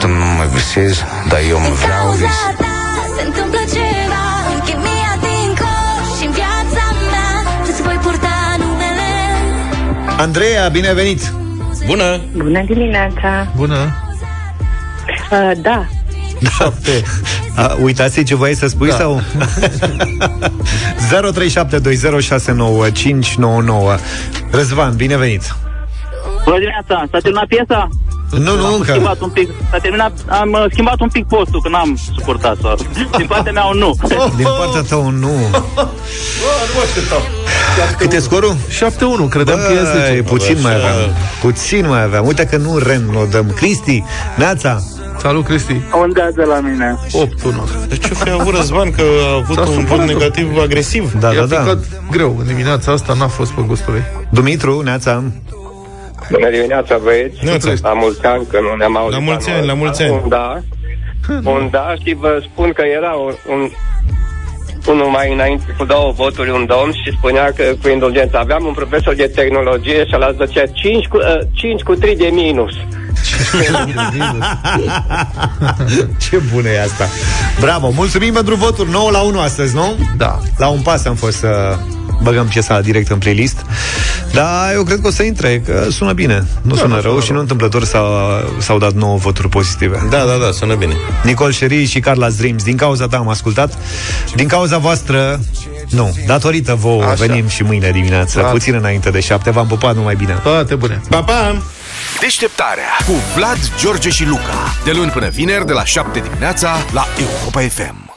Tu 0.00 0.06
nu 0.06 0.14
mă 0.14 0.44
visezi, 0.54 1.02
dar 1.28 1.38
eu 1.48 1.58
mă 1.58 1.68
vreau 1.68 2.10
vis 2.10 2.20
Cauza 2.20 2.54
ta 2.56 2.64
se 3.16 3.22
întâmplă 3.26 3.58
ceva 3.72 4.22
În 4.54 4.60
chimia 4.64 5.12
din 5.20 5.48
corp 5.62 6.18
și 6.18 6.24
în 6.26 6.32
viața 6.32 6.84
mea 7.10 7.30
Îți 7.70 7.82
voi 7.82 7.98
purta 8.02 8.56
numele 8.58 9.10
Andreea, 10.18 10.68
binevenit! 10.68 11.32
Bună! 11.86 12.20
Bună 12.36 12.62
dimineața! 12.66 13.52
Bună! 13.56 13.96
Uh, 15.30 15.50
da, 15.62 15.86
Șapte. 16.58 17.02
A, 17.56 17.76
uitați 17.82 18.22
ce 18.22 18.34
voiai 18.34 18.54
să 18.54 18.66
spui 18.66 18.88
Da. 18.88 18.96
sau? 18.96 19.20
0372069599 21.10 21.14
Răzvan, 24.50 24.96
binevenit! 24.96 25.54
Bună 26.44 26.58
dimineața, 26.58 27.04
s-a 27.10 27.18
terminat 27.18 27.46
piesa? 27.46 27.88
Nu, 28.30 28.56
nu, 28.56 28.66
am 28.66 28.74
încă. 28.74 28.90
Schimbat 28.90 29.20
un 29.20 29.28
pic, 29.30 29.48
s-a 29.70 29.78
terminat, 29.78 30.12
am 30.28 30.52
uh, 30.52 30.64
schimbat 30.70 31.00
un 31.00 31.08
pic 31.08 31.26
postul, 31.26 31.60
că 31.62 31.68
n-am 31.68 31.98
suportat-o. 32.14 32.74
Din 33.18 33.26
partea 33.26 33.52
mea 33.52 33.64
un 33.64 33.78
nu. 33.78 33.94
Din 34.36 34.46
partea 34.58 34.82
ta 34.88 34.96
un 34.96 35.14
nu. 35.14 35.28
nu 35.30 35.38
mă 36.74 36.80
așteptam. 36.84 37.20
Cât 37.98 38.12
e 38.12 38.18
scorul? 38.18 38.54
7-1, 38.54 39.28
credeam 39.30 39.58
că 39.58 39.72
e 39.72 39.84
10. 39.84 40.10
Băi, 40.12 40.22
puțin 40.22 40.56
mai 40.62 40.74
aveam. 40.74 40.94
Puțin 41.40 41.88
mai 41.88 42.02
aveam. 42.02 42.26
Uite 42.26 42.44
că 42.46 42.56
nu 42.56 42.78
renodăm. 42.78 43.52
Cristi, 43.56 44.04
Neața. 44.36 44.80
Salut, 45.18 45.44
Cristi. 45.44 45.72
Un 46.00 46.12
da 46.12 46.28
de 46.34 46.42
la 46.42 46.60
mine. 46.60 46.98
8-1. 47.08 47.88
De 47.88 47.96
ce 47.96 48.14
fi 48.14 48.30
avut 48.30 48.54
Răzvan 48.54 48.90
că 48.90 49.02
a 49.30 49.34
avut 49.34 49.56
S-a 49.56 49.60
un 49.60 49.66
vot 49.66 49.74
supărat. 49.88 50.06
negativ 50.06 50.58
agresiv? 50.62 51.12
Da, 51.20 51.32
I-a 51.32 51.40
da, 51.40 51.46
da. 51.46 51.56
picat 51.56 51.78
greu. 52.10 52.36
În 52.40 52.46
dimineața 52.46 52.92
asta 52.92 53.12
n-a 53.18 53.26
fost 53.28 53.50
pe 53.50 53.62
gustul 53.66 53.92
lui. 53.92 54.02
Dumitru, 54.30 54.80
Neața. 54.80 55.22
Bună 56.30 56.50
dimineața, 56.50 56.98
băieți! 57.02 57.44
Neața. 57.44 57.72
La 57.82 57.92
mulți 57.92 58.24
ani, 58.24 58.46
că 58.50 58.58
nu 58.60 58.76
ne-am 58.76 58.96
auzit. 58.96 59.12
La 59.18 59.24
mulți 59.24 59.48
anul 59.50 59.58
ani, 59.60 59.66
la 59.66 59.72
ăsta. 59.72 59.84
mulți 59.84 60.02
ani. 60.02 60.10
Un 60.22 60.28
da. 60.28 60.60
Un 61.50 61.68
da 61.70 61.94
și 62.04 62.16
vă 62.20 62.42
spun 62.52 62.72
că 62.72 62.82
era 62.96 63.12
un, 63.12 63.32
un 63.54 63.70
unul 64.86 65.06
mai 65.06 65.32
înainte 65.32 65.74
cu 65.78 65.84
două 65.84 66.12
voturi, 66.16 66.50
un 66.50 66.66
domn 66.66 66.92
și 66.92 67.16
spunea 67.16 67.52
că 67.56 67.64
cu 67.82 67.88
indulgență 67.88 68.38
aveam 68.38 68.64
un 68.64 68.72
profesor 68.72 69.14
de 69.14 69.32
tehnologie 69.34 70.06
și 70.06 70.12
ăla 70.14 70.46
zicea 70.46 70.66
5 70.66 71.06
cu, 71.06 71.16
uh, 71.16 71.38
5 71.52 71.82
cu 71.82 71.94
3 71.94 72.16
de 72.16 72.28
minus. 72.32 72.72
Ce 76.28 76.40
bună 76.52 76.68
e 76.68 76.82
asta. 76.82 77.08
Bravo, 77.60 77.90
mulțumim 77.90 78.32
pentru 78.32 78.54
voturi 78.54 78.90
9 78.90 79.10
la 79.10 79.20
1 79.20 79.40
astăzi, 79.40 79.74
nu? 79.74 79.96
Da. 80.16 80.38
La 80.56 80.68
un 80.68 80.80
pas 80.80 81.04
am 81.04 81.14
fost 81.14 81.36
să 81.36 81.76
băgăm 82.22 82.46
piesa 82.46 82.80
direct 82.80 83.10
în 83.10 83.18
playlist. 83.18 83.56
Dar 84.32 84.72
eu 84.74 84.82
cred 84.82 85.00
că 85.00 85.06
o 85.06 85.10
să 85.10 85.22
intre, 85.22 85.60
că 85.66 85.86
sună 85.90 86.12
bine. 86.12 86.46
Nu 86.62 86.74
Da, 86.74 86.80
sună 86.80 86.94
nu 86.94 87.00
rău 87.00 87.12
sună 87.12 87.24
și 87.24 87.32
nu 87.32 87.38
întâmplător 87.38 87.84
s-au, 87.84 88.08
s-au 88.58 88.78
dat 88.78 88.92
9 88.92 89.16
voturi 89.16 89.48
pozitive. 89.48 90.06
Da, 90.10 90.18
da, 90.24 90.36
da, 90.44 90.50
sună 90.52 90.74
bine. 90.74 90.94
Nicol 91.22 91.52
Șerii 91.52 91.84
și 91.86 92.00
Carla 92.00 92.30
Dreams. 92.30 92.62
Din 92.64 92.76
cauza 92.76 93.06
ta 93.06 93.16
am 93.16 93.28
ascultat. 93.28 93.78
Din 94.34 94.46
cauza 94.48 94.78
voastră, 94.78 95.40
nu, 95.90 96.14
datorită 96.26 96.74
vouă 96.74 97.02
Așa. 97.02 97.14
venim 97.26 97.48
și 97.48 97.62
mâine 97.62 97.90
dimineață, 97.90 98.40
Da. 98.40 98.46
puțin 98.46 98.74
înainte 98.74 99.10
de 99.10 99.20
șapte. 99.20 99.50
V-am 99.50 99.66
pupat 99.66 99.94
numai 99.94 100.14
bine. 100.14 100.32
Toate 100.42 100.74
bune. 100.74 101.00
Pa, 101.08 101.22
pa! 101.22 101.62
Deșteptarea 102.20 102.90
cu 103.06 103.12
Vlad, 103.36 103.58
George 103.80 104.08
și 104.10 104.24
Luca. 104.26 104.74
De 104.84 104.92
luni 104.92 105.10
până 105.10 105.28
vineri, 105.28 105.66
de 105.66 105.72
la 105.72 105.84
7 105.84 106.18
dimineața, 106.20 106.76
la 106.92 107.06
Europa 107.18 107.60
FM. 107.60 108.11